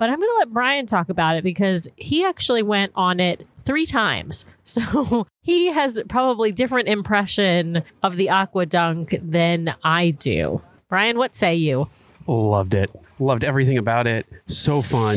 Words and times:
but 0.00 0.08
I'm 0.08 0.18
going 0.18 0.30
to 0.30 0.38
let 0.38 0.50
Brian 0.50 0.86
talk 0.86 1.10
about 1.10 1.36
it 1.36 1.44
because 1.44 1.86
he 1.94 2.24
actually 2.24 2.62
went 2.62 2.90
on 2.96 3.20
it 3.20 3.46
three 3.60 3.86
times. 3.86 4.46
So 4.70 5.26
he 5.42 5.72
has 5.72 6.00
probably 6.08 6.52
different 6.52 6.86
impression 6.86 7.82
of 8.04 8.16
the 8.16 8.28
aqua 8.28 8.66
dunk 8.66 9.16
than 9.20 9.74
I 9.82 10.10
do. 10.10 10.62
Brian, 10.88 11.18
what 11.18 11.34
say 11.34 11.56
you? 11.56 11.88
Loved 12.28 12.74
it. 12.74 12.94
Loved 13.18 13.42
everything 13.42 13.78
about 13.78 14.06
it. 14.06 14.26
So 14.46 14.80
fun. 14.80 15.16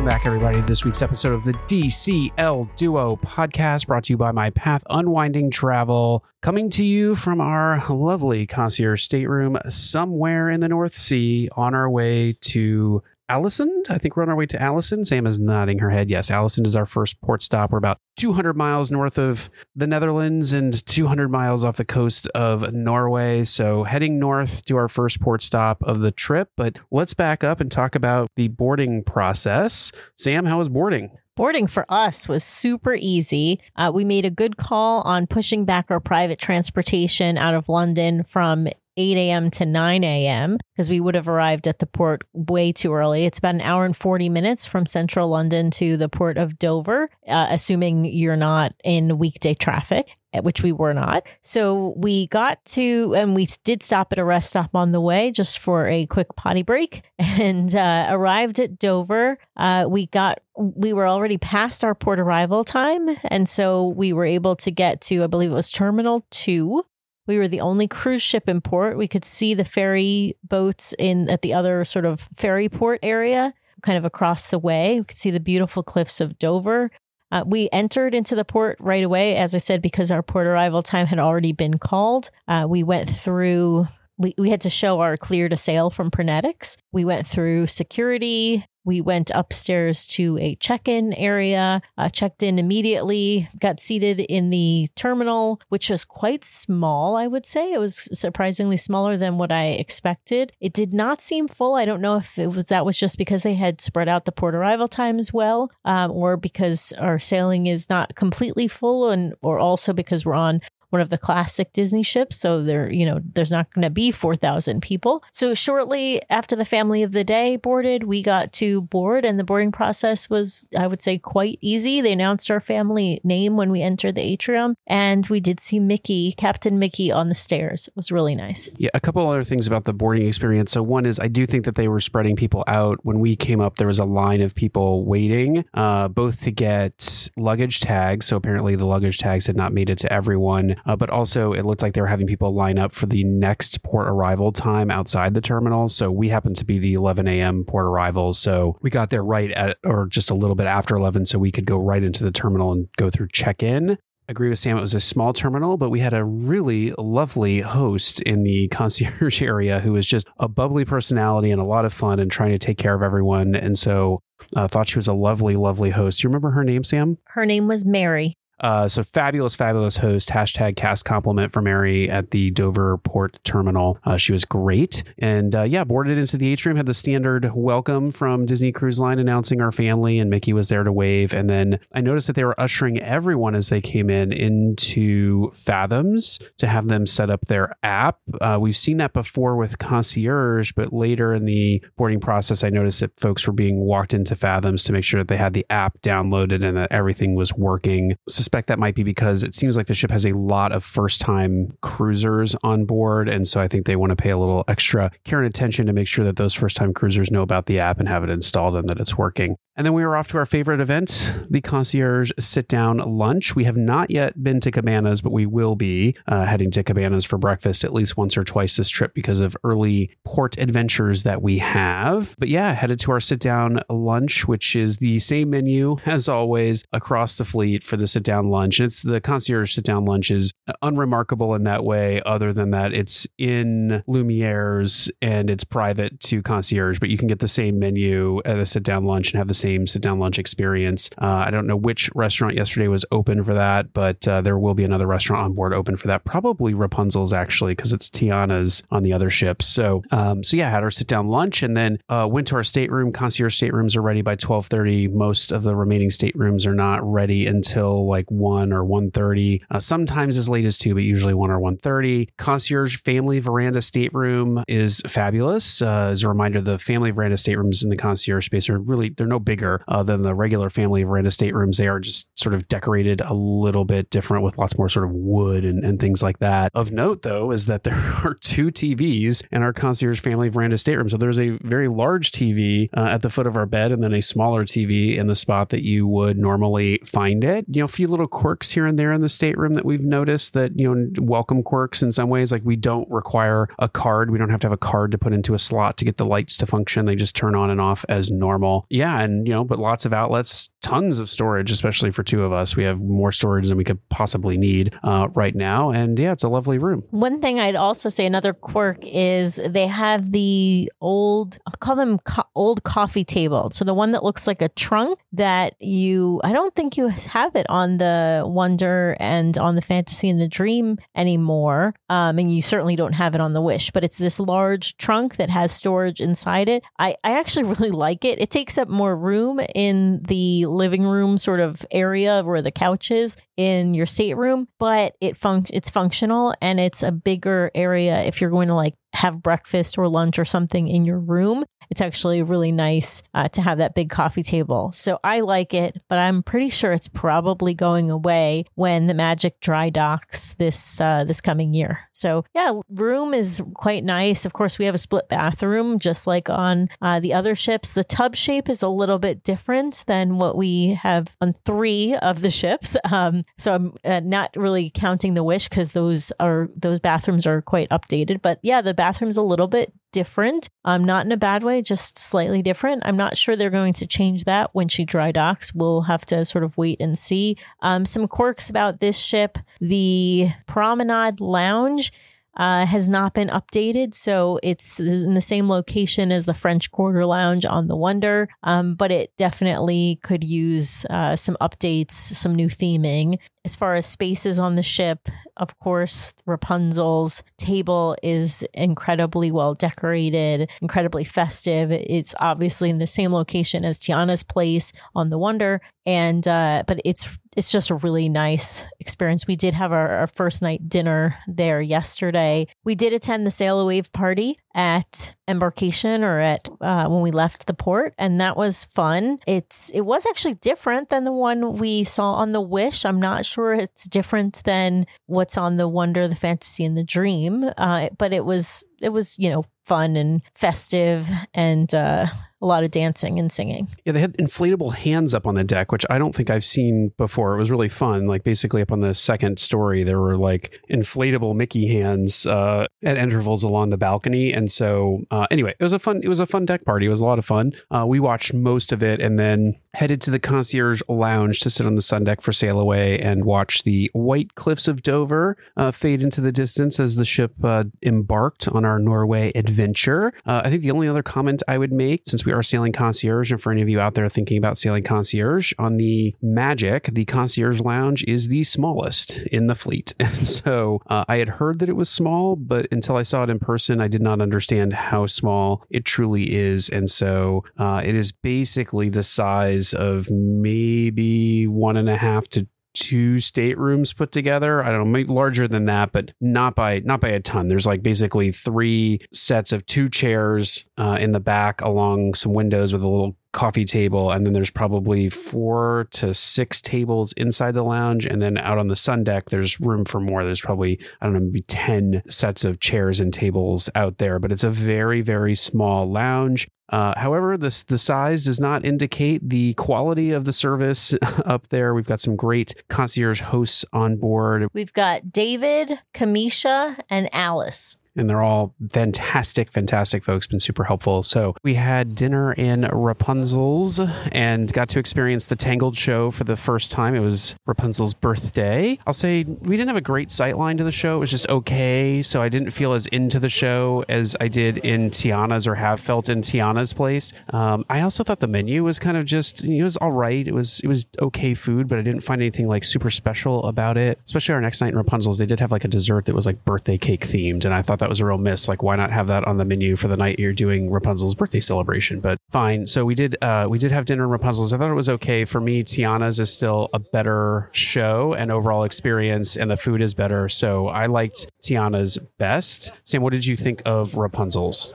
Welcome 0.00 0.16
back, 0.16 0.24
everybody, 0.24 0.62
to 0.62 0.66
this 0.66 0.82
week's 0.82 1.02
episode 1.02 1.34
of 1.34 1.44
the 1.44 1.52
DCL 1.52 2.74
Duo 2.74 3.16
podcast 3.16 3.86
brought 3.86 4.04
to 4.04 4.14
you 4.14 4.16
by 4.16 4.32
My 4.32 4.48
Path 4.48 4.82
Unwinding 4.88 5.50
Travel. 5.50 6.24
Coming 6.40 6.70
to 6.70 6.84
you 6.86 7.14
from 7.14 7.38
our 7.38 7.86
lovely 7.86 8.46
concierge 8.46 9.02
stateroom 9.02 9.58
somewhere 9.68 10.48
in 10.48 10.60
the 10.60 10.70
North 10.70 10.96
Sea 10.96 11.50
on 11.54 11.74
our 11.74 11.90
way 11.90 12.34
to 12.40 13.02
Ålesund. 13.30 13.88
I 13.88 13.98
think 13.98 14.16
we're 14.16 14.24
on 14.24 14.28
our 14.28 14.36
way 14.36 14.46
to 14.46 14.58
Ålesund. 14.58 15.06
Sam 15.06 15.26
is 15.26 15.38
nodding 15.38 15.78
her 15.78 15.90
head. 15.90 16.10
Yes, 16.10 16.30
Ålesund 16.30 16.66
is 16.66 16.76
our 16.76 16.86
first 16.86 17.20
port 17.20 17.42
stop. 17.42 17.70
We're 17.70 17.78
about 17.78 17.98
200 18.16 18.56
miles 18.56 18.90
north 18.90 19.18
of 19.18 19.48
the 19.74 19.86
Netherlands 19.86 20.52
and 20.52 20.84
200 20.86 21.28
miles 21.30 21.64
off 21.64 21.76
the 21.76 21.84
coast 21.84 22.26
of 22.28 22.72
Norway. 22.72 23.44
So 23.44 23.84
heading 23.84 24.18
north 24.18 24.64
to 24.66 24.76
our 24.76 24.88
first 24.88 25.20
port 25.20 25.42
stop 25.42 25.82
of 25.82 26.00
the 26.00 26.10
trip. 26.10 26.50
But 26.56 26.80
let's 26.90 27.14
back 27.14 27.44
up 27.44 27.60
and 27.60 27.70
talk 27.70 27.94
about 27.94 28.28
the 28.36 28.48
boarding 28.48 29.04
process. 29.04 29.92
Sam, 30.16 30.46
how 30.46 30.58
was 30.58 30.68
boarding? 30.68 31.16
Boarding 31.36 31.68
for 31.68 31.86
us 31.88 32.28
was 32.28 32.44
super 32.44 32.94
easy. 32.94 33.60
Uh, 33.74 33.90
we 33.94 34.04
made 34.04 34.26
a 34.26 34.30
good 34.30 34.58
call 34.58 35.00
on 35.02 35.26
pushing 35.26 35.64
back 35.64 35.86
our 35.88 36.00
private 36.00 36.38
transportation 36.38 37.38
out 37.38 37.54
of 37.54 37.68
London 37.68 38.24
from 38.24 38.68
8 39.00 39.16
a.m. 39.16 39.50
to 39.52 39.64
9 39.64 40.04
a.m. 40.04 40.58
because 40.74 40.90
we 40.90 41.00
would 41.00 41.14
have 41.14 41.28
arrived 41.28 41.66
at 41.66 41.78
the 41.78 41.86
port 41.86 42.22
way 42.34 42.70
too 42.70 42.92
early. 42.92 43.24
It's 43.24 43.38
about 43.38 43.54
an 43.54 43.62
hour 43.62 43.86
and 43.86 43.96
40 43.96 44.28
minutes 44.28 44.66
from 44.66 44.84
central 44.84 45.28
London 45.28 45.70
to 45.72 45.96
the 45.96 46.10
port 46.10 46.36
of 46.36 46.58
Dover, 46.58 47.08
uh, 47.26 47.46
assuming 47.50 48.04
you're 48.04 48.36
not 48.36 48.74
in 48.84 49.18
weekday 49.18 49.54
traffic. 49.54 50.16
Which 50.42 50.62
we 50.62 50.70
were 50.70 50.94
not. 50.94 51.26
So 51.42 51.92
we 51.96 52.28
got 52.28 52.64
to, 52.66 53.14
and 53.16 53.34
we 53.34 53.48
did 53.64 53.82
stop 53.82 54.12
at 54.12 54.18
a 54.20 54.24
rest 54.24 54.50
stop 54.50 54.76
on 54.76 54.92
the 54.92 55.00
way 55.00 55.32
just 55.32 55.58
for 55.58 55.88
a 55.88 56.06
quick 56.06 56.36
potty 56.36 56.62
break 56.62 57.02
and 57.18 57.74
uh, 57.74 58.06
arrived 58.10 58.60
at 58.60 58.78
Dover. 58.78 59.38
Uh, 59.56 59.86
we 59.90 60.06
got, 60.06 60.38
we 60.56 60.92
were 60.92 61.08
already 61.08 61.36
past 61.36 61.82
our 61.82 61.96
port 61.96 62.20
arrival 62.20 62.62
time. 62.62 63.08
And 63.24 63.48
so 63.48 63.88
we 63.88 64.12
were 64.12 64.24
able 64.24 64.54
to 64.54 64.70
get 64.70 65.00
to, 65.00 65.24
I 65.24 65.26
believe 65.26 65.50
it 65.50 65.54
was 65.54 65.72
Terminal 65.72 66.24
2. 66.30 66.84
We 67.26 67.38
were 67.38 67.48
the 67.48 67.60
only 67.60 67.86
cruise 67.86 68.22
ship 68.22 68.48
in 68.48 68.60
port. 68.60 68.96
We 68.96 69.08
could 69.08 69.24
see 69.24 69.54
the 69.54 69.64
ferry 69.64 70.36
boats 70.42 70.94
in 70.98 71.28
at 71.28 71.42
the 71.42 71.54
other 71.54 71.84
sort 71.84 72.04
of 72.04 72.28
ferry 72.34 72.68
port 72.68 72.98
area, 73.02 73.54
kind 73.82 73.96
of 73.96 74.04
across 74.04 74.50
the 74.50 74.58
way. 74.58 74.98
We 74.98 75.04
could 75.04 75.18
see 75.18 75.30
the 75.30 75.40
beautiful 75.40 75.82
cliffs 75.82 76.20
of 76.20 76.38
Dover. 76.38 76.90
Uh, 77.32 77.44
we 77.46 77.68
entered 77.72 78.14
into 78.14 78.34
the 78.34 78.44
port 78.44 78.76
right 78.80 79.04
away, 79.04 79.36
as 79.36 79.54
I 79.54 79.58
said, 79.58 79.82
because 79.82 80.10
our 80.10 80.22
port 80.22 80.46
arrival 80.46 80.82
time 80.82 81.06
had 81.06 81.20
already 81.20 81.52
been 81.52 81.78
called. 81.78 82.30
Uh, 82.48 82.66
we 82.68 82.82
went 82.82 83.08
through. 83.08 83.86
We, 84.18 84.34
we 84.36 84.50
had 84.50 84.60
to 84.62 84.70
show 84.70 85.00
our 85.00 85.16
clear 85.16 85.48
to 85.48 85.56
sail 85.56 85.88
from 85.88 86.10
Pernetics. 86.10 86.76
We 86.92 87.04
went 87.04 87.26
through 87.26 87.68
security. 87.68 88.66
We 88.84 89.00
went 89.00 89.30
upstairs 89.34 90.06
to 90.08 90.38
a 90.38 90.54
check 90.56 90.88
in 90.88 91.12
area, 91.14 91.82
uh, 91.98 92.08
checked 92.08 92.42
in 92.42 92.58
immediately, 92.58 93.48
got 93.60 93.80
seated 93.80 94.20
in 94.20 94.50
the 94.50 94.88
terminal, 94.96 95.60
which 95.68 95.90
was 95.90 96.04
quite 96.04 96.44
small, 96.44 97.16
I 97.16 97.26
would 97.26 97.46
say. 97.46 97.72
It 97.72 97.78
was 97.78 98.08
surprisingly 98.18 98.76
smaller 98.76 99.16
than 99.16 99.38
what 99.38 99.52
I 99.52 99.66
expected. 99.66 100.52
It 100.60 100.72
did 100.72 100.94
not 100.94 101.20
seem 101.20 101.48
full. 101.48 101.74
I 101.74 101.84
don't 101.84 102.00
know 102.00 102.16
if 102.16 102.38
it 102.38 102.48
was 102.48 102.66
that 102.66 102.86
was 102.86 102.98
just 102.98 103.18
because 103.18 103.42
they 103.42 103.54
had 103.54 103.80
spread 103.80 104.08
out 104.08 104.24
the 104.24 104.32
port 104.32 104.54
arrival 104.54 104.88
times 104.88 105.32
well, 105.32 105.70
um, 105.84 106.10
or 106.10 106.36
because 106.36 106.92
our 106.98 107.18
sailing 107.18 107.66
is 107.66 107.90
not 107.90 108.14
completely 108.14 108.68
full, 108.68 109.10
and 109.10 109.34
or 109.42 109.58
also 109.58 109.92
because 109.92 110.24
we're 110.24 110.34
on 110.34 110.60
one 110.90 111.00
of 111.00 111.10
the 111.10 111.18
classic 111.18 111.72
Disney 111.72 112.02
ships. 112.02 112.36
So 112.36 112.62
there, 112.62 112.90
you 112.90 113.06
know, 113.06 113.20
there's 113.34 113.50
not 113.50 113.72
going 113.72 113.82
to 113.82 113.90
be 113.90 114.10
4,000 114.10 114.82
people. 114.82 115.24
So 115.32 115.54
shortly 115.54 116.20
after 116.28 116.54
the 116.54 116.64
family 116.64 117.02
of 117.02 117.12
the 117.12 117.24
day 117.24 117.56
boarded, 117.56 118.04
we 118.04 118.22
got 118.22 118.52
to 118.54 118.82
board 118.82 119.24
and 119.24 119.38
the 119.38 119.44
boarding 119.44 119.72
process 119.72 120.28
was, 120.28 120.64
I 120.76 120.86
would 120.86 121.02
say, 121.02 121.18
quite 121.18 121.58
easy. 121.60 122.00
They 122.00 122.12
announced 122.12 122.50
our 122.50 122.60
family 122.60 123.20
name 123.24 123.56
when 123.56 123.70
we 123.70 123.82
entered 123.82 124.16
the 124.16 124.22
atrium 124.22 124.74
and 124.86 125.26
we 125.28 125.40
did 125.40 125.60
see 125.60 125.80
Mickey, 125.80 126.32
Captain 126.32 126.78
Mickey 126.78 127.10
on 127.10 127.28
the 127.28 127.34
stairs. 127.34 127.88
It 127.88 127.96
was 127.96 128.12
really 128.12 128.34
nice. 128.34 128.68
Yeah, 128.76 128.90
a 128.94 129.00
couple 129.00 129.26
other 129.26 129.44
things 129.44 129.66
about 129.66 129.84
the 129.84 129.92
boarding 129.92 130.26
experience. 130.26 130.72
So 130.72 130.82
one 130.82 131.06
is 131.06 131.18
I 131.18 131.28
do 131.28 131.46
think 131.46 131.64
that 131.64 131.76
they 131.76 131.88
were 131.88 132.00
spreading 132.00 132.36
people 132.36 132.64
out. 132.66 132.98
When 133.02 133.20
we 133.20 133.36
came 133.36 133.60
up, 133.60 133.76
there 133.76 133.86
was 133.86 133.98
a 133.98 134.04
line 134.04 134.40
of 134.40 134.54
people 134.54 135.04
waiting, 135.04 135.64
uh, 135.74 136.08
both 136.08 136.42
to 136.42 136.50
get 136.50 137.30
luggage 137.36 137.80
tags. 137.80 138.26
So 138.26 138.36
apparently 138.36 138.76
the 138.76 138.86
luggage 138.86 139.18
tags 139.18 139.46
had 139.46 139.56
not 139.56 139.72
made 139.72 139.90
it 139.90 139.98
to 139.98 140.12
everyone, 140.12 140.76
uh, 140.86 140.96
but 140.96 141.10
also 141.10 141.52
it 141.52 141.64
looked 141.64 141.82
like 141.82 141.94
they 141.94 142.00
were 142.00 142.06
having 142.06 142.26
people 142.26 142.52
line 142.54 142.78
up 142.78 142.92
for 142.92 143.06
the 143.06 143.24
next 143.24 143.82
port 143.82 144.08
arrival 144.08 144.52
time 144.52 144.90
outside 144.90 145.34
the 145.34 145.40
terminal. 145.40 145.88
So 145.88 146.10
we 146.10 146.28
happened 146.28 146.56
to 146.56 146.64
be 146.64 146.78
the 146.78 146.94
11 146.94 147.28
a.m. 147.28 147.64
port 147.64 147.86
arrival. 147.86 148.34
So 148.34 148.76
we 148.82 148.90
got 148.90 149.10
there 149.10 149.24
right 149.24 149.50
at, 149.52 149.78
or 149.84 150.06
just 150.06 150.30
a 150.30 150.34
little 150.34 150.56
bit 150.56 150.66
after 150.66 150.94
11, 150.94 151.26
so 151.26 151.38
we 151.38 151.52
could 151.52 151.66
go 151.66 151.78
right 151.78 152.02
into 152.02 152.24
the 152.24 152.32
terminal 152.32 152.72
and 152.72 152.88
go 152.96 153.10
through 153.10 153.28
check 153.28 153.62
in 153.62 153.98
agree 154.30 154.48
with 154.48 154.60
Sam. 154.60 154.78
It 154.78 154.82
was 154.82 154.94
a 154.94 155.00
small 155.00 155.32
terminal, 155.32 155.76
but 155.76 155.90
we 155.90 156.00
had 156.00 156.14
a 156.14 156.24
really 156.24 156.92
lovely 156.96 157.60
host 157.60 158.20
in 158.22 158.44
the 158.44 158.68
concierge 158.72 159.42
area 159.42 159.80
who 159.80 159.92
was 159.92 160.06
just 160.06 160.28
a 160.38 160.48
bubbly 160.48 160.84
personality 160.84 161.50
and 161.50 161.60
a 161.60 161.64
lot 161.64 161.84
of 161.84 161.92
fun 161.92 162.20
and 162.20 162.30
trying 162.30 162.52
to 162.52 162.58
take 162.58 162.78
care 162.78 162.94
of 162.94 163.02
everyone. 163.02 163.54
And 163.54 163.78
so 163.78 164.20
I 164.56 164.62
uh, 164.62 164.68
thought 164.68 164.88
she 164.88 164.98
was 164.98 165.08
a 165.08 165.12
lovely, 165.12 165.56
lovely 165.56 165.90
host. 165.90 166.20
Do 166.20 166.24
you 166.24 166.28
remember 166.28 166.52
her 166.52 166.64
name, 166.64 166.84
Sam? 166.84 167.18
Her 167.26 167.44
name 167.44 167.66
was 167.66 167.84
Mary. 167.84 168.36
Uh, 168.60 168.86
so 168.86 169.02
fabulous, 169.02 169.56
fabulous 169.56 169.96
host. 169.98 170.28
Hashtag 170.28 170.76
cast 170.76 171.04
compliment 171.04 171.50
for 171.52 171.62
Mary 171.62 172.10
at 172.10 172.30
the 172.30 172.50
Dover 172.50 172.98
Port 172.98 173.38
Terminal. 173.44 173.98
Uh, 174.04 174.16
she 174.16 174.32
was 174.32 174.44
great, 174.44 175.02
and 175.18 175.54
uh, 175.54 175.62
yeah, 175.62 175.84
boarded 175.84 176.18
into 176.18 176.36
the 176.36 176.52
atrium. 176.52 176.76
Had 176.76 176.86
the 176.86 176.94
standard 176.94 177.50
welcome 177.54 178.10
from 178.10 178.46
Disney 178.46 178.72
Cruise 178.72 178.98
Line 178.98 179.18
announcing 179.18 179.60
our 179.60 179.72
family, 179.72 180.18
and 180.18 180.28
Mickey 180.28 180.52
was 180.52 180.68
there 180.68 180.84
to 180.84 180.92
wave. 180.92 181.32
And 181.32 181.48
then 181.48 181.80
I 181.92 182.00
noticed 182.00 182.26
that 182.26 182.34
they 182.34 182.44
were 182.44 182.58
ushering 182.60 182.98
everyone 183.00 183.54
as 183.54 183.70
they 183.70 183.80
came 183.80 184.10
in 184.10 184.32
into 184.32 185.50
Fathoms 185.52 186.38
to 186.58 186.66
have 186.66 186.88
them 186.88 187.06
set 187.06 187.30
up 187.30 187.46
their 187.46 187.74
app. 187.82 188.18
Uh, 188.40 188.58
we've 188.60 188.76
seen 188.76 188.98
that 188.98 189.12
before 189.12 189.56
with 189.56 189.78
concierge, 189.78 190.72
but 190.72 190.92
later 190.92 191.32
in 191.32 191.46
the 191.46 191.82
boarding 191.96 192.20
process, 192.20 192.62
I 192.62 192.70
noticed 192.70 193.00
that 193.00 193.18
folks 193.18 193.46
were 193.46 193.52
being 193.52 193.80
walked 193.80 194.12
into 194.12 194.34
Fathoms 194.34 194.84
to 194.84 194.92
make 194.92 195.04
sure 195.04 195.20
that 195.20 195.28
they 195.28 195.36
had 195.36 195.54
the 195.54 195.66
app 195.70 196.00
downloaded 196.02 196.62
and 196.62 196.76
that 196.76 196.92
everything 196.92 197.34
was 197.34 197.54
working 197.54 198.16
suspect 198.50 198.66
that 198.66 198.80
might 198.80 198.96
be 198.96 199.04
because 199.04 199.44
it 199.44 199.54
seems 199.54 199.76
like 199.76 199.86
the 199.86 199.94
ship 199.94 200.10
has 200.10 200.26
a 200.26 200.32
lot 200.32 200.72
of 200.72 200.82
first 200.82 201.20
time 201.20 201.72
cruisers 201.82 202.56
on 202.64 202.84
board. 202.84 203.28
And 203.28 203.46
so 203.46 203.60
I 203.60 203.68
think 203.68 203.86
they 203.86 203.94
want 203.94 204.10
to 204.10 204.16
pay 204.16 204.30
a 204.30 204.36
little 204.36 204.64
extra 204.66 205.12
care 205.22 205.38
and 205.38 205.46
attention 205.46 205.86
to 205.86 205.92
make 205.92 206.08
sure 206.08 206.24
that 206.24 206.34
those 206.34 206.52
first 206.52 206.76
time 206.76 206.92
cruisers 206.92 207.30
know 207.30 207.42
about 207.42 207.66
the 207.66 207.78
app 207.78 208.00
and 208.00 208.08
have 208.08 208.24
it 208.24 208.30
installed 208.30 208.74
and 208.74 208.88
that 208.88 208.98
it's 208.98 209.16
working. 209.16 209.54
And 209.80 209.86
then 209.86 209.94
we 209.94 210.04
were 210.04 210.14
off 210.14 210.28
to 210.28 210.36
our 210.36 210.44
favorite 210.44 210.78
event, 210.78 211.32
the 211.48 211.62
concierge 211.62 212.32
sit 212.38 212.68
down 212.68 212.98
lunch. 212.98 213.56
We 213.56 213.64
have 213.64 213.78
not 213.78 214.10
yet 214.10 214.42
been 214.42 214.60
to 214.60 214.70
Cabanas, 214.70 215.22
but 215.22 215.32
we 215.32 215.46
will 215.46 215.74
be 215.74 216.16
uh, 216.28 216.44
heading 216.44 216.70
to 216.72 216.82
Cabanas 216.82 217.24
for 217.24 217.38
breakfast 217.38 217.82
at 217.82 217.94
least 217.94 218.14
once 218.14 218.36
or 218.36 218.44
twice 218.44 218.76
this 218.76 218.90
trip 218.90 219.14
because 219.14 219.40
of 219.40 219.56
early 219.64 220.10
port 220.26 220.58
adventures 220.58 221.22
that 221.22 221.40
we 221.40 221.60
have. 221.60 222.34
But 222.38 222.48
yeah, 222.48 222.74
headed 222.74 223.00
to 223.00 223.12
our 223.12 223.20
sit 223.20 223.40
down 223.40 223.80
lunch, 223.88 224.46
which 224.46 224.76
is 224.76 224.98
the 224.98 225.18
same 225.18 225.48
menu 225.48 225.96
as 226.04 226.28
always 226.28 226.84
across 226.92 227.38
the 227.38 227.44
fleet 227.44 227.82
for 227.82 227.96
the 227.96 228.06
sit 228.06 228.24
down 228.24 228.39
lunch. 228.48 228.80
It's 228.80 229.02
the 229.02 229.20
concierge 229.20 229.74
sit 229.74 229.84
down 229.84 230.04
lunch 230.04 230.30
is 230.30 230.52
unremarkable 230.80 231.54
in 231.54 231.64
that 231.64 231.84
way, 231.84 232.22
other 232.24 232.52
than 232.52 232.70
that 232.70 232.94
it's 232.94 233.26
in 233.36 234.02
Lumiere's 234.06 235.10
and 235.20 235.50
it's 235.50 235.64
private 235.64 236.20
to 236.20 236.42
concierge, 236.42 236.98
but 236.98 237.10
you 237.10 237.18
can 237.18 237.28
get 237.28 237.40
the 237.40 237.48
same 237.48 237.78
menu 237.78 238.40
at 238.44 238.58
a 238.58 238.64
sit 238.64 238.82
down 238.82 239.04
lunch 239.04 239.32
and 239.32 239.38
have 239.38 239.48
the 239.48 239.54
same 239.54 239.86
sit 239.86 240.02
down 240.02 240.18
lunch 240.18 240.38
experience. 240.38 241.10
Uh, 241.20 241.44
I 241.46 241.50
don't 241.50 241.66
know 241.66 241.76
which 241.76 242.10
restaurant 242.14 242.54
yesterday 242.54 242.88
was 242.88 243.04
open 243.10 243.42
for 243.42 243.54
that, 243.54 243.92
but 243.92 244.26
uh, 244.28 244.40
there 244.40 244.58
will 244.58 244.74
be 244.74 244.84
another 244.84 245.06
restaurant 245.06 245.44
on 245.44 245.54
board 245.54 245.74
open 245.74 245.96
for 245.96 246.06
that. 246.06 246.24
Probably 246.24 246.72
Rapunzel's 246.74 247.32
actually, 247.32 247.74
because 247.74 247.92
it's 247.92 248.08
Tiana's 248.08 248.82
on 248.90 249.02
the 249.02 249.12
other 249.12 249.30
ships. 249.30 249.66
So, 249.66 250.02
um, 250.10 250.44
so 250.44 250.56
yeah, 250.56 250.70
had 250.70 250.82
our 250.82 250.90
sit 250.90 251.06
down 251.06 251.28
lunch 251.28 251.62
and 251.62 251.76
then 251.76 251.98
uh, 252.08 252.28
went 252.30 252.46
to 252.48 252.56
our 252.56 252.62
stateroom. 252.62 253.12
Concierge 253.12 253.60
staterooms 253.60 253.96
are 253.96 254.02
ready 254.02 254.22
by 254.22 254.36
twelve 254.36 254.66
thirty. 254.66 255.08
Most 255.08 255.50
of 255.52 255.62
the 255.62 255.74
remaining 255.74 256.10
staterooms 256.10 256.66
are 256.66 256.74
not 256.74 257.00
ready 257.02 257.46
until 257.46 258.06
like 258.06 258.29
1 258.30 258.72
or 258.72 258.84
1.30, 258.84 259.62
uh, 259.70 259.80
sometimes 259.80 260.36
as 260.36 260.48
late 260.48 260.64
as 260.64 260.78
2, 260.78 260.94
but 260.94 261.02
usually 261.02 261.34
1 261.34 261.50
or 261.50 261.58
1.30. 261.58 262.28
Concierge 262.36 262.96
family 262.96 263.40
veranda 263.40 263.80
stateroom 263.80 264.64
is 264.68 265.02
fabulous. 265.06 265.82
Uh, 265.82 266.08
as 266.10 266.22
a 266.22 266.28
reminder, 266.28 266.60
the 266.60 266.78
family 266.78 267.10
veranda 267.10 267.36
staterooms 267.36 267.82
in 267.82 267.90
the 267.90 267.96
concierge 267.96 268.46
space 268.46 268.68
are 268.68 268.78
really, 268.78 269.10
they're 269.10 269.26
no 269.26 269.38
bigger 269.38 269.82
uh, 269.88 270.02
than 270.02 270.22
the 270.22 270.34
regular 270.34 270.70
family 270.70 271.02
veranda 271.02 271.30
staterooms. 271.30 271.76
They 271.76 271.88
are 271.88 272.00
just 272.00 272.30
sort 272.38 272.54
of 272.54 272.68
decorated 272.68 273.20
a 273.20 273.34
little 273.34 273.84
bit 273.84 274.10
different 274.10 274.44
with 274.44 274.58
lots 274.58 274.76
more 274.78 274.88
sort 274.88 275.04
of 275.04 275.12
wood 275.12 275.64
and, 275.64 275.84
and 275.84 276.00
things 276.00 276.22
like 276.22 276.38
that. 276.38 276.70
Of 276.74 276.92
note, 276.92 277.22
though, 277.22 277.50
is 277.50 277.66
that 277.66 277.82
there 277.90 277.94
are 278.24 278.34
two 278.34 278.68
TVs 278.68 279.44
in 279.50 279.62
our 279.62 279.72
concierge 279.72 280.20
family 280.20 280.48
veranda 280.48 280.78
stateroom. 280.78 281.08
So 281.08 281.16
there's 281.16 281.40
a 281.40 281.58
very 281.62 281.88
large 281.88 282.30
TV 282.32 282.88
uh, 282.96 283.06
at 283.06 283.22
the 283.22 283.30
foot 283.30 283.46
of 283.46 283.56
our 283.56 283.66
bed 283.66 283.92
and 283.92 284.02
then 284.02 284.14
a 284.14 284.22
smaller 284.22 284.64
TV 284.64 285.16
in 285.16 285.26
the 285.26 285.34
spot 285.34 285.70
that 285.70 285.84
you 285.84 286.06
would 286.06 286.38
normally 286.38 287.00
find 287.04 287.44
it. 287.44 287.64
You 287.68 287.80
know, 287.80 287.84
a 287.84 287.88
few 287.88 288.08
little 288.08 288.19
quirks 288.26 288.70
here 288.70 288.86
and 288.86 288.98
there 288.98 289.12
in 289.12 289.20
the 289.20 289.28
stateroom 289.28 289.74
that 289.74 289.84
we've 289.84 290.04
noticed 290.04 290.54
that, 290.54 290.78
you 290.78 290.94
know, 290.94 291.10
welcome 291.20 291.62
quirks 291.62 292.02
in 292.02 292.12
some 292.12 292.28
ways. 292.28 292.52
Like 292.52 292.62
we 292.64 292.76
don't 292.76 293.10
require 293.10 293.68
a 293.78 293.88
card. 293.88 294.30
We 294.30 294.38
don't 294.38 294.50
have 294.50 294.60
to 294.60 294.66
have 294.66 294.72
a 294.72 294.76
card 294.78 295.12
to 295.12 295.18
put 295.18 295.32
into 295.32 295.54
a 295.54 295.58
slot 295.58 295.96
to 295.98 296.04
get 296.04 296.16
the 296.16 296.24
lights 296.24 296.56
to 296.58 296.66
function. 296.66 297.06
They 297.06 297.16
just 297.16 297.36
turn 297.36 297.54
on 297.54 297.70
and 297.70 297.80
off 297.80 298.04
as 298.08 298.30
normal. 298.30 298.86
Yeah. 298.90 299.20
And, 299.20 299.46
you 299.46 299.52
know, 299.52 299.64
but 299.64 299.78
lots 299.78 300.04
of 300.04 300.12
outlets, 300.12 300.70
tons 300.82 301.18
of 301.18 301.28
storage, 301.28 301.70
especially 301.70 302.10
for 302.10 302.22
two 302.22 302.44
of 302.44 302.52
us. 302.52 302.76
We 302.76 302.84
have 302.84 303.02
more 303.02 303.32
storage 303.32 303.68
than 303.68 303.76
we 303.76 303.84
could 303.84 304.06
possibly 304.08 304.56
need 304.56 304.94
uh, 305.02 305.28
right 305.34 305.54
now. 305.54 305.90
And 305.90 306.18
yeah, 306.18 306.32
it's 306.32 306.44
a 306.44 306.48
lovely 306.48 306.78
room. 306.78 307.04
One 307.10 307.40
thing 307.40 307.60
I'd 307.60 307.76
also 307.76 308.08
say, 308.08 308.26
another 308.26 308.52
quirk 308.52 308.98
is 309.02 309.60
they 309.66 309.86
have 309.86 310.32
the 310.32 310.90
old, 311.00 311.58
I'll 311.66 311.74
call 311.78 311.96
them 311.96 312.18
co- 312.20 312.44
old 312.54 312.82
coffee 312.82 313.24
table. 313.24 313.70
So 313.72 313.84
the 313.84 313.94
one 313.94 314.10
that 314.12 314.24
looks 314.24 314.46
like 314.46 314.62
a 314.62 314.68
trunk 314.70 315.18
that 315.32 315.74
you, 315.80 316.40
I 316.44 316.52
don't 316.52 316.74
think 316.74 316.96
you 316.96 317.08
have 317.08 317.54
it 317.56 317.66
on 317.68 317.98
the 318.00 318.42
Wonder 318.46 319.16
and 319.20 319.56
on 319.58 319.76
the 319.76 319.82
Fantasy 319.82 320.28
and 320.28 320.40
the 320.40 320.48
Dream 320.48 320.98
anymore. 321.14 321.94
Um, 322.08 322.38
and 322.38 322.52
you 322.52 322.62
certainly 322.62 322.96
don't 322.96 323.12
have 323.12 323.34
it 323.34 323.40
on 323.40 323.52
the 323.52 323.60
Wish, 323.60 323.90
but 323.92 324.02
it's 324.02 324.18
this 324.18 324.40
large 324.40 324.96
trunk 324.96 325.36
that 325.36 325.50
has 325.50 325.70
storage 325.70 326.20
inside 326.20 326.68
it. 326.68 326.82
I, 326.98 327.14
I 327.22 327.38
actually 327.38 327.64
really 327.74 327.90
like 327.90 328.24
it. 328.24 328.40
It 328.40 328.50
takes 328.50 328.78
up 328.78 328.88
more 328.88 329.16
room 329.16 329.60
in 329.74 330.22
the 330.26 330.66
living 330.66 331.04
room 331.04 331.38
sort 331.38 331.60
of 331.60 331.86
area 331.90 332.42
where 332.42 332.62
the 332.62 332.72
couch 332.72 333.10
is 333.10 333.36
in 333.56 333.94
your 333.94 334.06
stateroom, 334.06 334.66
but 334.78 335.14
it 335.20 335.36
fun- 335.36 335.66
it's 335.70 335.90
functional 335.90 336.54
and 336.60 336.80
it's 336.80 337.02
a 337.02 337.12
bigger 337.12 337.70
area 337.74 338.22
if 338.22 338.40
you're 338.40 338.50
going 338.50 338.68
to 338.68 338.74
like 338.74 338.94
have 339.12 339.42
breakfast 339.42 339.98
or 339.98 340.08
lunch 340.08 340.38
or 340.38 340.44
something 340.44 340.88
in 340.88 341.04
your 341.04 341.18
room. 341.18 341.64
It's 341.90 342.00
actually 342.00 342.42
really 342.42 342.72
nice 342.72 343.22
uh, 343.34 343.48
to 343.48 343.62
have 343.62 343.78
that 343.78 343.94
big 343.94 344.10
coffee 344.10 344.42
table. 344.42 344.92
So 344.92 345.18
I 345.24 345.40
like 345.40 345.74
it, 345.74 346.00
but 346.08 346.18
I'm 346.18 346.42
pretty 346.42 346.68
sure 346.68 346.92
it's 346.92 347.08
probably 347.08 347.74
going 347.74 348.10
away 348.10 348.64
when 348.74 349.06
the 349.06 349.14
Magic 349.14 349.60
dry 349.60 349.90
docks 349.90 350.54
this 350.54 351.00
uh, 351.00 351.24
this 351.24 351.40
coming 351.40 351.74
year. 351.74 352.00
So 352.12 352.44
yeah, 352.54 352.72
room 352.88 353.34
is 353.34 353.62
quite 353.74 354.04
nice. 354.04 354.44
Of 354.44 354.52
course, 354.52 354.78
we 354.78 354.84
have 354.84 354.94
a 354.94 354.98
split 354.98 355.28
bathroom, 355.28 355.98
just 355.98 356.26
like 356.26 356.48
on 356.48 356.88
uh, 357.02 357.20
the 357.20 357.34
other 357.34 357.54
ships. 357.54 357.92
The 357.92 358.04
tub 358.04 358.36
shape 358.36 358.68
is 358.68 358.82
a 358.82 358.88
little 358.88 359.18
bit 359.18 359.42
different 359.42 360.04
than 360.06 360.38
what 360.38 360.56
we 360.56 360.94
have 360.94 361.36
on 361.40 361.54
three 361.64 362.14
of 362.16 362.42
the 362.42 362.50
ships. 362.50 362.96
Um, 363.12 363.42
so 363.58 363.74
I'm 363.74 363.94
uh, 364.04 364.20
not 364.20 364.54
really 364.54 364.88
counting 364.88 365.34
the 365.34 365.42
Wish 365.42 365.68
because 365.68 365.92
those 365.92 366.32
are 366.38 366.68
those 366.76 367.00
bathrooms 367.00 367.44
are 367.44 367.60
quite 367.60 367.88
updated. 367.90 368.40
But 368.40 368.60
yeah, 368.62 368.82
the 368.82 368.94
bathroom's 368.94 369.36
a 369.36 369.42
little 369.42 369.66
bit 369.66 369.92
different. 370.12 370.68
Um, 370.84 371.04
not 371.04 371.26
in 371.26 371.32
a 371.32 371.36
bad 371.36 371.62
way, 371.62 371.82
just 371.82 372.18
slightly 372.18 372.62
different. 372.62 373.02
I'm 373.04 373.16
not 373.16 373.36
sure 373.36 373.56
they're 373.56 373.70
going 373.70 373.92
to 373.94 374.06
change 374.06 374.44
that 374.44 374.70
when 374.74 374.88
she 374.88 375.04
dry 375.04 375.32
docks. 375.32 375.74
We'll 375.74 376.02
have 376.02 376.24
to 376.26 376.44
sort 376.44 376.64
of 376.64 376.76
wait 376.76 377.00
and 377.00 377.16
see. 377.16 377.56
Um, 377.80 378.04
some 378.04 378.28
quirks 378.28 378.70
about 378.70 379.00
this 379.00 379.18
ship: 379.18 379.58
the 379.80 380.48
promenade 380.66 381.40
lounge 381.40 382.12
uh, 382.56 382.84
has 382.86 383.08
not 383.08 383.34
been 383.34 383.48
updated. 383.48 384.14
So 384.14 384.58
it's 384.62 385.00
in 385.00 385.34
the 385.34 385.40
same 385.40 385.68
location 385.68 386.32
as 386.32 386.46
the 386.46 386.54
French 386.54 386.90
Quarter 386.90 387.24
Lounge 387.26 387.64
on 387.64 387.86
the 387.86 387.96
Wonder, 387.96 388.48
um, 388.62 388.94
but 388.94 389.10
it 389.10 389.32
definitely 389.36 390.18
could 390.22 390.44
use 390.44 391.04
uh, 391.06 391.36
some 391.36 391.56
updates, 391.60 392.12
some 392.12 392.54
new 392.54 392.68
theming. 392.68 393.38
As 393.62 393.76
far 393.76 393.94
as 393.94 394.06
spaces 394.06 394.58
on 394.58 394.76
the 394.76 394.82
ship, 394.82 395.28
of 395.58 395.78
course, 395.78 396.32
Rapunzel's 396.46 397.42
table 397.58 398.16
is 398.22 398.64
incredibly 398.72 399.52
well 399.52 399.74
decorated, 399.74 400.70
incredibly 400.80 401.24
festive. 401.24 401.92
It's 401.92 402.34
obviously 402.40 402.88
in 402.88 402.98
the 402.98 403.06
same 403.06 403.32
location 403.32 403.84
as 403.84 403.98
Tiana's 403.98 404.42
place 404.42 404.94
on 405.14 405.28
the 405.28 405.36
Wonder, 405.36 405.82
and 406.06 406.48
uh, 406.48 406.84
but 406.86 407.02
it's 407.04 407.28
it's 407.56 407.70
just 407.70 407.90
a 407.90 407.96
really 407.96 408.28
nice 408.28 408.86
experience. 409.00 409.46
We 409.46 409.56
did 409.56 409.74
have 409.74 409.92
our, 409.92 410.08
our, 410.08 410.26
first 410.26 410.62
night 410.62 410.88
dinner 410.88 411.36
there 411.46 411.82
yesterday. 411.82 412.66
We 412.84 412.94
did 412.94 413.12
attend 413.12 413.46
the 413.46 413.50
sail 413.50 413.84
wave 413.84 414.12
party 414.12 414.58
at 414.74 415.34
embarkation 415.48 416.22
or 416.22 416.38
at 416.38 416.68
uh, 416.80 417.08
when 417.08 417.22
we 417.22 417.30
left 417.30 417.66
the 417.66 417.74
port, 417.74 418.14
and 418.18 418.40
that 418.40 418.56
was 418.56 418.84
fun. 418.84 419.38
It's 419.46 419.90
it 419.90 420.02
was 420.02 420.26
actually 420.26 420.54
different 420.54 421.10
than 421.10 421.24
the 421.24 421.32
one 421.32 421.74
we 421.74 422.04
saw 422.04 422.34
on 422.34 422.52
the 422.52 422.60
Wish. 422.60 423.04
I'm 423.04 423.20
not 423.20 423.44
sure 423.44 423.72
it's 423.72 424.08
different 424.08 424.62
than 424.64 425.06
what's 425.26 425.58
on 425.58 425.76
the 425.76 425.88
Wonder, 425.88 426.28
the 426.28 426.36
Fantasy, 426.36 426.84
and 426.84 426.96
the 426.96 427.04
Dream, 427.04 427.70
uh, 427.76 428.10
but 428.16 428.32
it 428.32 428.44
was 428.44 428.86
it 429.00 429.10
was 429.10 429.34
you 429.38 429.50
know 429.50 429.64
fun 429.90 430.14
and 430.14 430.40
festive 430.54 431.28
and. 431.52 431.92
Uh, 431.92 432.26
a 432.62 432.66
lot 432.66 432.84
of 432.84 432.90
dancing 432.90 433.38
and 433.38 433.50
singing. 433.50 433.88
Yeah, 434.04 434.12
they 434.12 434.20
had 434.20 434.36
inflatable 434.36 434.94
hands 434.94 435.32
up 435.32 435.46
on 435.46 435.54
the 435.54 435.64
deck, 435.64 435.90
which 435.90 436.04
I 436.10 436.18
don't 436.18 436.34
think 436.34 436.50
I've 436.50 436.64
seen 436.64 437.12
before. 437.16 437.54
It 437.54 437.58
was 437.58 437.70
really 437.70 437.88
fun. 437.88 438.26
Like 438.26 438.44
basically 438.44 438.82
up 438.82 438.92
on 438.92 439.00
the 439.00 439.14
second 439.14 439.58
story, 439.58 440.04
there 440.04 440.20
were 440.20 440.36
like 440.36 440.78
inflatable 440.90 441.56
Mickey 441.56 441.88
hands 441.88 442.46
uh, 442.46 442.86
at 443.02 443.16
intervals 443.16 443.62
along 443.62 443.90
the 443.90 443.96
balcony. 443.96 444.52
And 444.52 444.70
so 444.70 445.22
uh, 445.30 445.46
anyway, 445.50 445.74
it 445.78 445.82
was 445.82 445.94
a 445.94 445.98
fun. 445.98 446.20
It 446.22 446.28
was 446.28 446.40
a 446.40 446.46
fun 446.46 446.66
deck 446.66 446.84
party. 446.84 447.06
It 447.06 447.10
was 447.10 447.22
a 447.22 447.24
lot 447.24 447.38
of 447.38 447.46
fun. 447.46 447.72
Uh, 447.90 448.04
we 448.06 448.20
watched 448.20 448.52
most 448.52 448.92
of 448.92 449.02
it 449.02 449.22
and 449.22 449.38
then 449.38 449.76
headed 449.94 450.20
to 450.22 450.30
the 450.30 450.38
concierge 450.38 451.02
lounge 451.08 451.60
to 451.60 451.70
sit 451.70 451.86
on 451.86 451.94
the 451.94 452.02
sun 452.02 452.24
deck 452.24 452.40
for 452.40 452.52
sail 452.52 452.78
away 452.78 453.18
and 453.18 453.44
watch 453.44 453.82
the 453.82 454.10
white 454.12 454.54
cliffs 454.54 454.88
of 454.88 455.02
Dover 455.02 455.56
uh, 455.76 455.90
fade 455.90 456.22
into 456.22 456.40
the 456.40 456.52
distance 456.52 457.00
as 457.00 457.16
the 457.16 457.24
ship 457.24 457.52
uh, 457.64 457.84
embarked 458.04 458.68
on 458.68 458.84
our 458.84 458.98
Norway 458.98 459.52
adventure. 459.54 460.32
Uh, 460.46 460.62
I 460.64 460.70
think 460.70 460.82
the 460.82 460.90
only 460.90 461.08
other 461.08 461.22
comment 461.22 461.62
I 461.66 461.78
would 461.78 461.92
make, 461.92 462.22
since 462.26 462.44
we 462.44 462.52
are 462.52 462.62
sailing 462.62 462.92
concierge. 462.92 463.50
And 463.50 463.60
for 463.60 463.72
any 463.72 463.82
of 463.82 463.88
you 463.88 464.00
out 464.00 464.14
there 464.14 464.28
thinking 464.28 464.58
about 464.58 464.78
sailing 464.78 465.02
concierge, 465.02 465.72
on 465.78 465.96
the 465.96 466.34
Magic, 466.40 467.06
the 467.12 467.24
concierge 467.24 467.80
lounge 467.80 468.24
is 468.24 468.48
the 468.48 468.64
smallest 468.64 469.38
in 469.46 469.66
the 469.66 469.74
fleet. 469.74 470.14
And 470.30 470.46
so 470.46 471.02
uh, 471.08 471.24
I 471.28 471.36
had 471.38 471.48
heard 471.48 471.80
that 471.80 471.88
it 471.88 471.96
was 471.96 472.08
small, 472.08 472.54
but 472.54 472.86
until 472.92 473.16
I 473.16 473.22
saw 473.22 473.42
it 473.42 473.50
in 473.50 473.58
person, 473.58 474.00
I 474.00 474.06
did 474.06 474.22
not 474.22 474.40
understand 474.40 474.92
how 474.92 475.26
small 475.26 475.84
it 475.90 476.04
truly 476.04 476.54
is. 476.54 476.88
And 476.88 477.10
so 477.10 477.64
uh, 477.76 478.00
it 478.04 478.14
is 478.14 478.30
basically 478.30 479.08
the 479.08 479.24
size 479.24 479.79
of 479.92 480.30
maybe 480.30 481.66
one 481.66 481.96
and 481.96 482.08
a 482.08 482.16
half 482.16 482.48
to 482.48 482.66
two 482.94 483.36
staterooms 483.36 484.12
put 484.12 484.32
together. 484.32 484.82
I 484.82 484.90
don't 484.90 485.04
know, 485.04 485.10
maybe 485.10 485.32
larger 485.32 485.68
than 485.68 485.86
that, 485.86 486.12
but 486.12 486.32
not 486.40 486.74
by 486.74 487.00
not 487.00 487.20
by 487.20 487.28
a 487.28 487.40
ton. 487.40 487.68
There's 487.68 487.86
like 487.86 488.02
basically 488.02 488.52
three 488.52 489.20
sets 489.32 489.72
of 489.72 489.86
two 489.86 490.08
chairs 490.08 490.84
uh, 490.98 491.18
in 491.20 491.32
the 491.32 491.40
back 491.40 491.80
along 491.80 492.34
some 492.34 492.52
windows 492.52 492.92
with 492.92 493.02
a 493.02 493.08
little 493.08 493.36
coffee 493.52 493.84
table 493.84 494.30
and 494.30 494.46
then 494.46 494.52
there's 494.52 494.70
probably 494.70 495.28
four 495.28 496.06
to 496.10 496.32
six 496.32 496.80
tables 496.80 497.32
inside 497.32 497.74
the 497.74 497.82
lounge 497.82 498.26
and 498.26 498.40
then 498.40 498.56
out 498.58 498.78
on 498.78 498.88
the 498.88 498.96
sun 498.96 499.24
deck 499.24 499.50
there's 499.50 499.80
room 499.80 500.04
for 500.04 500.20
more 500.20 500.44
there's 500.44 500.60
probably 500.60 501.00
i 501.20 501.26
don't 501.26 501.34
know 501.34 501.40
maybe 501.40 501.62
10 501.62 502.22
sets 502.28 502.64
of 502.64 502.80
chairs 502.80 503.18
and 503.18 503.32
tables 503.32 503.90
out 503.94 504.18
there 504.18 504.38
but 504.38 504.52
it's 504.52 504.64
a 504.64 504.70
very 504.70 505.20
very 505.20 505.54
small 505.54 506.10
lounge 506.10 506.68
uh, 506.90 507.14
however, 507.16 507.56
the 507.56 507.84
the 507.86 507.96
size 507.96 508.44
does 508.44 508.58
not 508.58 508.84
indicate 508.84 509.48
the 509.48 509.74
quality 509.74 510.32
of 510.32 510.44
the 510.44 510.52
service 510.52 511.14
up 511.44 511.68
there. 511.68 511.94
We've 511.94 512.06
got 512.06 512.20
some 512.20 512.34
great 512.34 512.74
concierge 512.88 513.42
hosts 513.42 513.84
on 513.92 514.16
board. 514.16 514.66
We've 514.72 514.92
got 514.92 515.30
David, 515.30 516.00
Kamisha, 516.12 516.98
and 517.08 517.32
Alice 517.32 517.96
and 518.20 518.30
they're 518.30 518.42
all 518.42 518.74
fantastic, 518.92 519.72
fantastic 519.72 520.22
folks, 520.22 520.46
been 520.46 520.60
super 520.60 520.84
helpful. 520.84 521.22
So 521.22 521.54
we 521.64 521.74
had 521.74 522.14
dinner 522.14 522.52
in 522.52 522.82
Rapunzel's 522.82 523.98
and 524.30 524.72
got 524.72 524.88
to 524.90 524.98
experience 524.98 525.46
the 525.46 525.56
Tangled 525.56 525.96
show 525.96 526.30
for 526.30 526.44
the 526.44 526.56
first 526.56 526.92
time. 526.92 527.14
It 527.14 527.20
was 527.20 527.56
Rapunzel's 527.66 528.14
birthday. 528.14 528.98
I'll 529.06 529.14
say 529.14 529.44
we 529.44 529.76
didn't 529.76 529.88
have 529.88 529.96
a 529.96 530.02
great 530.02 530.30
sight 530.30 530.58
line 530.58 530.76
to 530.76 530.84
the 530.84 530.92
show. 530.92 531.16
It 531.16 531.20
was 531.20 531.30
just 531.30 531.48
okay. 531.48 532.22
So 532.22 532.42
I 532.42 532.48
didn't 532.48 532.70
feel 532.70 532.92
as 532.92 533.06
into 533.06 533.40
the 533.40 533.48
show 533.48 534.04
as 534.08 534.36
I 534.40 534.48
did 534.48 534.78
in 534.78 535.10
Tiana's 535.10 535.66
or 535.66 535.76
have 535.76 536.00
felt 536.00 536.28
in 536.28 536.42
Tiana's 536.42 536.92
place. 536.92 537.32
Um, 537.52 537.84
I 537.88 538.02
also 538.02 538.22
thought 538.22 538.40
the 538.40 538.46
menu 538.46 538.84
was 538.84 538.98
kind 538.98 539.16
of 539.16 539.24
just, 539.24 539.64
it 539.64 539.82
was 539.82 539.96
all 539.96 540.12
right. 540.12 540.46
It 540.46 540.54
was, 540.54 540.80
it 540.80 540.88
was 540.88 541.06
okay 541.20 541.54
food, 541.54 541.88
but 541.88 541.98
I 541.98 542.02
didn't 542.02 542.20
find 542.20 542.42
anything 542.42 542.68
like 542.68 542.84
super 542.84 543.10
special 543.10 543.64
about 543.64 543.96
it. 543.96 544.20
Especially 544.26 544.54
our 544.54 544.60
next 544.60 544.82
night 544.82 544.92
in 544.92 544.98
Rapunzel's, 544.98 545.38
they 545.38 545.46
did 545.46 545.60
have 545.60 545.72
like 545.72 545.84
a 545.84 545.88
dessert 545.88 546.26
that 546.26 546.34
was 546.34 546.44
like 546.44 546.64
birthday 546.64 546.98
cake 546.98 547.22
themed. 547.26 547.64
And 547.64 547.72
I 547.72 547.80
thought 547.80 547.98
that 548.00 548.09
was 548.10 548.20
a 548.20 548.26
real 548.26 548.36
miss. 548.36 548.68
Like, 548.68 548.82
why 548.82 548.96
not 548.96 549.10
have 549.10 549.28
that 549.28 549.46
on 549.46 549.56
the 549.56 549.64
menu 549.64 549.96
for 549.96 550.08
the 550.08 550.16
night 550.16 550.38
you're 550.38 550.52
doing 550.52 550.90
Rapunzel's 550.90 551.34
birthday 551.34 551.60
celebration? 551.60 552.20
But 552.20 552.36
fine. 552.50 552.86
So 552.86 553.06
we 553.06 553.14
did 553.14 553.36
uh, 553.40 553.68
we 553.70 553.78
did 553.78 553.92
have 553.92 554.04
dinner 554.04 554.24
in 554.24 554.30
Rapunzel's. 554.30 554.74
I 554.74 554.78
thought 554.78 554.90
it 554.90 554.94
was 554.94 555.08
okay. 555.08 555.46
For 555.46 555.60
me, 555.60 555.82
Tiana's 555.82 556.38
is 556.38 556.52
still 556.52 556.90
a 556.92 556.98
better 556.98 557.70
show 557.72 558.34
and 558.34 558.52
overall 558.52 558.84
experience, 558.84 559.56
and 559.56 559.70
the 559.70 559.78
food 559.78 560.02
is 560.02 560.12
better. 560.12 560.50
So 560.50 560.88
I 560.88 561.06
liked 561.06 561.48
Tiana's 561.62 562.18
best. 562.36 562.90
Sam, 563.04 563.22
what 563.22 563.32
did 563.32 563.46
you 563.46 563.56
think 563.56 563.80
of 563.86 564.16
Rapunzel's? 564.16 564.92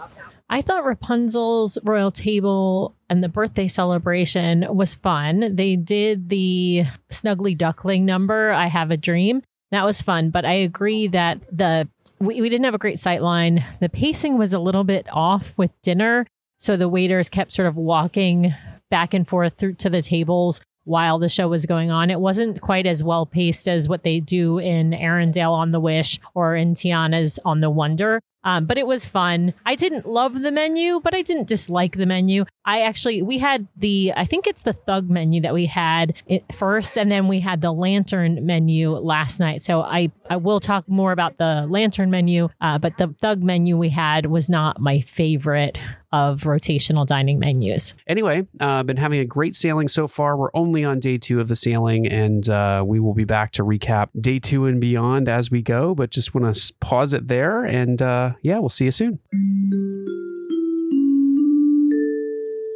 I 0.49 0.61
thought 0.61 0.85
Rapunzel's 0.85 1.79
royal 1.83 2.11
table 2.11 2.95
and 3.09 3.23
the 3.23 3.29
birthday 3.29 3.67
celebration 3.67 4.65
was 4.69 4.93
fun. 4.93 5.55
They 5.55 5.75
did 5.75 6.29
the 6.29 6.83
Snuggly 7.09 7.57
Duckling 7.57 8.05
number, 8.05 8.51
I 8.51 8.67
Have 8.67 8.91
a 8.91 8.97
Dream. 8.97 9.41
That 9.71 9.85
was 9.85 10.01
fun, 10.01 10.29
but 10.29 10.45
I 10.45 10.53
agree 10.53 11.07
that 11.07 11.41
the 11.51 11.89
we, 12.19 12.41
we 12.41 12.49
didn't 12.49 12.65
have 12.65 12.75
a 12.75 12.79
great 12.79 12.99
sight 12.99 13.21
line. 13.21 13.63
The 13.79 13.89
pacing 13.89 14.37
was 14.37 14.53
a 14.53 14.59
little 14.59 14.83
bit 14.83 15.07
off 15.11 15.57
with 15.57 15.71
dinner. 15.81 16.25
So 16.57 16.77
the 16.77 16.89
waiters 16.89 17.29
kept 17.29 17.51
sort 17.51 17.67
of 17.67 17.75
walking 17.75 18.53
back 18.89 19.13
and 19.13 19.27
forth 19.27 19.57
through 19.57 19.73
to 19.75 19.89
the 19.89 20.01
tables 20.01 20.61
while 20.85 21.19
the 21.19 21.29
show 21.29 21.47
was 21.47 21.65
going 21.65 21.91
on. 21.91 22.11
It 22.11 22.19
wasn't 22.19 22.61
quite 22.61 22.85
as 22.85 23.03
well 23.03 23.25
paced 23.25 23.67
as 23.67 23.89
what 23.89 24.03
they 24.03 24.19
do 24.19 24.59
in 24.59 24.91
Arendelle 24.91 25.51
on 25.51 25.71
the 25.71 25.79
Wish 25.79 26.19
or 26.33 26.55
in 26.55 26.75
Tiana's 26.75 27.39
on 27.43 27.59
the 27.59 27.69
Wonder. 27.69 28.21
Um, 28.43 28.67
but 28.67 28.77
it 28.77 28.85
was 28.85 29.07
fun. 29.07 29.55
I 29.65 29.73
didn't 29.73 30.07
love 30.07 30.43
the 30.43 30.51
menu, 30.51 30.99
but 30.99 31.15
I 31.15 31.23
didn't 31.23 31.47
dislike 31.47 31.97
the 31.97 32.05
menu. 32.05 32.45
I 32.63 32.81
actually, 32.81 33.23
we 33.23 33.39
had 33.39 33.67
the, 33.75 34.13
I 34.15 34.25
think 34.25 34.45
it's 34.45 34.61
the 34.61 34.71
Thug 34.71 35.09
menu 35.09 35.41
that 35.41 35.53
we 35.55 35.65
had 35.65 36.13
first, 36.53 36.95
and 36.95 37.11
then 37.11 37.27
we 37.27 37.39
had 37.39 37.61
the 37.61 37.71
Lantern 37.71 38.45
menu 38.45 38.91
last 38.91 39.39
night. 39.39 39.63
So 39.63 39.81
I, 39.81 40.11
I 40.29 40.37
will 40.37 40.59
talk 40.59 40.87
more 40.89 41.11
about 41.11 41.37
the 41.37 41.67
Lantern 41.69 42.09
menu, 42.09 42.49
uh, 42.61 42.79
but 42.79 42.97
the 42.97 43.13
Thug 43.21 43.43
menu 43.43 43.77
we 43.77 43.89
had 43.89 44.25
was 44.25 44.49
not 44.49 44.79
my 44.79 45.01
favorite 45.01 45.77
of 46.11 46.41
rotational 46.41 47.05
dining 47.05 47.39
menus. 47.39 47.93
Anyway, 48.07 48.47
uh, 48.59 48.83
been 48.83 48.97
having 48.97 49.19
a 49.19 49.25
great 49.25 49.55
sailing 49.55 49.87
so 49.87 50.07
far. 50.07 50.37
We're 50.37 50.49
only 50.53 50.83
on 50.83 50.99
day 50.99 51.17
two 51.17 51.39
of 51.39 51.47
the 51.47 51.55
sailing, 51.55 52.07
and 52.07 52.47
uh, 52.49 52.83
we 52.85 52.99
will 52.99 53.13
be 53.13 53.25
back 53.25 53.51
to 53.53 53.63
recap 53.63 54.09
day 54.19 54.39
two 54.39 54.65
and 54.65 54.81
beyond 54.81 55.29
as 55.29 55.51
we 55.51 55.61
go. 55.61 55.93
But 55.93 56.09
just 56.09 56.33
want 56.33 56.55
to 56.55 56.73
pause 56.79 57.13
it 57.13 57.27
there, 57.27 57.63
and 57.63 58.01
uh, 58.01 58.33
yeah, 58.41 58.59
we'll 58.59 58.69
see 58.69 58.85
you 58.85 58.91
soon. 58.91 59.19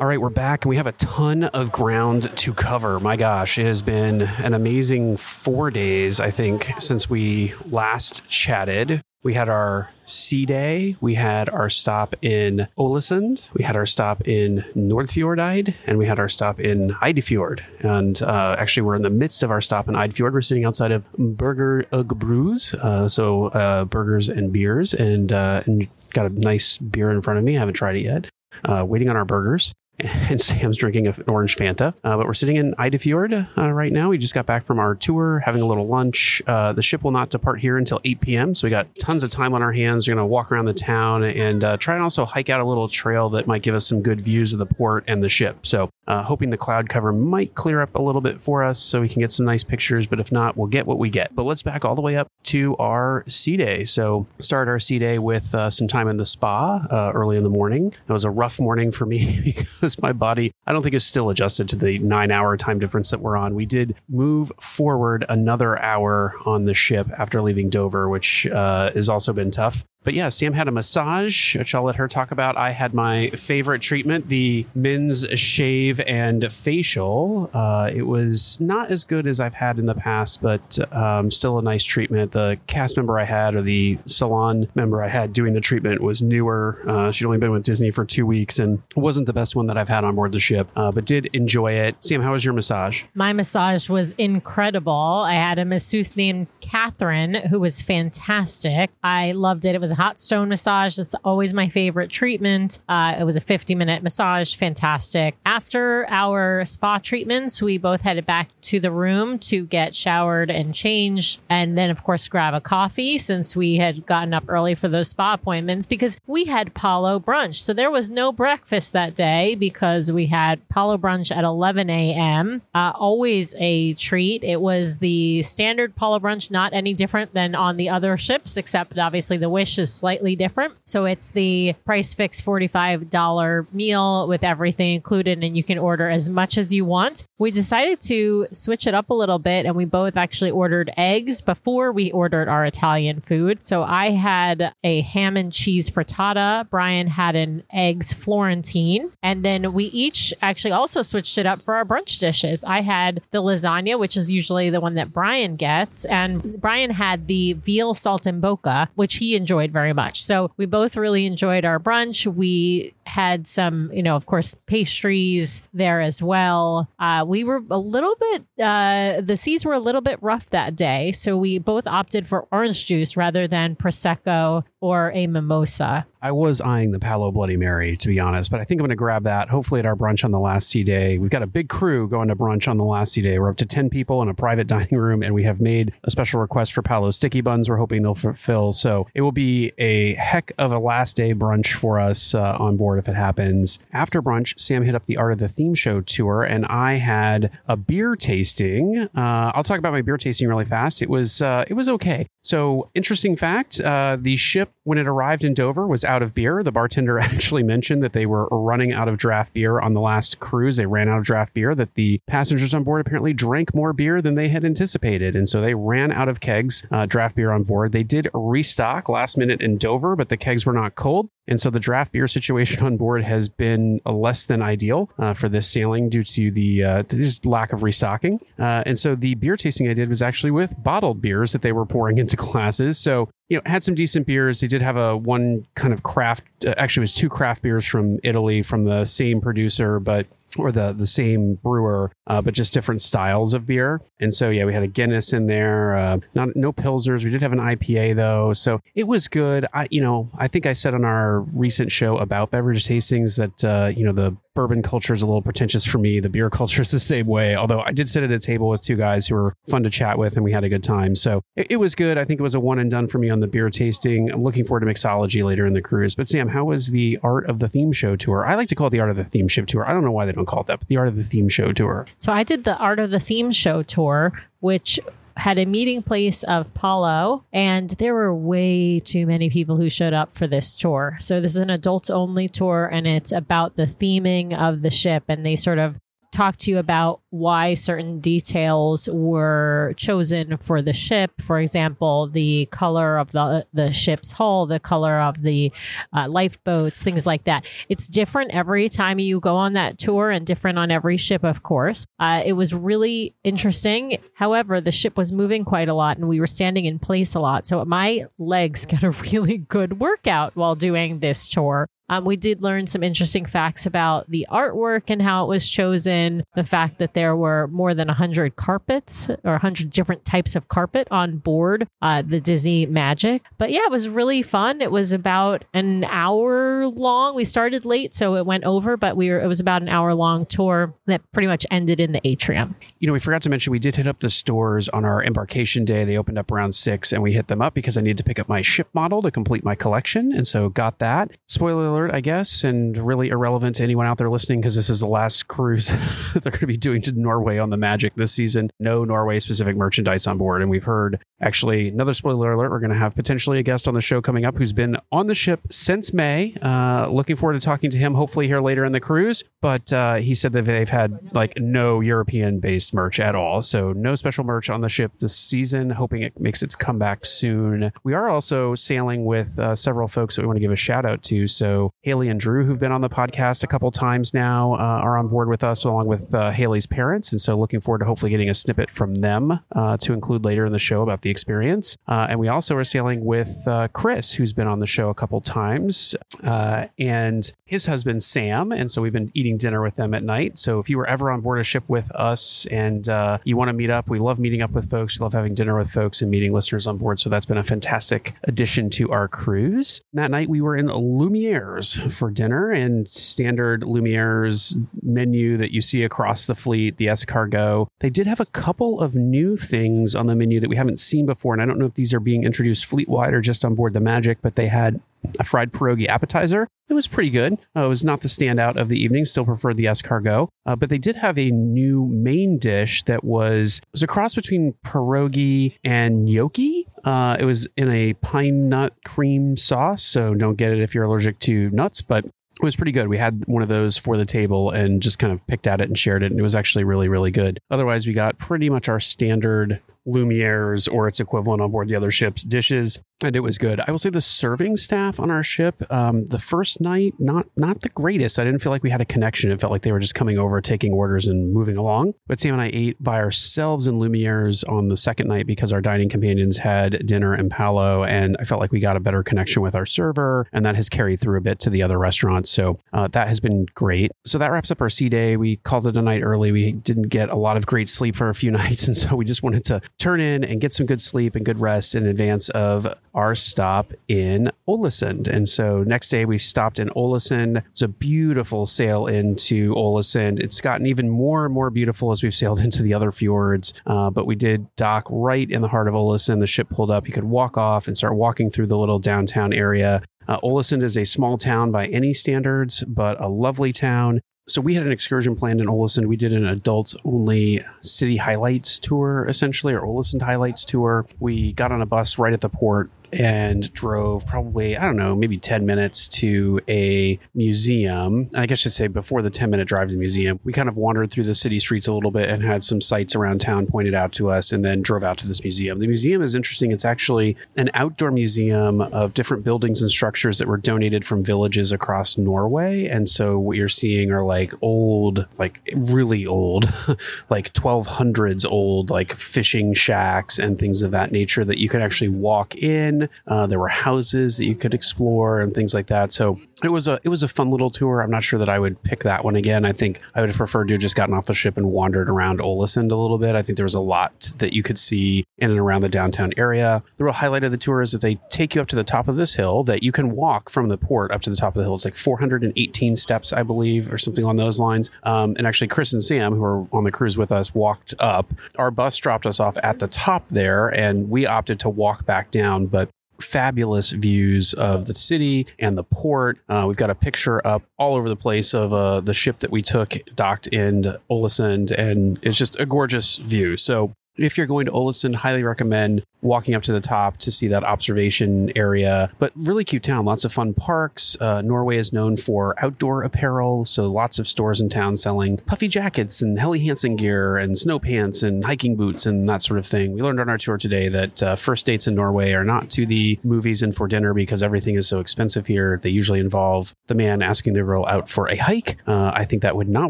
All 0.01 0.07
right, 0.07 0.21
we're 0.21 0.29
back 0.29 0.63
and 0.63 0.69
we 0.69 0.77
have 0.77 0.87
a 0.87 0.93
ton 0.93 1.43
of 1.43 1.73
ground 1.73 2.31
to 2.37 2.53
cover. 2.53 3.01
My 3.01 3.17
gosh, 3.17 3.57
it 3.57 3.65
has 3.65 3.81
been 3.81 4.21
an 4.21 4.53
amazing 4.53 5.17
four 5.17 5.69
days, 5.69 6.21
I 6.21 6.31
think, 6.31 6.71
since 6.79 7.09
we 7.09 7.53
last 7.65 8.25
chatted. 8.29 9.01
We 9.23 9.33
had 9.33 9.49
our 9.49 9.91
sea 10.05 10.45
day, 10.45 10.95
we 11.01 11.15
had 11.15 11.49
our 11.49 11.69
stop 11.69 12.15
in 12.21 12.69
Ålesund, 12.77 13.49
we 13.53 13.65
had 13.65 13.75
our 13.75 13.85
stop 13.85 14.25
in 14.25 14.63
Nordfjordeid, 14.73 15.75
and 15.85 15.97
we 15.97 16.05
had 16.05 16.17
our 16.17 16.29
stop 16.29 16.61
in 16.61 16.91
Eidfjord. 17.01 17.59
And 17.81 18.21
uh, 18.21 18.55
actually, 18.57 18.83
we're 18.83 18.95
in 18.95 19.01
the 19.01 19.09
midst 19.09 19.43
of 19.43 19.51
our 19.51 19.59
stop 19.59 19.89
in 19.89 19.95
Eidfjord. 19.95 20.31
We're 20.31 20.39
sitting 20.39 20.63
outside 20.63 20.93
of 20.93 21.11
Burger 21.17 21.83
Ugg 21.91 22.17
Brews, 22.17 22.73
uh, 22.75 23.09
so 23.09 23.47
uh, 23.47 23.83
burgers 23.83 24.29
and 24.29 24.53
beers, 24.53 24.93
and, 24.93 25.33
uh, 25.33 25.63
and 25.65 25.89
got 26.13 26.25
a 26.25 26.29
nice 26.29 26.77
beer 26.77 27.11
in 27.11 27.21
front 27.21 27.37
of 27.37 27.43
me. 27.43 27.57
I 27.57 27.59
haven't 27.59 27.73
tried 27.73 27.97
it 27.97 28.03
yet. 28.03 28.29
Uh, 28.63 28.85
waiting 28.87 29.09
on 29.09 29.17
our 29.17 29.25
burgers. 29.25 29.73
and 30.29 30.39
Sam's 30.39 30.77
drinking 30.77 31.07
an 31.07 31.13
orange 31.27 31.55
Fanta. 31.55 31.93
Uh, 32.03 32.17
but 32.17 32.25
we're 32.25 32.33
sitting 32.33 32.55
in 32.55 32.73
Eidfjord 32.75 33.49
uh, 33.57 33.71
right 33.71 33.91
now. 33.91 34.09
We 34.09 34.17
just 34.17 34.33
got 34.33 34.45
back 34.45 34.63
from 34.63 34.79
our 34.79 34.95
tour, 34.95 35.39
having 35.39 35.61
a 35.61 35.65
little 35.65 35.87
lunch. 35.87 36.41
Uh, 36.47 36.73
the 36.73 36.81
ship 36.81 37.03
will 37.03 37.11
not 37.11 37.29
depart 37.29 37.59
here 37.59 37.77
until 37.77 37.99
8 38.05 38.21
p.m. 38.21 38.55
So 38.55 38.67
we 38.67 38.71
got 38.71 38.87
tons 38.99 39.23
of 39.23 39.29
time 39.29 39.53
on 39.53 39.61
our 39.61 39.73
hands. 39.73 40.07
We're 40.07 40.15
going 40.15 40.23
to 40.23 40.27
walk 40.27 40.51
around 40.51 40.65
the 40.65 40.73
town 40.73 41.23
and 41.23 41.63
uh, 41.63 41.77
try 41.77 41.95
and 41.95 42.03
also 42.03 42.25
hike 42.25 42.49
out 42.49 42.61
a 42.61 42.65
little 42.65 42.87
trail 42.87 43.29
that 43.31 43.47
might 43.47 43.61
give 43.61 43.75
us 43.75 43.85
some 43.85 44.01
good 44.01 44.21
views 44.21 44.53
of 44.53 44.59
the 44.59 44.65
port 44.65 45.03
and 45.07 45.21
the 45.21 45.29
ship. 45.29 45.65
So 45.65 45.89
uh, 46.07 46.23
hoping 46.23 46.49
the 46.49 46.57
cloud 46.57 46.89
cover 46.89 47.11
might 47.11 47.55
clear 47.55 47.81
up 47.81 47.95
a 47.95 48.01
little 48.01 48.21
bit 48.21 48.39
for 48.39 48.63
us 48.63 48.79
so 48.79 49.01
we 49.01 49.09
can 49.09 49.19
get 49.19 49.31
some 49.31 49.45
nice 49.45 49.63
pictures. 49.63 50.07
But 50.07 50.19
if 50.19 50.31
not, 50.31 50.55
we'll 50.55 50.67
get 50.67 50.87
what 50.87 50.97
we 50.97 51.09
get. 51.09 51.35
But 51.35 51.43
let's 51.43 51.63
back 51.63 51.83
all 51.83 51.95
the 51.95 52.01
way 52.01 52.15
up 52.15 52.27
to 52.43 52.75
our 52.77 53.23
sea 53.27 53.57
day. 53.57 53.83
So 53.83 54.27
start 54.39 54.67
our 54.67 54.79
sea 54.79 54.99
day 54.99 55.19
with 55.19 55.53
uh, 55.53 55.69
some 55.69 55.87
time 55.87 56.07
in 56.07 56.17
the 56.17 56.25
spa 56.25 56.87
early 57.13 57.37
in 57.37 57.43
the 57.43 57.49
morning. 57.49 57.93
It 58.07 58.11
was 58.11 58.23
a 58.23 58.29
rough 58.29 58.59
morning 58.59 58.91
for 58.91 59.05
me 59.05 59.41
because 59.43 59.88
my 60.01 60.11
body, 60.11 60.53
I 60.67 60.73
don't 60.73 60.83
think 60.83 60.95
is 60.95 61.05
still 61.05 61.29
adjusted 61.29 61.69
to 61.69 61.75
the 61.75 61.99
nine 61.99 62.31
hour 62.31 62.57
time 62.57 62.79
difference 62.79 63.11
that 63.11 63.21
we're 63.21 63.37
on. 63.37 63.55
We 63.55 63.65
did 63.65 63.95
move 64.07 64.51
forward 64.59 65.25
another 65.29 65.79
hour 65.79 66.35
on 66.45 66.63
the 66.63 66.73
ship 66.73 67.09
after 67.17 67.41
leaving 67.41 67.69
Dover, 67.69 68.09
which 68.09 68.45
uh, 68.47 68.91
has 68.93 69.09
also 69.09 69.33
been 69.33 69.51
tough. 69.51 69.83
But 70.03 70.13
yeah, 70.13 70.29
Sam 70.29 70.53
had 70.53 70.67
a 70.67 70.71
massage, 70.71 71.55
which 71.57 71.75
I'll 71.75 71.83
let 71.83 71.97
her 71.97 72.07
talk 72.07 72.31
about. 72.31 72.55
I 72.57 72.71
had 72.71 72.93
my 72.93 73.29
favorite 73.31 73.81
treatment, 73.81 74.29
the 74.29 74.65
men's 74.73 75.25
shave 75.37 75.99
and 76.01 76.51
facial. 76.51 77.49
Uh, 77.53 77.89
it 77.93 78.03
was 78.03 78.59
not 78.61 78.91
as 78.91 79.03
good 79.03 79.27
as 79.27 79.41
I've 79.41 79.55
had 79.55 79.77
in 79.77 79.87
the 79.87 79.93
past, 79.95 80.41
but 80.41 80.79
um, 80.95 81.29
still 81.31 81.59
a 81.59 81.61
nice 81.61 81.83
treatment. 81.83 82.31
The 82.31 82.59
cast 82.65 82.95
member 82.95 83.19
I 83.19 83.25
had, 83.25 83.55
or 83.55 83.61
the 83.61 83.97
salon 84.05 84.69
member 84.73 85.03
I 85.03 85.09
had 85.09 85.33
doing 85.33 85.53
the 85.53 85.61
treatment, 85.61 86.01
was 86.01 86.21
newer. 86.21 86.81
Uh, 86.87 87.11
she'd 87.11 87.25
only 87.25 87.37
been 87.37 87.51
with 87.51 87.63
Disney 87.63 87.91
for 87.91 88.05
two 88.05 88.25
weeks 88.25 88.57
and 88.57 88.81
wasn't 88.95 89.27
the 89.27 89.33
best 89.33 89.55
one 89.55 89.67
that 89.67 89.77
I've 89.77 89.89
had 89.89 90.05
on 90.05 90.15
board 90.15 90.31
the 90.31 90.39
ship, 90.39 90.69
uh, 90.77 90.91
but 90.93 91.03
did 91.03 91.25
enjoy 91.33 91.73
it. 91.73 92.01
Sam, 92.01 92.21
how 92.21 92.31
was 92.31 92.45
your 92.45 92.53
massage? 92.53 93.03
My 93.15 93.33
massage 93.33 93.89
was 93.89 94.13
incredible. 94.13 94.93
I 95.25 95.33
had 95.35 95.59
a 95.59 95.65
masseuse 95.65 96.15
named 96.15 96.47
Catherine 96.61 97.33
who 97.33 97.59
was 97.59 97.81
fantastic. 97.81 98.89
I 99.03 99.33
loved 99.33 99.65
it. 99.65 99.75
It 99.75 99.81
was 99.81 99.88
was 99.89 99.97
a 99.97 100.01
hot 100.01 100.19
stone 100.19 100.49
massage. 100.49 100.97
That's 100.97 101.15
always 101.25 101.51
my 101.51 101.67
favorite 101.67 102.11
treatment. 102.11 102.79
Uh, 102.87 103.15
it 103.19 103.23
was 103.23 103.35
a 103.35 103.41
50 103.41 103.73
minute 103.73 104.03
massage. 104.03 104.53
Fantastic. 104.55 105.35
After 105.45 106.07
our 106.09 106.63
spa 106.65 106.99
treatments, 106.99 107.59
we 107.59 107.79
both 107.79 108.01
headed 108.01 108.27
back 108.27 108.49
to 108.61 108.79
the 108.79 108.91
room 108.91 109.39
to 109.39 109.65
get 109.65 109.95
showered 109.95 110.51
and 110.51 110.75
changed. 110.75 111.41
And 111.49 111.75
then, 111.75 111.89
of 111.89 112.03
course, 112.03 112.27
grab 112.27 112.53
a 112.53 112.61
coffee 112.61 113.17
since 113.17 113.55
we 113.55 113.77
had 113.77 114.05
gotten 114.05 114.33
up 114.33 114.43
early 114.47 114.75
for 114.75 114.87
those 114.87 115.07
spa 115.07 115.33
appointments 115.33 115.87
because 115.87 116.17
we 116.27 116.45
had 116.45 116.75
Palo 116.75 117.19
brunch. 117.19 117.55
So 117.55 117.73
there 117.73 117.89
was 117.89 118.11
no 118.11 118.31
breakfast 118.31 118.93
that 118.93 119.15
day 119.15 119.55
because 119.55 120.11
we 120.11 120.27
had 120.27 120.67
Palo 120.69 120.99
brunch 120.99 121.35
at 121.35 121.43
11 121.43 121.89
a.m. 121.89 122.61
Uh, 122.75 122.91
always 122.93 123.55
a 123.57 123.93
treat. 123.95 124.43
It 124.43 124.61
was 124.61 124.99
the 124.99 125.41
standard 125.41 125.95
Palo 125.95 126.19
brunch, 126.19 126.51
not 126.51 126.73
any 126.73 126.93
different 126.93 127.33
than 127.33 127.55
on 127.55 127.77
the 127.77 127.89
other 127.89 128.17
ships, 128.17 128.55
except 128.55 128.99
obviously 128.99 129.37
the 129.37 129.49
Wish 129.49 129.78
is 129.79 129.93
slightly 129.93 130.35
different. 130.35 130.75
So 130.85 131.05
it's 131.05 131.29
the 131.29 131.73
price 131.85 132.13
fixed 132.13 132.45
$45 132.45 133.73
meal 133.73 134.27
with 134.27 134.43
everything 134.43 134.95
included, 134.95 135.43
and 135.43 135.57
you 135.57 135.63
can 135.63 135.77
order 135.77 136.09
as 136.09 136.29
much 136.29 136.57
as 136.57 136.71
you 136.71 136.85
want. 136.85 137.23
We 137.39 137.51
decided 137.51 138.01
to 138.01 138.47
switch 138.51 138.85
it 138.85 138.93
up 138.93 139.09
a 139.09 139.13
little 139.13 139.39
bit, 139.39 139.65
and 139.65 139.75
we 139.75 139.85
both 139.85 140.17
actually 140.17 140.51
ordered 140.51 140.91
eggs 140.97 141.41
before 141.41 141.91
we 141.91 142.11
ordered 142.11 142.47
our 142.47 142.65
Italian 142.65 143.21
food. 143.21 143.59
So 143.63 143.83
I 143.83 144.11
had 144.11 144.73
a 144.83 145.01
ham 145.01 145.37
and 145.37 145.51
cheese 145.51 145.89
frittata. 145.89 146.69
Brian 146.69 147.07
had 147.07 147.35
an 147.35 147.63
eggs 147.71 148.13
Florentine. 148.13 149.11
And 149.23 149.43
then 149.43 149.73
we 149.73 149.85
each 149.85 150.33
actually 150.41 150.71
also 150.71 151.01
switched 151.01 151.37
it 151.37 151.45
up 151.45 151.61
for 151.61 151.75
our 151.75 151.85
brunch 151.85 152.19
dishes. 152.19 152.63
I 152.65 152.81
had 152.81 153.21
the 153.31 153.41
lasagna, 153.41 153.97
which 153.97 154.17
is 154.17 154.29
usually 154.29 154.69
the 154.69 154.81
one 154.81 154.95
that 154.95 155.13
Brian 155.13 155.55
gets, 155.55 156.05
and 156.05 156.59
Brian 156.59 156.91
had 156.91 157.27
the 157.27 157.53
veal 157.53 157.93
saltimbocca, 157.93 158.89
which 158.95 159.15
he 159.15 159.35
enjoyed 159.35 159.68
enjoyed 159.69 159.73
very 159.73 159.93
much. 159.93 160.23
So 160.23 160.51
we 160.57 160.65
both 160.65 160.97
really 160.97 161.25
enjoyed 161.25 161.65
our 161.65 161.79
brunch. 161.79 162.25
We 162.25 162.93
had 163.09 163.47
some, 163.47 163.91
you 163.91 164.03
know, 164.03 164.15
of 164.15 164.27
course, 164.27 164.55
pastries 164.67 165.63
there 165.73 165.99
as 165.99 166.21
well. 166.21 166.87
Uh, 166.99 167.25
we 167.27 167.43
were 167.43 167.61
a 167.69 167.77
little 167.77 168.15
bit, 168.19 168.45
uh, 168.63 169.21
the 169.21 169.35
seas 169.35 169.65
were 169.65 169.73
a 169.73 169.79
little 169.79 170.01
bit 170.01 170.19
rough 170.21 170.49
that 170.51 170.75
day. 170.75 171.11
So 171.11 171.35
we 171.35 171.57
both 171.57 171.87
opted 171.87 172.27
for 172.27 172.47
orange 172.51 172.85
juice 172.85 173.17
rather 173.17 173.47
than 173.47 173.75
Prosecco 173.75 174.63
or 174.79 175.11
a 175.13 175.27
mimosa. 175.27 176.05
I 176.21 176.31
was 176.31 176.61
eyeing 176.61 176.91
the 176.91 176.99
Palo 176.99 177.31
Bloody 177.31 177.57
Mary, 177.57 177.97
to 177.97 178.07
be 178.07 178.19
honest, 178.19 178.51
but 178.51 178.59
I 178.59 178.65
think 178.65 178.79
I'm 178.79 178.83
going 178.83 178.89
to 178.89 178.95
grab 178.95 179.23
that 179.23 179.49
hopefully 179.49 179.79
at 179.79 179.85
our 179.85 179.95
brunch 179.95 180.23
on 180.23 180.31
the 180.31 180.39
last 180.39 180.69
sea 180.69 180.83
day. 180.83 181.17
We've 181.17 181.29
got 181.29 181.43
a 181.43 181.47
big 181.47 181.69
crew 181.69 182.07
going 182.09 182.27
to 182.27 182.35
brunch 182.35 182.67
on 182.67 182.77
the 182.77 182.85
last 182.85 183.13
sea 183.13 183.21
day. 183.21 183.39
We're 183.39 183.49
up 183.49 183.57
to 183.57 183.65
10 183.65 183.89
people 183.89 184.21
in 184.21 184.29
a 184.29 184.33
private 184.33 184.67
dining 184.75 184.97
room, 184.97 185.23
and 185.23 185.33
we 185.33 185.43
have 185.43 185.59
made 185.59 185.93
a 186.03 186.11
special 186.11 186.39
request 186.39 186.73
for 186.73 186.81
Palo 186.81 187.09
sticky 187.11 187.41
buns. 187.41 187.69
We're 187.69 187.77
hoping 187.77 188.03
they'll 188.03 188.13
fulfill. 188.13 188.73
So 188.73 189.07
it 189.15 189.21
will 189.21 189.31
be 189.31 189.71
a 189.77 190.13
heck 190.15 190.51
of 190.57 190.71
a 190.71 190.79
last 190.79 191.15
day 191.15 191.33
brunch 191.33 191.73
for 191.73 191.99
us 191.99 192.35
uh, 192.35 192.57
on 192.59 192.77
board 192.77 192.98
board 192.98 192.98
if 192.99 193.09
it 193.09 193.15
happens. 193.15 193.79
After 193.91 194.21
brunch, 194.21 194.59
Sam 194.59 194.83
hit 194.83 194.93
up 194.93 195.05
the 195.05 195.17
Art 195.17 195.31
of 195.31 195.39
the 195.39 195.47
Theme 195.47 195.73
Show 195.73 196.01
tour, 196.01 196.43
and 196.43 196.65
I 196.67 196.93
had 196.97 197.51
a 197.67 197.75
beer 197.75 198.15
tasting. 198.15 199.09
Uh, 199.15 199.51
I'll 199.55 199.63
talk 199.63 199.79
about 199.79 199.93
my 199.93 200.01
beer 200.01 200.17
tasting 200.17 200.47
really 200.47 200.65
fast. 200.65 201.01
It 201.01 201.09
was 201.09 201.41
uh, 201.41 201.65
it 201.67 201.73
was 201.73 201.89
okay. 201.89 202.27
So, 202.41 202.89
interesting 202.93 203.35
fact: 203.35 203.79
uh, 203.79 204.17
the 204.19 204.35
ship 204.35 204.71
when 204.83 204.97
it 204.97 205.07
arrived 205.07 205.43
in 205.43 205.53
Dover 205.53 205.87
was 205.87 206.05
out 206.05 206.21
of 206.21 206.33
beer. 206.33 206.61
The 206.63 206.71
bartender 206.71 207.19
actually 207.19 207.63
mentioned 207.63 208.03
that 208.03 208.13
they 208.13 208.25
were 208.25 208.47
running 208.51 208.91
out 208.91 209.07
of 209.07 209.17
draft 209.17 209.53
beer 209.53 209.79
on 209.79 209.93
the 209.93 210.01
last 210.01 210.39
cruise. 210.39 210.77
They 210.77 210.85
ran 210.85 211.09
out 211.09 211.19
of 211.19 211.25
draft 211.25 211.53
beer. 211.53 211.73
That 211.73 211.95
the 211.95 212.19
passengers 212.27 212.73
on 212.73 212.83
board 212.83 213.01
apparently 213.01 213.33
drank 213.33 213.73
more 213.73 213.93
beer 213.93 214.21
than 214.21 214.35
they 214.35 214.49
had 214.49 214.63
anticipated, 214.63 215.35
and 215.35 215.47
so 215.47 215.61
they 215.61 215.73
ran 215.73 216.11
out 216.11 216.29
of 216.29 216.39
kegs 216.39 216.83
uh, 216.91 217.05
draft 217.05 217.35
beer 217.35 217.51
on 217.51 217.63
board. 217.63 217.91
They 217.91 218.03
did 218.03 218.29
restock 218.33 219.09
last 219.09 219.37
minute 219.37 219.61
in 219.61 219.77
Dover, 219.77 220.15
but 220.15 220.29
the 220.29 220.37
kegs 220.37 220.65
were 220.65 220.73
not 220.73 220.95
cold. 220.95 221.29
And 221.47 221.59
so 221.59 221.69
the 221.71 221.79
draft 221.79 222.11
beer 222.11 222.27
situation 222.27 222.83
on 222.89 222.97
board 222.97 223.23
has 223.23 223.47
been 223.49 224.01
less 224.05 224.45
than 224.45 224.61
ideal 224.61 225.09
uh, 225.17 225.33
for 225.33 225.47
this 225.47 225.69
sailing 225.69 226.09
due 226.09 226.23
to 226.23 226.51
the 226.51 226.83
uh, 226.83 227.03
just 227.03 227.45
lack 227.45 227.71
of 227.71 227.83
restocking. 227.83 228.39
Uh, 228.57 228.83
and 228.85 228.97
so 228.97 229.15
the 229.15 229.35
beer 229.35 229.55
tasting 229.55 229.87
I 229.87 229.93
did 229.93 230.09
was 230.09 230.21
actually 230.21 230.51
with 230.51 230.81
bottled 230.81 231.21
beers 231.21 231.53
that 231.53 231.61
they 231.61 231.71
were 231.71 231.85
pouring 231.85 232.17
into 232.23 232.35
glasses. 232.35 232.99
So 232.99 233.29
you 233.49 233.57
know, 233.57 233.61
had 233.65 233.83
some 233.83 233.95
decent 233.95 234.27
beers. 234.27 234.61
They 234.61 234.67
did 234.67 234.81
have 234.81 234.95
a 234.95 235.17
one 235.17 235.65
kind 235.75 235.93
of 235.93 236.03
craft, 236.03 236.43
uh, 236.65 236.75
actually, 236.77 237.01
it 237.01 237.09
was 237.09 237.13
two 237.13 237.29
craft 237.29 237.63
beers 237.63 237.85
from 237.85 238.19
Italy 238.23 238.61
from 238.61 238.85
the 238.85 239.05
same 239.05 239.41
producer, 239.41 239.99
but 239.99 240.27
or 240.57 240.71
the 240.71 240.93
the 240.93 241.07
same 241.07 241.55
brewer, 241.55 242.11
uh, 242.27 242.41
but 242.41 242.53
just 242.53 242.73
different 242.73 243.01
styles 243.01 243.53
of 243.53 243.65
beer. 243.65 244.01
And 244.19 244.33
so 244.33 244.49
yeah, 244.49 244.65
we 244.65 244.73
had 244.73 244.83
a 244.83 244.87
Guinness 244.87 245.33
in 245.33 245.47
there. 245.47 245.95
Uh, 245.95 246.19
not 246.33 246.55
no 246.55 246.73
pilsners. 246.73 247.23
We 247.23 247.29
did 247.29 247.41
have 247.41 247.53
an 247.53 247.59
IPA 247.59 248.15
though, 248.15 248.53
so 248.53 248.81
it 248.95 249.05
was 249.07 249.27
good. 249.27 249.65
I 249.73 249.87
you 249.91 250.01
know 250.01 250.29
I 250.37 250.47
think 250.47 250.65
I 250.65 250.73
said 250.73 250.93
on 250.93 251.05
our 251.05 251.41
recent 251.41 251.91
show 251.91 252.17
about 252.17 252.51
beverage 252.51 252.85
tastings 252.85 253.37
that 253.37 253.63
uh, 253.63 253.87
you 253.87 254.05
know 254.05 254.11
the 254.11 254.35
bourbon 254.59 254.81
culture 254.81 255.13
is 255.13 255.21
a 255.21 255.25
little 255.25 255.41
pretentious 255.41 255.85
for 255.85 255.99
me. 255.99 256.19
The 256.19 256.27
beer 256.27 256.49
culture 256.49 256.81
is 256.81 256.91
the 256.91 256.99
same 256.99 257.27
way. 257.27 257.55
Although 257.55 257.79
I 257.79 257.93
did 257.93 258.09
sit 258.09 258.23
at 258.23 258.31
a 258.31 258.39
table 258.39 258.67
with 258.67 258.81
two 258.81 258.97
guys 258.97 259.25
who 259.25 259.35
were 259.35 259.55
fun 259.69 259.83
to 259.83 259.89
chat 259.89 260.17
with, 260.17 260.35
and 260.35 260.43
we 260.43 260.51
had 260.51 260.65
a 260.65 260.69
good 260.69 260.83
time. 260.83 261.15
So 261.15 261.43
it, 261.55 261.67
it 261.69 261.75
was 261.77 261.95
good. 261.95 262.17
I 262.17 262.25
think 262.25 262.41
it 262.41 262.43
was 262.43 262.55
a 262.55 262.59
one 262.59 262.77
and 262.77 262.91
done 262.91 263.07
for 263.07 263.19
me 263.19 263.29
on 263.29 263.39
the 263.39 263.47
beer 263.47 263.69
tasting. 263.69 264.29
I'm 264.29 264.43
looking 264.43 264.65
forward 264.65 264.81
to 264.81 264.85
mixology 264.85 265.45
later 265.45 265.65
in 265.65 265.71
the 265.71 265.81
cruise. 265.81 266.13
But 266.13 266.27
Sam, 266.27 266.49
how 266.49 266.65
was 266.65 266.87
the 266.87 267.17
art 267.23 267.49
of 267.49 267.59
the 267.59 267.69
theme 267.69 267.93
show 267.93 268.17
tour? 268.17 268.45
I 268.45 268.55
like 268.55 268.67
to 268.67 268.75
call 268.75 268.87
it 268.87 268.89
the 268.89 268.99
art 268.99 269.09
of 269.09 269.15
the 269.15 269.23
theme 269.23 269.47
ship 269.47 269.65
tour. 269.65 269.87
I 269.87 269.93
don't 269.93 270.03
know 270.03 270.11
why 270.11 270.25
they 270.25 270.33
don't 270.33 270.45
call 270.45 270.59
it 270.59 270.67
that, 270.67 270.79
but 270.79 270.89
the 270.89 270.97
art 270.97 271.07
of 271.07 271.15
the 271.15 271.23
theme 271.23 271.47
show 271.47 271.71
tour. 271.71 272.05
So 272.17 272.33
I 272.33 272.43
did 272.43 272.65
the 272.65 272.77
Art 272.79 272.99
of 272.99 273.11
the 273.11 273.19
Theme 273.21 273.53
Show 273.53 273.81
tour, 273.81 274.33
which 274.59 274.99
had 275.39 275.57
a 275.57 275.65
meeting 275.65 276.03
place 276.03 276.43
of 276.43 276.73
Palo, 276.73 277.45
and 277.53 277.89
there 277.91 278.13
were 278.13 278.35
way 278.35 278.99
too 278.99 279.25
many 279.25 279.49
people 279.49 279.77
who 279.77 279.89
showed 279.89 280.13
up 280.13 280.31
for 280.31 280.47
this 280.47 280.75
tour. 280.75 281.17
So 281.19 281.39
this 281.39 281.51
is 281.51 281.57
an 281.57 281.69
adults 281.69 282.09
only 282.09 282.47
tour, 282.47 282.89
and 282.91 283.07
it's 283.07 283.31
about 283.31 283.75
the 283.75 283.85
theming 283.85 284.53
of 284.53 284.81
the 284.81 284.91
ship, 284.91 285.23
and 285.29 285.45
they 285.45 285.55
sort 285.55 285.79
of 285.79 285.97
talk 286.31 286.57
to 286.57 286.71
you 286.71 286.77
about 286.77 287.21
why 287.31 287.73
certain 287.73 288.19
details 288.19 289.07
were 289.11 289.93
chosen 289.97 290.57
for 290.57 290.81
the 290.81 290.93
ship. 290.93 291.31
For 291.41 291.59
example, 291.59 292.27
the 292.27 292.67
color 292.71 293.17
of 293.17 293.31
the 293.31 293.65
the 293.73 293.93
ship's 293.93 294.31
hull, 294.31 294.65
the 294.65 294.79
color 294.79 295.19
of 295.19 295.41
the 295.41 295.71
uh, 296.13 296.27
lifeboats, 296.27 297.03
things 297.03 297.25
like 297.25 297.43
that. 297.45 297.65
It's 297.87 298.07
different 298.07 298.51
every 298.51 298.89
time 298.89 299.19
you 299.19 299.39
go 299.39 299.55
on 299.55 299.73
that 299.73 299.97
tour, 299.97 300.31
and 300.31 300.45
different 300.45 300.79
on 300.79 300.91
every 300.91 301.17
ship, 301.17 301.43
of 301.43 301.63
course. 301.63 302.05
Uh, 302.19 302.41
it 302.45 302.53
was 302.53 302.73
really 302.73 303.35
interesting. 303.43 304.17
However, 304.33 304.81
the 304.81 304.91
ship 304.91 305.17
was 305.17 305.31
moving 305.31 305.65
quite 305.65 305.89
a 305.89 305.93
lot, 305.93 306.17
and 306.17 306.27
we 306.27 306.39
were 306.39 306.47
standing 306.47 306.85
in 306.85 306.99
place 306.99 307.35
a 307.35 307.39
lot, 307.39 307.65
so 307.65 307.83
my 307.85 308.25
legs 308.37 308.85
got 308.85 309.03
a 309.03 309.11
really 309.11 309.57
good 309.57 309.99
workout 309.99 310.55
while 310.55 310.75
doing 310.75 311.19
this 311.19 311.47
tour. 311.47 311.87
Um, 312.09 312.25
we 312.25 312.37
did 312.37 312.63
learn 312.63 312.87
some 312.87 313.03
interesting 313.03 313.45
facts 313.45 313.85
about 313.85 314.29
the 314.29 314.47
artwork 314.49 315.03
and 315.09 315.21
how 315.21 315.45
it 315.45 315.47
was 315.47 315.69
chosen. 315.69 316.43
The 316.55 316.63
fact 316.63 316.97
that 316.97 317.13
there 317.19 317.35
were 317.35 317.67
more 317.67 317.93
than 317.93 318.07
100 318.07 318.55
carpets 318.55 319.29
or 319.29 319.51
100 319.51 319.89
different 319.89 320.23
types 320.23 320.55
of 320.55 320.69
carpet 320.69 321.05
on 321.11 321.37
board 321.37 321.85
uh, 322.01 322.21
the 322.21 322.39
Disney 322.39 322.85
Magic. 322.85 323.43
But 323.57 323.71
yeah, 323.71 323.81
it 323.83 323.91
was 323.91 324.07
really 324.07 324.41
fun. 324.41 324.79
It 324.79 324.89
was 324.89 325.11
about 325.11 325.65
an 325.73 326.05
hour 326.05 326.87
long. 326.87 327.35
We 327.35 327.43
started 327.43 327.83
late, 327.83 328.15
so 328.15 328.37
it 328.37 328.45
went 328.45 328.63
over, 328.63 328.95
but 328.95 329.17
we 329.17 329.29
were 329.31 329.41
it 329.41 329.47
was 329.47 329.59
about 329.59 329.81
an 329.81 329.89
hour 329.89 330.13
long 330.13 330.45
tour 330.45 330.93
that 331.07 331.21
pretty 331.33 331.47
much 331.47 331.65
ended 331.69 331.99
in 331.99 332.13
the 332.13 332.25
atrium. 332.25 332.73
You 332.99 333.07
know, 333.07 333.13
we 333.13 333.19
forgot 333.19 333.41
to 333.43 333.49
mention 333.49 333.71
we 333.71 333.79
did 333.79 333.95
hit 333.95 334.07
up 334.07 334.19
the 334.19 334.29
stores 334.29 334.89
on 334.89 335.05
our 335.05 335.23
embarkation 335.23 335.85
day. 335.85 336.03
They 336.03 336.17
opened 336.17 336.37
up 336.37 336.51
around 336.51 336.73
six, 336.73 337.13
and 337.13 337.23
we 337.23 337.31
hit 337.31 337.47
them 337.47 337.61
up 337.61 337.73
because 337.73 337.97
I 337.97 338.01
needed 338.01 338.17
to 338.17 338.23
pick 338.25 338.39
up 338.39 338.49
my 338.49 338.61
ship 338.61 338.89
model 338.93 339.21
to 339.21 339.31
complete 339.31 339.63
my 339.63 339.75
collection, 339.75 340.33
and 340.33 340.45
so 340.45 340.67
got 340.67 340.99
that. 340.99 341.31
Spoiler 341.47 341.87
alert 341.87 342.09
I 342.13 342.21
guess, 342.21 342.63
and 342.63 342.97
really 342.97 343.29
irrelevant 343.29 343.77
to 343.77 343.83
anyone 343.83 344.05
out 344.05 344.17
there 344.17 344.29
listening 344.29 344.61
because 344.61 344.75
this 344.75 344.89
is 344.89 344.99
the 344.99 345.07
last 345.07 345.47
cruise 345.47 345.87
they're 346.33 346.51
going 346.51 346.59
to 346.59 346.67
be 346.67 346.77
doing 346.77 347.01
to 347.03 347.11
Norway 347.11 347.57
on 347.57 347.69
the 347.69 347.77
Magic 347.77 348.15
this 348.15 348.33
season. 348.33 348.69
No 348.79 349.03
Norway 349.03 349.39
specific 349.39 349.75
merchandise 349.75 350.27
on 350.27 350.37
board. 350.37 350.61
And 350.61 350.69
we've 350.69 350.83
heard 350.83 351.23
actually 351.41 351.89
another 351.89 352.13
spoiler 352.13 352.53
alert. 352.53 352.71
We're 352.71 352.79
going 352.79 352.91
to 352.91 352.97
have 352.97 353.15
potentially 353.15 353.59
a 353.59 353.63
guest 353.63 353.87
on 353.87 353.93
the 353.93 354.01
show 354.01 354.21
coming 354.21 354.45
up 354.45 354.57
who's 354.57 354.73
been 354.73 354.97
on 355.11 355.27
the 355.27 355.35
ship 355.35 355.61
since 355.71 356.13
May. 356.13 356.55
Uh, 356.61 357.07
looking 357.09 357.35
forward 357.35 357.53
to 357.53 357.65
talking 357.65 357.89
to 357.91 357.97
him 357.97 358.15
hopefully 358.15 358.47
here 358.47 358.61
later 358.61 358.85
in 358.85 358.91
the 358.91 358.99
cruise. 358.99 359.43
But 359.61 359.91
uh, 359.93 360.15
he 360.15 360.33
said 360.33 360.53
that 360.53 360.65
they've 360.65 360.89
had 360.89 361.33
like 361.33 361.57
no 361.57 361.99
European 361.99 362.59
based 362.59 362.88
merch 362.93 363.19
at 363.19 363.35
all. 363.35 363.61
So 363.61 363.93
no 363.93 364.15
special 364.15 364.43
merch 364.43 364.69
on 364.69 364.81
the 364.81 364.89
ship 364.89 365.11
this 365.19 365.35
season. 365.35 365.91
Hoping 365.91 366.21
it 366.21 366.39
makes 366.39 366.61
its 366.63 366.75
comeback 366.75 367.25
soon. 367.25 367.91
We 368.03 368.13
are 368.13 368.29
also 368.29 368.75
sailing 368.75 369.25
with 369.25 369.59
uh, 369.59 369.75
several 369.75 370.07
folks 370.07 370.35
that 370.35 370.41
we 370.43 370.47
want 370.47 370.57
to 370.57 370.61
give 370.61 370.71
a 370.71 370.75
shout 370.75 371.05
out 371.05 371.23
to. 371.23 371.47
So 371.47 371.91
Haley 372.01 372.29
and 372.29 372.39
Drew, 372.39 372.65
who've 372.65 372.79
been 372.79 372.91
on 372.91 373.01
the 373.01 373.09
podcast 373.09 373.63
a 373.63 373.67
couple 373.67 373.91
times 373.91 374.33
now, 374.33 374.73
uh, 374.73 374.77
are 374.77 375.17
on 375.17 375.27
board 375.27 375.49
with 375.49 375.63
us 375.63 375.83
along 375.83 376.07
with 376.07 376.33
uh, 376.33 376.51
Haley's 376.51 376.87
parents. 376.87 377.31
And 377.31 377.39
so 377.39 377.57
looking 377.57 377.81
forward 377.81 377.99
to 377.99 378.05
hopefully 378.05 378.31
getting 378.31 378.49
a 378.49 378.53
snippet 378.53 378.89
from 378.89 379.15
them 379.15 379.59
uh, 379.75 379.97
to 379.97 380.13
include 380.13 380.45
later 380.45 380.65
in 380.65 380.71
the 380.71 380.79
show 380.79 381.01
about 381.01 381.21
the 381.21 381.29
experience. 381.29 381.97
Uh, 382.07 382.27
and 382.29 382.39
we 382.39 382.47
also 382.47 382.75
are 382.75 382.83
sailing 382.83 383.25
with 383.25 383.67
uh, 383.67 383.87
Chris, 383.89 384.33
who's 384.33 384.53
been 384.53 384.67
on 384.67 384.79
the 384.79 384.87
show 384.87 385.09
a 385.09 385.13
couple 385.13 385.41
times, 385.41 386.15
and 386.43 387.51
his 387.65 387.85
husband, 387.85 388.23
Sam. 388.23 388.71
And 388.71 388.89
so 388.89 389.01
we've 389.01 389.13
been 389.13 389.31
eating 389.33 389.57
dinner 389.57 389.81
with 389.81 389.95
them 389.95 390.13
at 390.13 390.23
night. 390.23 390.57
So 390.57 390.79
if 390.79 390.89
you 390.89 390.97
were 390.97 391.07
ever 391.07 391.29
on 391.29 391.41
board 391.41 391.59
a 391.59 391.63
ship 391.63 391.83
with 391.87 392.09
us 392.15 392.65
and 392.67 392.78
Uh, 393.07 393.39
you 393.43 393.57
want 393.57 393.69
to 393.69 393.73
meet 393.73 393.89
up, 393.89 394.09
we 394.09 394.19
love 394.19 394.39
meeting 394.39 394.61
up 394.61 394.71
with 394.71 394.89
folks. 394.89 395.19
We 395.19 395.23
love 395.23 395.33
having 395.33 395.53
dinner 395.53 395.77
with 395.77 395.89
folks 395.89 396.21
and 396.21 396.29
meeting 396.29 396.53
listeners 396.53 396.87
on 396.87 396.97
board. 396.97 397.19
So 397.19 397.29
that's 397.29 397.45
been 397.45 397.57
a 397.57 397.63
fantastic 397.63 398.33
addition 398.43 398.89
to 398.91 399.09
our 399.11 399.27
cruise. 399.27 400.01
And 400.13 400.23
that 400.23 400.31
night 400.31 400.49
we 400.49 400.61
were 400.61 400.75
in 400.75 400.87
Lumiere's 400.87 401.95
for 402.17 402.31
dinner 402.31 402.71
and 402.71 403.07
standard 403.09 403.83
Lumiere's 403.83 404.75
menu 405.01 405.57
that 405.57 405.73
you 405.73 405.81
see 405.81 406.03
across 406.03 406.45
the 406.45 406.55
fleet, 406.55 406.97
the 406.97 407.07
escargot. 407.07 407.87
They 407.99 408.09
did 408.09 408.27
have 408.27 408.39
a 408.39 408.45
couple 408.45 408.99
of 408.99 409.15
new 409.15 409.57
things 409.57 410.15
on 410.15 410.27
the 410.27 410.35
menu 410.35 410.59
that 410.59 410.69
we 410.69 410.75
haven't 410.75 410.99
seen 410.99 411.25
before. 411.25 411.53
And 411.53 411.61
I 411.61 411.65
don't 411.65 411.79
know 411.79 411.85
if 411.85 411.95
these 411.95 412.13
are 412.13 412.19
being 412.19 412.43
introduced 412.43 412.85
fleet 412.85 413.09
wide 413.09 413.33
or 413.33 413.41
just 413.41 413.65
on 413.65 413.75
board 413.75 413.93
the 413.93 413.99
Magic, 413.99 414.39
but 414.41 414.55
they 414.55 414.67
had 414.67 415.01
a 415.39 415.43
fried 415.43 415.71
pierogi 415.71 416.07
appetizer. 416.07 416.67
It 416.87 416.93
was 416.93 417.07
pretty 417.07 417.29
good. 417.29 417.53
Uh, 417.75 417.85
it 417.85 417.87
was 417.87 418.03
not 418.03 418.21
the 418.21 418.27
standout 418.27 418.75
of 418.75 418.89
the 418.89 418.99
evening. 418.99 419.25
Still 419.25 419.45
preferred 419.45 419.77
the 419.77 419.85
escargot, 419.85 420.47
uh, 420.65 420.75
but 420.75 420.89
they 420.89 420.97
did 420.97 421.17
have 421.17 421.37
a 421.37 421.51
new 421.51 422.07
main 422.07 422.57
dish 422.57 423.03
that 423.03 423.23
was 423.23 423.79
was 423.91 424.01
a 424.01 424.07
cross 424.07 424.35
between 424.35 424.73
pierogi 424.85 425.75
and 425.83 426.25
gnocchi. 426.25 426.87
Uh, 427.03 427.37
it 427.39 427.45
was 427.45 427.67
in 427.77 427.89
a 427.89 428.13
pine 428.13 428.69
nut 428.69 428.93
cream 429.05 429.55
sauce, 429.55 430.03
so 430.03 430.33
don't 430.33 430.55
get 430.55 430.71
it 430.71 430.79
if 430.79 430.95
you're 430.95 431.03
allergic 431.03 431.39
to 431.39 431.69
nuts. 431.69 432.01
But 432.01 432.25
it 432.25 432.65
was 432.65 432.75
pretty 432.75 432.91
good. 432.91 433.07
We 433.07 433.17
had 433.17 433.43
one 433.45 433.61
of 433.61 433.69
those 433.69 433.97
for 433.97 434.17
the 434.17 434.25
table 434.25 434.69
and 434.71 435.01
just 435.01 435.19
kind 435.19 435.31
of 435.31 435.45
picked 435.47 435.67
at 435.67 435.79
it 435.79 435.87
and 435.87 435.97
shared 435.97 436.23
it, 436.23 436.31
and 436.31 436.39
it 436.39 436.43
was 436.43 436.55
actually 436.55 436.83
really, 436.83 437.07
really 437.07 437.31
good. 437.31 437.59
Otherwise, 437.69 438.07
we 438.07 438.13
got 438.13 438.37
pretty 438.37 438.69
much 438.69 438.89
our 438.89 438.99
standard 438.99 439.79
Lumiere's 440.07 440.87
or 440.87 441.07
its 441.07 441.19
equivalent 441.19 441.61
on 441.61 441.71
board 441.71 441.87
the 441.87 441.95
other 441.95 442.11
ships 442.11 442.41
dishes 442.41 442.99
and 443.21 443.35
it 443.35 443.41
was 443.41 443.57
good. 443.57 443.81
I 443.81 443.91
will 443.91 443.99
say 443.99 444.09
the 444.09 444.21
serving 444.21 444.77
staff 444.77 445.19
on 445.19 445.29
our 445.29 445.43
ship, 445.43 445.81
um, 445.91 446.25
the 446.25 446.39
first 446.39 446.79
night, 446.79 447.15
not 447.19 447.47
not 447.57 447.81
the 447.81 447.89
greatest. 447.89 448.39
I 448.39 448.43
didn't 448.43 448.61
feel 448.61 448.71
like 448.71 448.83
we 448.83 448.89
had 448.89 449.01
a 449.01 449.05
connection. 449.05 449.51
It 449.51 449.59
felt 449.59 449.71
like 449.71 449.81
they 449.81 449.91
were 449.91 449.99
just 449.99 450.15
coming 450.15 450.37
over, 450.37 450.61
taking 450.61 450.93
orders, 450.93 451.27
and 451.27 451.53
moving 451.53 451.77
along. 451.77 452.13
But 452.27 452.39
Sam 452.39 452.53
and 452.53 452.61
I 452.61 452.71
ate 452.73 453.01
by 453.03 453.17
ourselves 453.17 453.87
in 453.87 453.99
Lumiere's 453.99 454.63
on 454.63 454.87
the 454.87 454.97
second 454.97 455.27
night 455.27 455.47
because 455.47 455.73
our 455.73 455.81
dining 455.81 456.09
companions 456.09 456.59
had 456.59 457.05
dinner 457.05 457.35
in 457.35 457.49
Palo, 457.49 458.03
and 458.03 458.37
I 458.39 458.43
felt 458.43 458.61
like 458.61 458.71
we 458.71 458.79
got 458.79 458.95
a 458.95 459.01
better 459.01 459.23
connection 459.23 459.61
with 459.61 459.75
our 459.75 459.85
server, 459.85 460.47
and 460.53 460.65
that 460.65 460.75
has 460.75 460.87
carried 460.87 461.19
through 461.19 461.37
a 461.37 461.41
bit 461.41 461.59
to 461.59 461.69
the 461.69 461.83
other 461.83 461.99
restaurants. 461.99 462.49
So 462.49 462.79
uh, 462.93 463.07
that 463.09 463.27
has 463.27 463.39
been 463.39 463.65
great. 463.73 464.11
So 464.25 464.37
that 464.37 464.51
wraps 464.51 464.71
up 464.71 464.81
our 464.81 464.89
sea 464.89 465.09
day. 465.09 465.35
We 465.35 465.57
called 465.57 465.87
it 465.87 465.97
a 465.97 466.01
night 466.01 466.21
early. 466.21 466.51
We 466.51 466.71
didn't 466.71 467.09
get 467.09 467.29
a 467.29 467.35
lot 467.35 467.57
of 467.57 467.65
great 467.65 467.89
sleep 467.89 468.15
for 468.15 468.29
a 468.29 468.35
few 468.35 468.51
nights, 468.59 468.87
and 468.87 468.95
so 468.95 469.15
we 469.15 469.25
just 469.25 469.43
wanted 469.43 469.65
to 469.65 469.81
turn 469.97 470.21
in 470.21 470.43
and 470.45 470.61
get 470.61 470.73
some 470.73 470.85
good 470.85 471.01
sleep 471.01 471.35
and 471.35 471.45
good 471.45 471.59
rest 471.59 471.95
in 471.95 472.05
advance 472.05 472.47
of 472.49 472.87
our 473.13 473.35
stop 473.35 473.93
in 474.07 474.51
Ålesund. 474.67 475.27
And 475.27 475.47
so 475.47 475.83
next 475.83 476.09
day 476.09 476.25
we 476.25 476.37
stopped 476.37 476.79
in 476.79 476.89
Ålesund. 476.89 477.63
It's 477.71 477.81
a 477.81 477.87
beautiful 477.87 478.65
sail 478.65 479.07
into 479.07 479.73
Ålesund. 479.73 480.39
It's 480.39 480.61
gotten 480.61 480.85
even 480.85 481.09
more 481.09 481.45
and 481.45 481.53
more 481.53 481.69
beautiful 481.69 482.11
as 482.11 482.23
we've 482.23 482.33
sailed 482.33 482.59
into 482.67 482.83
the 482.83 482.93
other 482.93 483.11
fjords. 483.11 483.73
Uh, 483.85 484.09
but 484.09 484.25
we 484.25 484.35
did 484.35 484.73
dock 484.75 485.05
right 485.09 485.49
in 485.49 485.61
the 485.61 485.67
heart 485.67 485.87
of 485.87 485.93
Ålesund. 485.93 486.39
The 486.39 486.47
ship 486.47 486.69
pulled 486.69 486.91
up. 486.91 487.07
You 487.07 487.13
could 487.13 487.23
walk 487.23 487.57
off 487.57 487.87
and 487.87 487.97
start 487.97 488.15
walking 488.15 488.49
through 488.49 488.67
the 488.67 488.77
little 488.77 488.99
downtown 488.99 489.53
area 489.53 490.01
Uh, 490.27 490.39
Ålesund 490.41 490.83
is 490.83 490.95
a 490.95 491.05
small 491.05 491.39
town 491.39 491.71
by 491.71 491.87
any 491.87 492.13
standards, 492.13 492.83
but 492.87 493.19
a 493.19 493.27
lovely 493.27 493.71
town. 493.71 494.21
So 494.47 494.61
we 494.61 494.75
had 494.75 494.85
an 494.85 494.91
excursion 494.91 495.35
planned 495.35 495.59
in 495.59 495.67
Ålesund. 495.67 496.05
We 496.05 496.17
did 496.17 496.33
an 496.33 496.45
adults 496.45 496.95
only 497.03 497.63
city 497.81 498.17
highlights 498.17 498.79
tour, 498.79 499.25
essentially, 499.27 499.73
or 499.73 499.81
Ålesund 499.81 500.21
highlights 500.21 500.65
tour. 500.65 501.07
We 501.19 501.53
got 501.53 501.71
on 501.71 501.81
a 501.81 501.85
bus 501.87 502.19
right 502.19 502.33
at 502.33 502.41
the 502.41 502.49
port 502.49 502.91
and 503.11 503.71
drove 503.73 504.25
probably, 504.25 504.77
I 504.77 504.85
don't 504.85 504.97
know, 504.97 505.15
maybe 505.15 505.37
10 505.37 505.65
minutes 505.65 506.07
to 506.09 506.59
a 506.67 507.19
museum. 507.33 508.29
And 508.33 508.37
I 508.37 508.45
guess 508.45 508.59
I 508.59 508.63
should 508.63 508.71
say 508.73 508.87
before 508.87 509.21
the 509.21 509.29
10 509.29 509.49
minute 509.49 509.67
drive 509.67 509.87
to 509.87 509.93
the 509.93 509.99
museum, 509.99 510.39
we 510.43 510.53
kind 510.53 510.69
of 510.69 510.77
wandered 510.77 511.11
through 511.11 511.23
the 511.23 511.35
city 511.35 511.59
streets 511.59 511.87
a 511.87 511.93
little 511.93 512.11
bit 512.11 512.29
and 512.29 512.43
had 512.43 512.63
some 512.63 512.81
sights 512.81 513.15
around 513.15 513.41
town 513.41 513.67
pointed 513.67 513.93
out 513.93 514.13
to 514.13 514.29
us 514.29 514.51
and 514.51 514.63
then 514.63 514.81
drove 514.81 515.03
out 515.03 515.17
to 515.19 515.27
this 515.27 515.43
museum. 515.43 515.79
The 515.79 515.87
museum 515.87 516.21
is 516.21 516.35
interesting. 516.35 516.71
It's 516.71 516.85
actually 516.85 517.37
an 517.55 517.69
outdoor 517.73 518.11
museum 518.11 518.81
of 518.81 519.13
different 519.13 519.43
buildings 519.43 519.81
and 519.81 519.89
structures 519.89 520.37
that 520.39 520.47
were 520.47 520.57
donated 520.57 521.05
from 521.05 521.23
villages 521.23 521.71
across 521.71 522.17
Norway. 522.17 522.85
And 522.87 523.07
so 523.07 523.39
what 523.39 523.57
you're 523.57 523.69
seeing 523.69 524.11
are 524.11 524.23
like 524.23 524.53
old, 524.61 525.25
like 525.37 525.61
really 525.75 526.25
old, 526.25 526.65
like 527.29 527.53
1200s 527.53 528.45
old, 528.49 528.89
like 528.89 529.13
fishing 529.13 529.73
shacks 529.73 530.37
and 530.39 530.59
things 530.59 530.81
of 530.81 530.91
that 530.91 531.11
nature 531.11 531.45
that 531.45 531.59
you 531.59 531.69
can 531.69 531.81
actually 531.81 532.09
walk 532.09 532.55
in 532.55 532.98
uh, 533.27 533.47
there 533.47 533.59
were 533.59 533.67
houses 533.69 534.37
that 534.37 534.45
you 534.45 534.55
could 534.55 534.73
explore 534.73 535.39
and 535.39 535.53
things 535.53 535.73
like 535.73 535.87
that. 535.87 536.11
So 536.11 536.39
it 536.63 536.69
was 536.69 536.87
a 536.87 536.99
it 537.03 537.09
was 537.09 537.23
a 537.23 537.27
fun 537.27 537.51
little 537.51 537.69
tour. 537.69 538.01
I'm 538.01 538.11
not 538.11 538.23
sure 538.23 538.39
that 538.39 538.49
I 538.49 538.59
would 538.59 538.81
pick 538.83 539.03
that 539.03 539.23
one 539.23 539.35
again. 539.35 539.65
I 539.65 539.71
think 539.71 539.99
I 540.15 540.21
would 540.21 540.29
have 540.29 540.37
preferred 540.37 540.67
to 540.69 540.73
have 540.73 540.81
just 540.81 540.95
gotten 540.95 541.15
off 541.15 541.25
the 541.25 541.33
ship 541.33 541.57
and 541.57 541.71
wandered 541.71 542.09
around 542.09 542.39
Ålesund 542.39 542.91
a 542.91 542.95
little 542.95 543.17
bit. 543.17 543.35
I 543.35 543.41
think 543.41 543.57
there 543.57 543.65
was 543.65 543.73
a 543.73 543.81
lot 543.81 544.31
that 544.37 544.53
you 544.53 544.63
could 544.63 544.77
see 544.77 545.25
in 545.37 545.49
and 545.49 545.59
around 545.59 545.81
the 545.81 545.89
downtown 545.89 546.31
area. 546.37 546.83
The 546.97 547.03
real 547.03 547.13
highlight 547.13 547.43
of 547.43 547.51
the 547.51 547.57
tour 547.57 547.81
is 547.81 547.91
that 547.91 548.01
they 548.01 548.15
take 548.29 548.55
you 548.55 548.61
up 548.61 548.67
to 548.69 548.75
the 548.75 548.83
top 548.83 549.07
of 549.07 549.15
this 549.15 549.35
hill 549.35 549.63
that 549.63 549.83
you 549.83 549.91
can 549.91 550.11
walk 550.11 550.49
from 550.49 550.69
the 550.69 550.77
port 550.77 551.11
up 551.11 551.21
to 551.21 551.29
the 551.29 551.35
top 551.35 551.55
of 551.55 551.59
the 551.59 551.63
hill. 551.63 551.75
It's 551.75 551.85
like 551.85 551.95
418 551.95 552.95
steps, 552.95 553.31
I 553.33 553.43
believe, 553.43 553.91
or 553.91 553.97
something 553.97 554.25
on 554.25 554.35
those 554.35 554.59
lines. 554.59 554.91
Um, 555.03 555.35
and 555.37 555.47
actually, 555.47 555.67
Chris 555.67 555.93
and 555.93 556.03
Sam, 556.03 556.33
who 556.33 556.41
were 556.41 556.67
on 556.71 556.83
the 556.83 556.91
cruise 556.91 557.17
with 557.17 557.31
us, 557.31 557.53
walked 557.53 557.93
up. 557.99 558.33
Our 558.57 558.71
bus 558.71 558.97
dropped 558.97 559.25
us 559.25 559.39
off 559.39 559.57
at 559.63 559.79
the 559.79 559.87
top 559.87 560.29
there, 560.29 560.67
and 560.67 561.09
we 561.09 561.25
opted 561.25 561.59
to 561.61 561.69
walk 561.69 562.05
back 562.05 562.31
down. 562.31 562.67
But 562.67 562.89
fabulous 563.21 563.91
views 563.91 564.53
of 564.53 564.85
the 564.85 564.93
city 564.93 565.47
and 565.57 565.77
the 565.77 565.83
port. 565.83 566.39
Uh, 566.47 566.65
we've 566.67 566.77
got 566.77 566.89
a 566.89 566.95
picture 566.95 567.45
up 567.45 567.63
all 567.77 567.95
over 567.95 568.09
the 568.09 568.15
place 568.15 568.53
of 568.53 568.73
uh, 568.73 569.01
the 569.01 569.13
ship 569.13 569.39
that 569.39 569.51
we 569.51 569.61
took 569.61 569.93
docked 570.15 570.47
in 570.47 570.95
Ålesund, 571.09 571.71
and 571.71 572.19
it's 572.21 572.37
just 572.37 572.59
a 572.59 572.65
gorgeous 572.65 573.17
view. 573.17 573.57
So 573.57 573.93
if 574.19 574.37
you're 574.37 574.47
going 574.47 574.65
to 574.65 574.71
Ålesund, 574.71 575.15
highly 575.15 575.43
recommend 575.43 576.03
walking 576.21 576.53
up 576.53 576.63
to 576.63 576.73
the 576.73 576.81
top 576.81 577.17
to 577.17 577.31
see 577.31 577.47
that 577.47 577.63
observation 577.63 578.51
area. 578.55 579.09
But 579.19 579.31
really 579.35 579.63
cute 579.63 579.83
town, 579.83 580.05
lots 580.05 580.25
of 580.25 580.33
fun 580.33 580.53
parks. 580.53 581.19
Uh, 581.21 581.41
Norway 581.41 581.77
is 581.77 581.93
known 581.93 582.17
for 582.17 582.61
outdoor 582.63 583.03
apparel, 583.03 583.65
so 583.65 583.89
lots 583.89 584.19
of 584.19 584.27
stores 584.27 584.59
in 584.59 584.69
town 584.69 584.97
selling 584.97 585.37
puffy 585.37 585.67
jackets 585.67 586.21
and 586.21 586.37
Helly 586.37 586.59
Hansen 586.59 586.95
gear 586.95 587.37
and 587.37 587.57
snow 587.57 587.79
pants 587.79 588.21
and 588.21 588.43
hiking 588.45 588.75
boots 588.75 589.05
and 589.05 589.27
that 589.27 589.41
sort 589.41 589.57
of 589.57 589.65
thing. 589.65 589.93
We 589.93 590.01
learned 590.01 590.19
on 590.19 590.29
our 590.29 590.37
tour 590.37 590.57
today 590.57 590.89
that 590.89 591.23
uh, 591.23 591.35
first 591.35 591.65
dates 591.65 591.87
in 591.87 591.95
Norway 591.95 592.33
are 592.33 592.43
not 592.43 592.69
to 592.71 592.85
the 592.85 593.19
movies 593.23 593.63
and 593.63 593.73
for 593.73 593.87
dinner 593.87 594.13
because 594.13 594.43
everything 594.43 594.75
is 594.75 594.87
so 594.87 594.99
expensive 594.99 595.47
here. 595.47 595.79
They 595.81 595.89
usually 595.89 596.19
involve 596.19 596.73
the 596.87 596.95
man 596.95 597.21
asking 597.21 597.53
the 597.53 597.63
girl 597.63 597.85
out 597.85 598.09
for 598.09 598.27
a 598.27 598.35
hike. 598.35 598.77
Uh, 598.87 599.11
I 599.13 599.25
think 599.25 599.41
that 599.43 599.55
would 599.55 599.69
not 599.69 599.89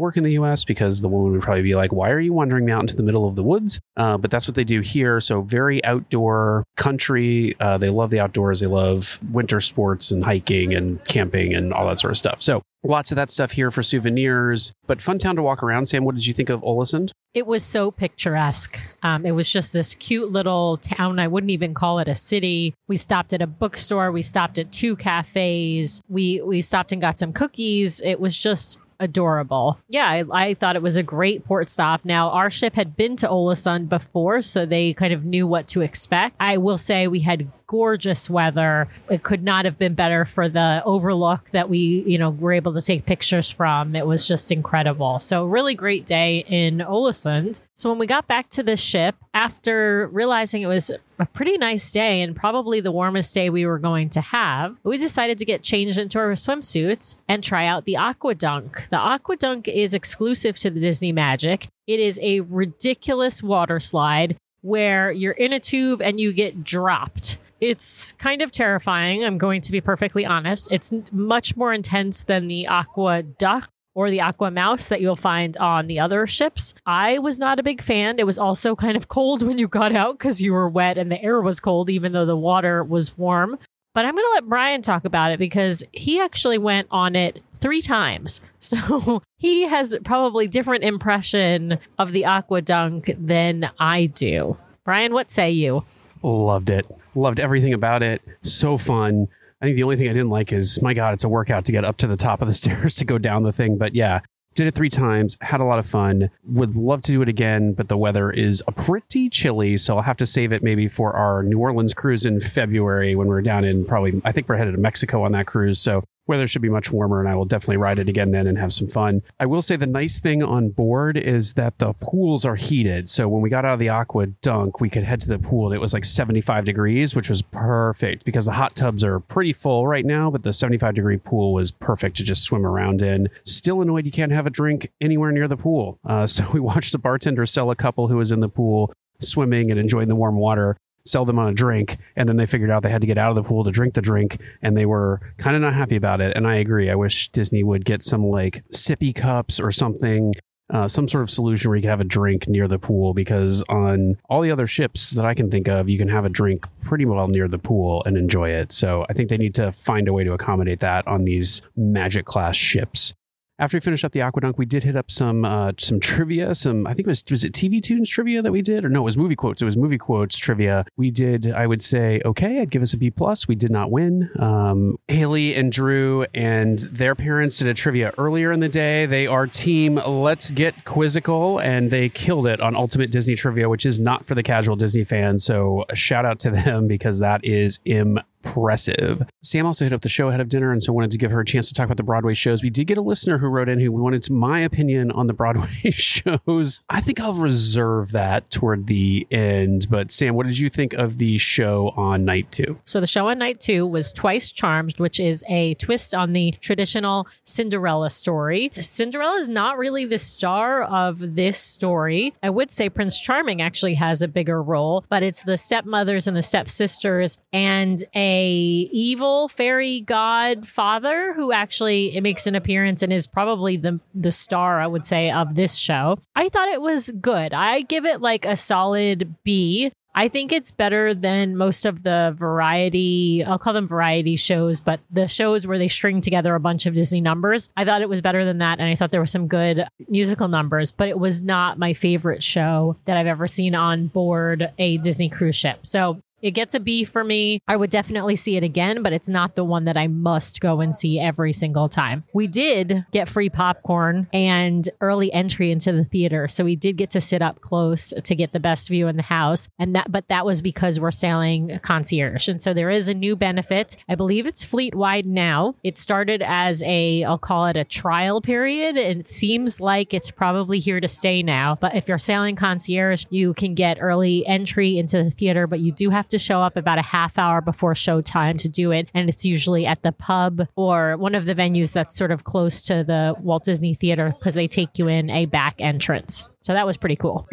work 0.00 0.16
in 0.16 0.22
the 0.22 0.32
U.S. 0.32 0.64
because 0.64 1.00
the 1.00 1.08
woman 1.08 1.32
would 1.32 1.42
probably 1.42 1.62
be 1.62 1.74
like, 1.74 1.92
"Why 1.92 2.10
are 2.10 2.20
you 2.20 2.32
wandering 2.32 2.70
out 2.70 2.82
into 2.82 2.96
the 2.96 3.02
middle 3.02 3.26
of 3.26 3.34
the 3.34 3.42
woods?" 3.42 3.80
But 4.20 4.30
that's 4.30 4.46
what 4.46 4.54
they 4.54 4.64
do 4.64 4.80
here. 4.80 5.20
So 5.20 5.42
very 5.42 5.84
outdoor 5.84 6.64
country. 6.76 7.54
Uh, 7.60 7.78
they 7.78 7.90
love 7.90 8.10
the 8.10 8.20
outdoors. 8.20 8.60
They 8.60 8.66
love 8.66 9.18
winter 9.30 9.60
sports 9.60 10.10
and 10.10 10.24
hiking 10.24 10.74
and 10.74 11.04
camping 11.04 11.54
and 11.54 11.72
all 11.72 11.86
that 11.88 11.98
sort 11.98 12.10
of 12.10 12.16
stuff. 12.16 12.40
So 12.40 12.62
lots 12.82 13.10
of 13.10 13.16
that 13.16 13.30
stuff 13.30 13.52
here 13.52 13.70
for 13.70 13.82
souvenirs. 13.82 14.72
But 14.86 15.00
fun 15.00 15.18
town 15.18 15.36
to 15.36 15.42
walk 15.42 15.62
around. 15.62 15.86
Sam, 15.86 16.04
what 16.04 16.14
did 16.14 16.26
you 16.26 16.32
think 16.32 16.50
of 16.50 16.62
Ålesund? 16.62 17.10
It 17.32 17.46
was 17.46 17.62
so 17.62 17.90
picturesque. 17.90 18.80
Um, 19.02 19.24
it 19.24 19.32
was 19.32 19.50
just 19.50 19.72
this 19.72 19.94
cute 19.94 20.32
little 20.32 20.78
town. 20.78 21.18
I 21.18 21.28
wouldn't 21.28 21.50
even 21.50 21.74
call 21.74 22.00
it 22.00 22.08
a 22.08 22.14
city. 22.14 22.74
We 22.88 22.96
stopped 22.96 23.32
at 23.32 23.42
a 23.42 23.46
bookstore. 23.46 24.10
We 24.10 24.22
stopped 24.22 24.58
at 24.58 24.72
two 24.72 24.96
cafes. 24.96 26.02
We 26.08 26.40
we 26.40 26.60
stopped 26.60 26.92
and 26.92 27.00
got 27.00 27.18
some 27.18 27.32
cookies. 27.32 28.00
It 28.00 28.18
was 28.18 28.36
just 28.36 28.78
adorable. 29.00 29.78
Yeah, 29.88 30.06
I, 30.06 30.24
I, 30.30 30.54
thought 30.54 30.76
it 30.76 30.82
was 30.82 30.96
a 30.96 31.02
great 31.02 31.44
port 31.44 31.68
stop. 31.68 32.04
Now, 32.04 32.30
our 32.30 32.50
ship 32.50 32.74
had 32.74 32.96
been 32.96 33.16
to 33.16 33.26
Ålesund 33.26 33.88
before, 33.88 34.42
so 34.42 34.64
they 34.66 34.92
kind 34.94 35.12
of 35.12 35.24
knew 35.24 35.46
what 35.46 35.66
to 35.68 35.80
expect. 35.80 36.36
I 36.38 36.58
will 36.58 36.78
say 36.78 37.08
we 37.08 37.20
had 37.20 37.50
gorgeous 37.70 38.28
weather. 38.28 38.88
It 39.08 39.22
could 39.22 39.44
not 39.44 39.64
have 39.64 39.78
been 39.78 39.94
better 39.94 40.24
for 40.24 40.48
the 40.48 40.82
overlook 40.84 41.50
that 41.50 41.70
we, 41.70 42.02
you 42.04 42.18
know, 42.18 42.30
were 42.30 42.52
able 42.52 42.74
to 42.74 42.80
take 42.80 43.06
pictures 43.06 43.48
from. 43.48 43.94
It 43.94 44.04
was 44.04 44.26
just 44.26 44.50
incredible. 44.50 45.20
So, 45.20 45.46
really 45.46 45.76
great 45.76 46.04
day 46.04 46.44
in 46.48 46.78
Ålesund. 46.78 47.60
So, 47.76 47.88
when 47.88 48.00
we 48.00 48.08
got 48.08 48.26
back 48.26 48.50
to 48.50 48.64
the 48.64 48.76
ship, 48.76 49.14
after 49.32 50.08
realizing 50.08 50.62
it 50.62 50.66
was 50.66 50.90
a 51.20 51.26
pretty 51.26 51.56
nice 51.58 51.92
day 51.92 52.22
and 52.22 52.34
probably 52.34 52.80
the 52.80 52.90
warmest 52.90 53.32
day 53.36 53.48
we 53.50 53.64
were 53.64 53.78
going 53.78 54.10
to 54.10 54.20
have, 54.20 54.76
we 54.82 54.98
decided 54.98 55.38
to 55.38 55.44
get 55.44 55.62
changed 55.62 55.96
into 55.96 56.18
our 56.18 56.32
swimsuits 56.32 57.14
and 57.28 57.44
try 57.44 57.66
out 57.66 57.84
the 57.84 57.96
Aqua 57.96 58.34
Dunk. 58.34 58.88
The 58.88 58.98
Aqua 58.98 59.36
Dunk 59.36 59.68
is 59.68 59.94
exclusive 59.94 60.58
to 60.58 60.70
the 60.70 60.80
Disney 60.80 61.12
Magic. 61.12 61.68
It 61.86 62.00
is 62.00 62.18
a 62.20 62.40
ridiculous 62.40 63.44
water 63.44 63.78
slide 63.78 64.36
where 64.62 65.12
you're 65.12 65.32
in 65.32 65.52
a 65.52 65.60
tube 65.60 66.02
and 66.02 66.18
you 66.18 66.32
get 66.32 66.64
dropped. 66.64 67.38
It's 67.60 68.12
kind 68.14 68.40
of 68.40 68.50
terrifying. 68.50 69.24
I'm 69.24 69.38
going 69.38 69.60
to 69.62 69.72
be 69.72 69.80
perfectly 69.80 70.24
honest. 70.24 70.72
It's 70.72 70.92
much 71.12 71.56
more 71.56 71.72
intense 71.72 72.22
than 72.22 72.48
the 72.48 72.66
Aqua 72.66 73.22
Duck 73.22 73.70
or 73.94 74.10
the 74.10 74.20
Aqua 74.20 74.50
Mouse 74.50 74.88
that 74.88 75.00
you'll 75.00 75.16
find 75.16 75.56
on 75.58 75.86
the 75.86 76.00
other 76.00 76.26
ships. 76.26 76.74
I 76.86 77.18
was 77.18 77.38
not 77.38 77.58
a 77.58 77.62
big 77.62 77.82
fan. 77.82 78.18
It 78.18 78.26
was 78.26 78.38
also 78.38 78.74
kind 78.76 78.96
of 78.96 79.08
cold 79.08 79.42
when 79.42 79.58
you 79.58 79.68
got 79.68 79.94
out 79.94 80.18
because 80.18 80.40
you 80.40 80.52
were 80.52 80.68
wet 80.68 80.96
and 80.96 81.10
the 81.12 81.22
air 81.22 81.40
was 81.40 81.60
cold, 81.60 81.90
even 81.90 82.12
though 82.12 82.24
the 82.24 82.36
water 82.36 82.82
was 82.82 83.18
warm. 83.18 83.58
But 83.92 84.04
I'm 84.04 84.14
going 84.14 84.24
to 84.24 84.34
let 84.34 84.48
Brian 84.48 84.82
talk 84.82 85.04
about 85.04 85.32
it 85.32 85.38
because 85.38 85.82
he 85.92 86.20
actually 86.20 86.58
went 86.58 86.86
on 86.90 87.16
it 87.16 87.42
three 87.54 87.82
times. 87.82 88.40
So 88.62 89.22
he 89.38 89.62
has 89.62 89.96
probably 90.04 90.46
different 90.46 90.84
impression 90.84 91.78
of 91.98 92.12
the 92.12 92.26
Aqua 92.26 92.60
Dunk 92.60 93.10
than 93.18 93.70
I 93.78 94.04
do. 94.04 94.58
Brian, 94.84 95.14
what 95.14 95.30
say 95.30 95.50
you? 95.50 95.84
Loved 96.22 96.68
it. 96.68 96.86
Loved 97.20 97.38
everything 97.38 97.74
about 97.74 98.02
it. 98.02 98.22
So 98.40 98.78
fun. 98.78 99.28
I 99.60 99.66
think 99.66 99.76
the 99.76 99.82
only 99.82 99.96
thing 99.96 100.08
I 100.08 100.14
didn't 100.14 100.30
like 100.30 100.54
is, 100.54 100.80
my 100.80 100.94
God, 100.94 101.12
it's 101.12 101.22
a 101.22 101.28
workout 101.28 101.66
to 101.66 101.72
get 101.72 101.84
up 101.84 101.98
to 101.98 102.06
the 102.06 102.16
top 102.16 102.40
of 102.40 102.48
the 102.48 102.54
stairs 102.62 102.94
to 102.94 103.04
go 103.04 103.18
down 103.18 103.42
the 103.42 103.52
thing. 103.52 103.76
But 103.76 103.94
yeah, 103.94 104.20
did 104.54 104.66
it 104.66 104.74
three 104.74 104.88
times, 104.88 105.36
had 105.42 105.60
a 105.60 105.64
lot 105.64 105.78
of 105.78 105.86
fun. 105.86 106.30
Would 106.44 106.76
love 106.76 107.02
to 107.02 107.12
do 107.12 107.20
it 107.20 107.28
again, 107.28 107.74
but 107.74 107.88
the 107.88 107.98
weather 107.98 108.30
is 108.30 108.62
pretty 108.74 109.28
chilly. 109.28 109.76
So 109.76 109.96
I'll 109.96 110.02
have 110.02 110.16
to 110.16 110.24
save 110.24 110.50
it 110.50 110.62
maybe 110.62 110.88
for 110.88 111.12
our 111.12 111.42
New 111.42 111.58
Orleans 111.58 111.92
cruise 111.92 112.24
in 112.24 112.40
February 112.40 113.14
when 113.14 113.28
we're 113.28 113.42
down 113.42 113.64
in 113.64 113.84
probably, 113.84 114.22
I 114.24 114.32
think 114.32 114.48
we're 114.48 114.56
headed 114.56 114.74
to 114.74 114.80
Mexico 114.80 115.22
on 115.22 115.32
that 115.32 115.46
cruise. 115.46 115.78
So 115.78 116.04
weather 116.30 116.46
should 116.46 116.62
be 116.62 116.68
much 116.68 116.92
warmer 116.92 117.18
and 117.18 117.28
I 117.28 117.34
will 117.34 117.44
definitely 117.44 117.76
ride 117.76 117.98
it 117.98 118.08
again 118.08 118.30
then 118.30 118.46
and 118.46 118.56
have 118.56 118.72
some 118.72 118.86
fun. 118.86 119.22
I 119.40 119.46
will 119.46 119.62
say 119.62 119.74
the 119.74 119.86
nice 119.86 120.20
thing 120.20 120.42
on 120.44 120.70
board 120.70 121.16
is 121.16 121.54
that 121.54 121.78
the 121.78 121.92
pools 121.94 122.44
are 122.44 122.54
heated. 122.54 123.08
So 123.08 123.28
when 123.28 123.42
we 123.42 123.50
got 123.50 123.64
out 123.64 123.74
of 123.74 123.78
the 123.80 123.88
aqua 123.88 124.26
dunk, 124.26 124.80
we 124.80 124.88
could 124.88 125.02
head 125.02 125.20
to 125.22 125.28
the 125.28 125.40
pool 125.40 125.66
and 125.66 125.74
it 125.74 125.80
was 125.80 125.92
like 125.92 126.04
75 126.04 126.64
degrees, 126.64 127.16
which 127.16 127.28
was 127.28 127.42
perfect 127.42 128.24
because 128.24 128.44
the 128.44 128.52
hot 128.52 128.76
tubs 128.76 129.02
are 129.02 129.18
pretty 129.18 129.52
full 129.52 129.88
right 129.88 130.06
now, 130.06 130.30
but 130.30 130.44
the 130.44 130.52
75 130.52 130.94
degree 130.94 131.16
pool 131.18 131.52
was 131.52 131.72
perfect 131.72 132.16
to 132.18 132.24
just 132.24 132.44
swim 132.44 132.64
around 132.64 133.02
in. 133.02 133.28
Still 133.42 133.82
annoyed 133.82 134.06
you 134.06 134.12
can't 134.12 134.32
have 134.32 134.46
a 134.46 134.50
drink 134.50 134.92
anywhere 135.00 135.32
near 135.32 135.48
the 135.48 135.56
pool. 135.56 135.98
Uh, 136.04 136.26
so 136.30 136.48
we 136.52 136.60
watched 136.60 136.92
the 136.92 136.98
bartender 136.98 137.44
sell 137.44 137.70
a 137.72 137.76
couple 137.76 138.06
who 138.06 138.16
was 138.16 138.30
in 138.30 138.38
the 138.38 138.48
pool 138.48 138.92
swimming 139.18 139.70
and 139.70 139.78
enjoying 139.78 140.08
the 140.08 140.14
warm 140.14 140.36
water 140.36 140.76
sell 141.10 141.24
them 141.24 141.38
on 141.38 141.48
a 141.48 141.54
drink 141.54 141.98
and 142.16 142.28
then 142.28 142.36
they 142.36 142.46
figured 142.46 142.70
out 142.70 142.82
they 142.82 142.90
had 142.90 143.00
to 143.00 143.06
get 143.06 143.18
out 143.18 143.30
of 143.30 143.36
the 143.36 143.42
pool 143.42 143.64
to 143.64 143.70
drink 143.70 143.94
the 143.94 144.02
drink 144.02 144.38
and 144.62 144.76
they 144.76 144.86
were 144.86 145.20
kind 145.38 145.56
of 145.56 145.62
not 145.62 145.74
happy 145.74 145.96
about 145.96 146.20
it 146.20 146.36
and 146.36 146.46
i 146.46 146.56
agree 146.56 146.90
i 146.90 146.94
wish 146.94 147.28
disney 147.28 147.62
would 147.62 147.84
get 147.84 148.02
some 148.02 148.24
like 148.24 148.62
sippy 148.70 149.14
cups 149.14 149.58
or 149.58 149.70
something 149.70 150.32
uh, 150.70 150.86
some 150.86 151.08
sort 151.08 151.22
of 151.22 151.30
solution 151.30 151.68
where 151.68 151.76
you 151.76 151.82
can 151.82 151.90
have 151.90 152.00
a 152.00 152.04
drink 152.04 152.48
near 152.48 152.68
the 152.68 152.78
pool 152.78 153.12
because 153.12 153.62
on 153.68 154.16
all 154.28 154.40
the 154.40 154.50
other 154.50 154.66
ships 154.66 155.10
that 155.10 155.24
I 155.24 155.34
can 155.34 155.50
think 155.50 155.66
of, 155.66 155.88
you 155.88 155.98
can 155.98 156.06
have 156.08 156.24
a 156.24 156.28
drink 156.28 156.64
pretty 156.84 157.04
well 157.04 157.26
near 157.26 157.48
the 157.48 157.58
pool 157.58 158.04
and 158.06 158.16
enjoy 158.16 158.50
it. 158.50 158.70
So 158.70 159.04
I 159.08 159.12
think 159.12 159.30
they 159.30 159.36
need 159.36 159.54
to 159.56 159.72
find 159.72 160.06
a 160.06 160.12
way 160.12 160.22
to 160.22 160.32
accommodate 160.32 160.78
that 160.78 161.06
on 161.08 161.24
these 161.24 161.60
magic 161.76 162.24
class 162.24 162.54
ships 162.54 163.12
after 163.60 163.76
we 163.76 163.80
finished 163.80 164.04
up 164.06 164.12
the 164.12 164.20
aquadunk, 164.20 164.56
we 164.56 164.64
did 164.64 164.84
hit 164.84 164.96
up 164.96 165.10
some 165.10 165.44
uh, 165.44 165.72
some 165.78 166.00
trivia. 166.00 166.54
Some 166.54 166.86
I 166.86 166.94
think 166.94 167.06
it 167.06 167.10
was 167.10 167.22
was 167.30 167.44
it 167.44 167.52
TV 167.52 167.82
Tunes 167.82 168.08
trivia 168.08 168.40
that 168.40 168.50
we 168.50 168.62
did, 168.62 168.84
or 168.84 168.88
no, 168.88 169.00
it 169.00 169.04
was 169.04 169.16
movie 169.18 169.36
quotes. 169.36 169.60
It 169.60 169.66
was 169.66 169.76
movie 169.76 169.98
quotes 169.98 170.38
trivia. 170.38 170.86
We 170.96 171.10
did. 171.10 171.52
I 171.52 171.66
would 171.66 171.82
say 171.82 172.22
okay. 172.24 172.60
I'd 172.60 172.70
give 172.70 172.82
us 172.82 172.94
a 172.94 172.96
B 172.96 173.10
plus. 173.10 173.46
We 173.46 173.54
did 173.54 173.70
not 173.70 173.90
win. 173.90 174.30
Um, 174.38 174.96
Haley 175.08 175.54
and 175.54 175.70
Drew 175.70 176.24
and 176.32 176.78
their 176.78 177.14
parents 177.14 177.58
did 177.58 177.68
a 177.68 177.74
trivia 177.74 178.12
earlier 178.16 178.50
in 178.50 178.60
the 178.60 178.68
day. 178.68 179.04
They 179.04 179.26
are 179.26 179.46
team 179.46 179.96
Let's 179.96 180.50
Get 180.50 180.86
Quizzical, 180.86 181.58
and 181.58 181.90
they 181.90 182.08
killed 182.08 182.46
it 182.46 182.60
on 182.60 182.74
Ultimate 182.74 183.10
Disney 183.10 183.34
Trivia, 183.34 183.68
which 183.68 183.84
is 183.84 184.00
not 184.00 184.24
for 184.24 184.34
the 184.34 184.42
casual 184.42 184.76
Disney 184.76 185.04
fan. 185.04 185.38
So 185.38 185.84
a 185.90 185.94
shout 185.94 186.24
out 186.24 186.38
to 186.40 186.50
them 186.50 186.88
because 186.88 187.18
that 187.18 187.44
is 187.44 187.78
im 187.84 188.18
impressive. 188.44 189.22
Sam 189.42 189.66
also 189.66 189.84
hit 189.84 189.92
up 189.92 190.00
the 190.00 190.08
show 190.08 190.28
ahead 190.28 190.40
of 190.40 190.48
dinner, 190.48 190.72
and 190.72 190.82
so 190.82 190.92
wanted 190.92 191.10
to 191.12 191.18
give 191.18 191.30
her 191.30 191.40
a 191.40 191.44
chance 191.44 191.68
to 191.68 191.74
talk 191.74 191.86
about 191.86 191.96
the 191.96 192.02
Broadway 192.02 192.34
shows. 192.34 192.62
We 192.62 192.70
did 192.70 192.86
get 192.86 192.98
a 192.98 193.02
listener 193.02 193.38
who 193.38 193.48
wrote 193.48 193.68
in 193.68 193.80
who 193.80 193.92
wanted 193.92 194.28
my 194.30 194.60
opinion 194.60 195.10
on 195.10 195.26
the 195.26 195.32
Broadway 195.32 195.68
shows. 195.90 196.80
I 196.88 197.00
think 197.00 197.20
I'll 197.20 197.34
reserve 197.34 198.12
that 198.12 198.50
toward 198.50 198.86
the 198.86 199.26
end. 199.30 199.86
But 199.90 200.10
Sam, 200.10 200.34
what 200.34 200.46
did 200.46 200.58
you 200.58 200.68
think 200.70 200.92
of 200.94 201.18
the 201.18 201.38
show 201.38 201.92
on 201.96 202.24
night 202.24 202.50
two? 202.52 202.78
So 202.84 203.00
the 203.00 203.06
show 203.06 203.28
on 203.28 203.38
night 203.38 203.60
two 203.60 203.86
was 203.86 204.12
Twice 204.12 204.50
Charmed, 204.50 204.98
which 204.98 205.20
is 205.20 205.44
a 205.48 205.74
twist 205.74 206.14
on 206.14 206.32
the 206.32 206.52
traditional 206.60 207.26
Cinderella 207.44 208.10
story. 208.10 208.72
Cinderella 208.76 209.36
is 209.38 209.48
not 209.48 209.78
really 209.78 210.04
the 210.04 210.18
star 210.18 210.82
of 210.82 211.34
this 211.34 211.58
story. 211.58 212.34
I 212.42 212.50
would 212.50 212.72
say 212.72 212.88
Prince 212.88 213.20
Charming 213.20 213.62
actually 213.62 213.94
has 213.94 214.22
a 214.22 214.28
bigger 214.28 214.62
role, 214.62 215.04
but 215.08 215.22
it's 215.22 215.44
the 215.44 215.56
stepmothers 215.56 216.26
and 216.26 216.36
the 216.36 216.42
stepsisters 216.42 217.38
and 217.52 218.04
a 218.14 218.29
evil 218.30 219.48
fairy 219.48 220.00
godfather 220.00 221.32
who 221.34 221.52
actually 221.52 222.18
makes 222.20 222.46
an 222.46 222.54
appearance 222.54 223.02
and 223.02 223.12
is 223.12 223.26
probably 223.26 223.76
the 223.76 224.00
the 224.14 224.32
star 224.32 224.80
I 224.80 224.86
would 224.86 225.04
say 225.04 225.30
of 225.30 225.54
this 225.54 225.76
show. 225.76 226.18
I 226.34 226.48
thought 226.48 226.68
it 226.68 226.80
was 226.80 227.10
good. 227.20 227.52
I 227.52 227.82
give 227.82 228.04
it 228.04 228.20
like 228.20 228.44
a 228.44 228.56
solid 228.56 229.34
B. 229.44 229.92
I 230.12 230.28
think 230.28 230.50
it's 230.50 230.72
better 230.72 231.14
than 231.14 231.56
most 231.56 231.86
of 231.86 232.02
the 232.02 232.34
variety, 232.36 233.44
I'll 233.44 233.60
call 233.60 233.72
them 233.72 233.86
variety 233.86 234.34
shows, 234.34 234.80
but 234.80 234.98
the 235.10 235.28
shows 235.28 235.68
where 235.68 235.78
they 235.78 235.86
string 235.86 236.20
together 236.20 236.54
a 236.56 236.60
bunch 236.60 236.86
of 236.86 236.94
Disney 236.94 237.20
numbers. 237.20 237.70
I 237.76 237.84
thought 237.84 238.02
it 238.02 238.08
was 238.08 238.20
better 238.20 238.44
than 238.44 238.58
that. 238.58 238.80
And 238.80 238.88
I 238.88 238.96
thought 238.96 239.12
there 239.12 239.20
were 239.20 239.26
some 239.26 239.46
good 239.46 239.86
musical 240.08 240.48
numbers, 240.48 240.90
but 240.90 241.08
it 241.08 241.18
was 241.18 241.40
not 241.40 241.78
my 241.78 241.92
favorite 241.92 242.42
show 242.42 242.96
that 243.04 243.16
I've 243.16 243.28
ever 243.28 243.46
seen 243.46 243.76
on 243.76 244.08
board 244.08 244.72
a 244.78 244.98
Disney 244.98 245.28
cruise 245.28 245.56
ship. 245.56 245.86
So 245.86 246.20
it 246.42 246.52
gets 246.52 246.74
a 246.74 246.80
B 246.80 247.04
for 247.04 247.24
me. 247.24 247.62
I 247.68 247.76
would 247.76 247.90
definitely 247.90 248.36
see 248.36 248.56
it 248.56 248.62
again, 248.62 249.02
but 249.02 249.12
it's 249.12 249.28
not 249.28 249.54
the 249.54 249.64
one 249.64 249.84
that 249.84 249.96
I 249.96 250.06
must 250.06 250.60
go 250.60 250.80
and 250.80 250.94
see 250.94 251.18
every 251.18 251.52
single 251.52 251.88
time. 251.88 252.24
We 252.32 252.46
did 252.46 253.06
get 253.12 253.28
free 253.28 253.50
popcorn 253.50 254.28
and 254.32 254.88
early 255.00 255.32
entry 255.32 255.70
into 255.70 255.92
the 255.92 256.04
theater, 256.04 256.48
so 256.48 256.64
we 256.64 256.76
did 256.76 256.96
get 256.96 257.10
to 257.10 257.20
sit 257.20 257.42
up 257.42 257.60
close 257.60 258.12
to 258.22 258.34
get 258.34 258.52
the 258.52 258.60
best 258.60 258.88
view 258.88 259.08
in 259.08 259.16
the 259.16 259.22
house. 259.22 259.68
And 259.78 259.94
that 259.94 260.10
but 260.10 260.28
that 260.28 260.46
was 260.46 260.62
because 260.62 260.98
we're 260.98 261.10
sailing 261.10 261.78
concierge. 261.82 262.48
And 262.48 262.60
so 262.60 262.72
there 262.72 262.90
is 262.90 263.08
a 263.08 263.14
new 263.14 263.36
benefit. 263.36 263.96
I 264.08 264.14
believe 264.14 264.46
it's 264.46 264.64
fleet 264.64 264.94
wide 264.94 265.26
now. 265.26 265.74
It 265.82 265.98
started 265.98 266.42
as 266.42 266.82
a 266.84 267.24
I'll 267.24 267.38
call 267.38 267.66
it 267.66 267.76
a 267.76 267.84
trial 267.84 268.40
period 268.40 268.96
and 268.96 269.20
it 269.20 269.28
seems 269.28 269.80
like 269.80 270.14
it's 270.14 270.30
probably 270.30 270.78
here 270.78 271.00
to 271.00 271.08
stay 271.08 271.42
now. 271.42 271.76
But 271.80 271.94
if 271.94 272.08
you're 272.08 272.18
sailing 272.18 272.56
concierge, 272.56 273.24
you 273.30 273.54
can 273.54 273.74
get 273.74 273.98
early 274.00 274.46
entry 274.46 274.98
into 274.98 275.22
the 275.22 275.30
theater, 275.30 275.66
but 275.66 275.80
you 275.80 275.92
do 275.92 276.10
have 276.10 276.28
to 276.30 276.38
show 276.38 276.60
up 276.60 276.76
about 276.76 276.98
a 276.98 277.02
half 277.02 277.38
hour 277.38 277.60
before 277.60 277.94
showtime 277.94 278.58
to 278.58 278.68
do 278.68 278.90
it. 278.90 279.10
And 279.14 279.28
it's 279.28 279.44
usually 279.44 279.86
at 279.86 280.02
the 280.02 280.12
pub 280.12 280.66
or 280.76 281.16
one 281.16 281.34
of 281.34 281.46
the 281.46 281.54
venues 281.54 281.92
that's 281.92 282.16
sort 282.16 282.30
of 282.30 282.44
close 282.44 282.82
to 282.82 283.04
the 283.04 283.34
Walt 283.40 283.64
Disney 283.64 283.94
Theater 283.94 284.34
because 284.38 284.54
they 284.54 284.68
take 284.68 284.98
you 284.98 285.08
in 285.08 285.30
a 285.30 285.46
back 285.46 285.76
entrance. 285.78 286.44
So 286.58 286.72
that 286.72 286.86
was 286.86 286.96
pretty 286.96 287.16
cool. 287.16 287.46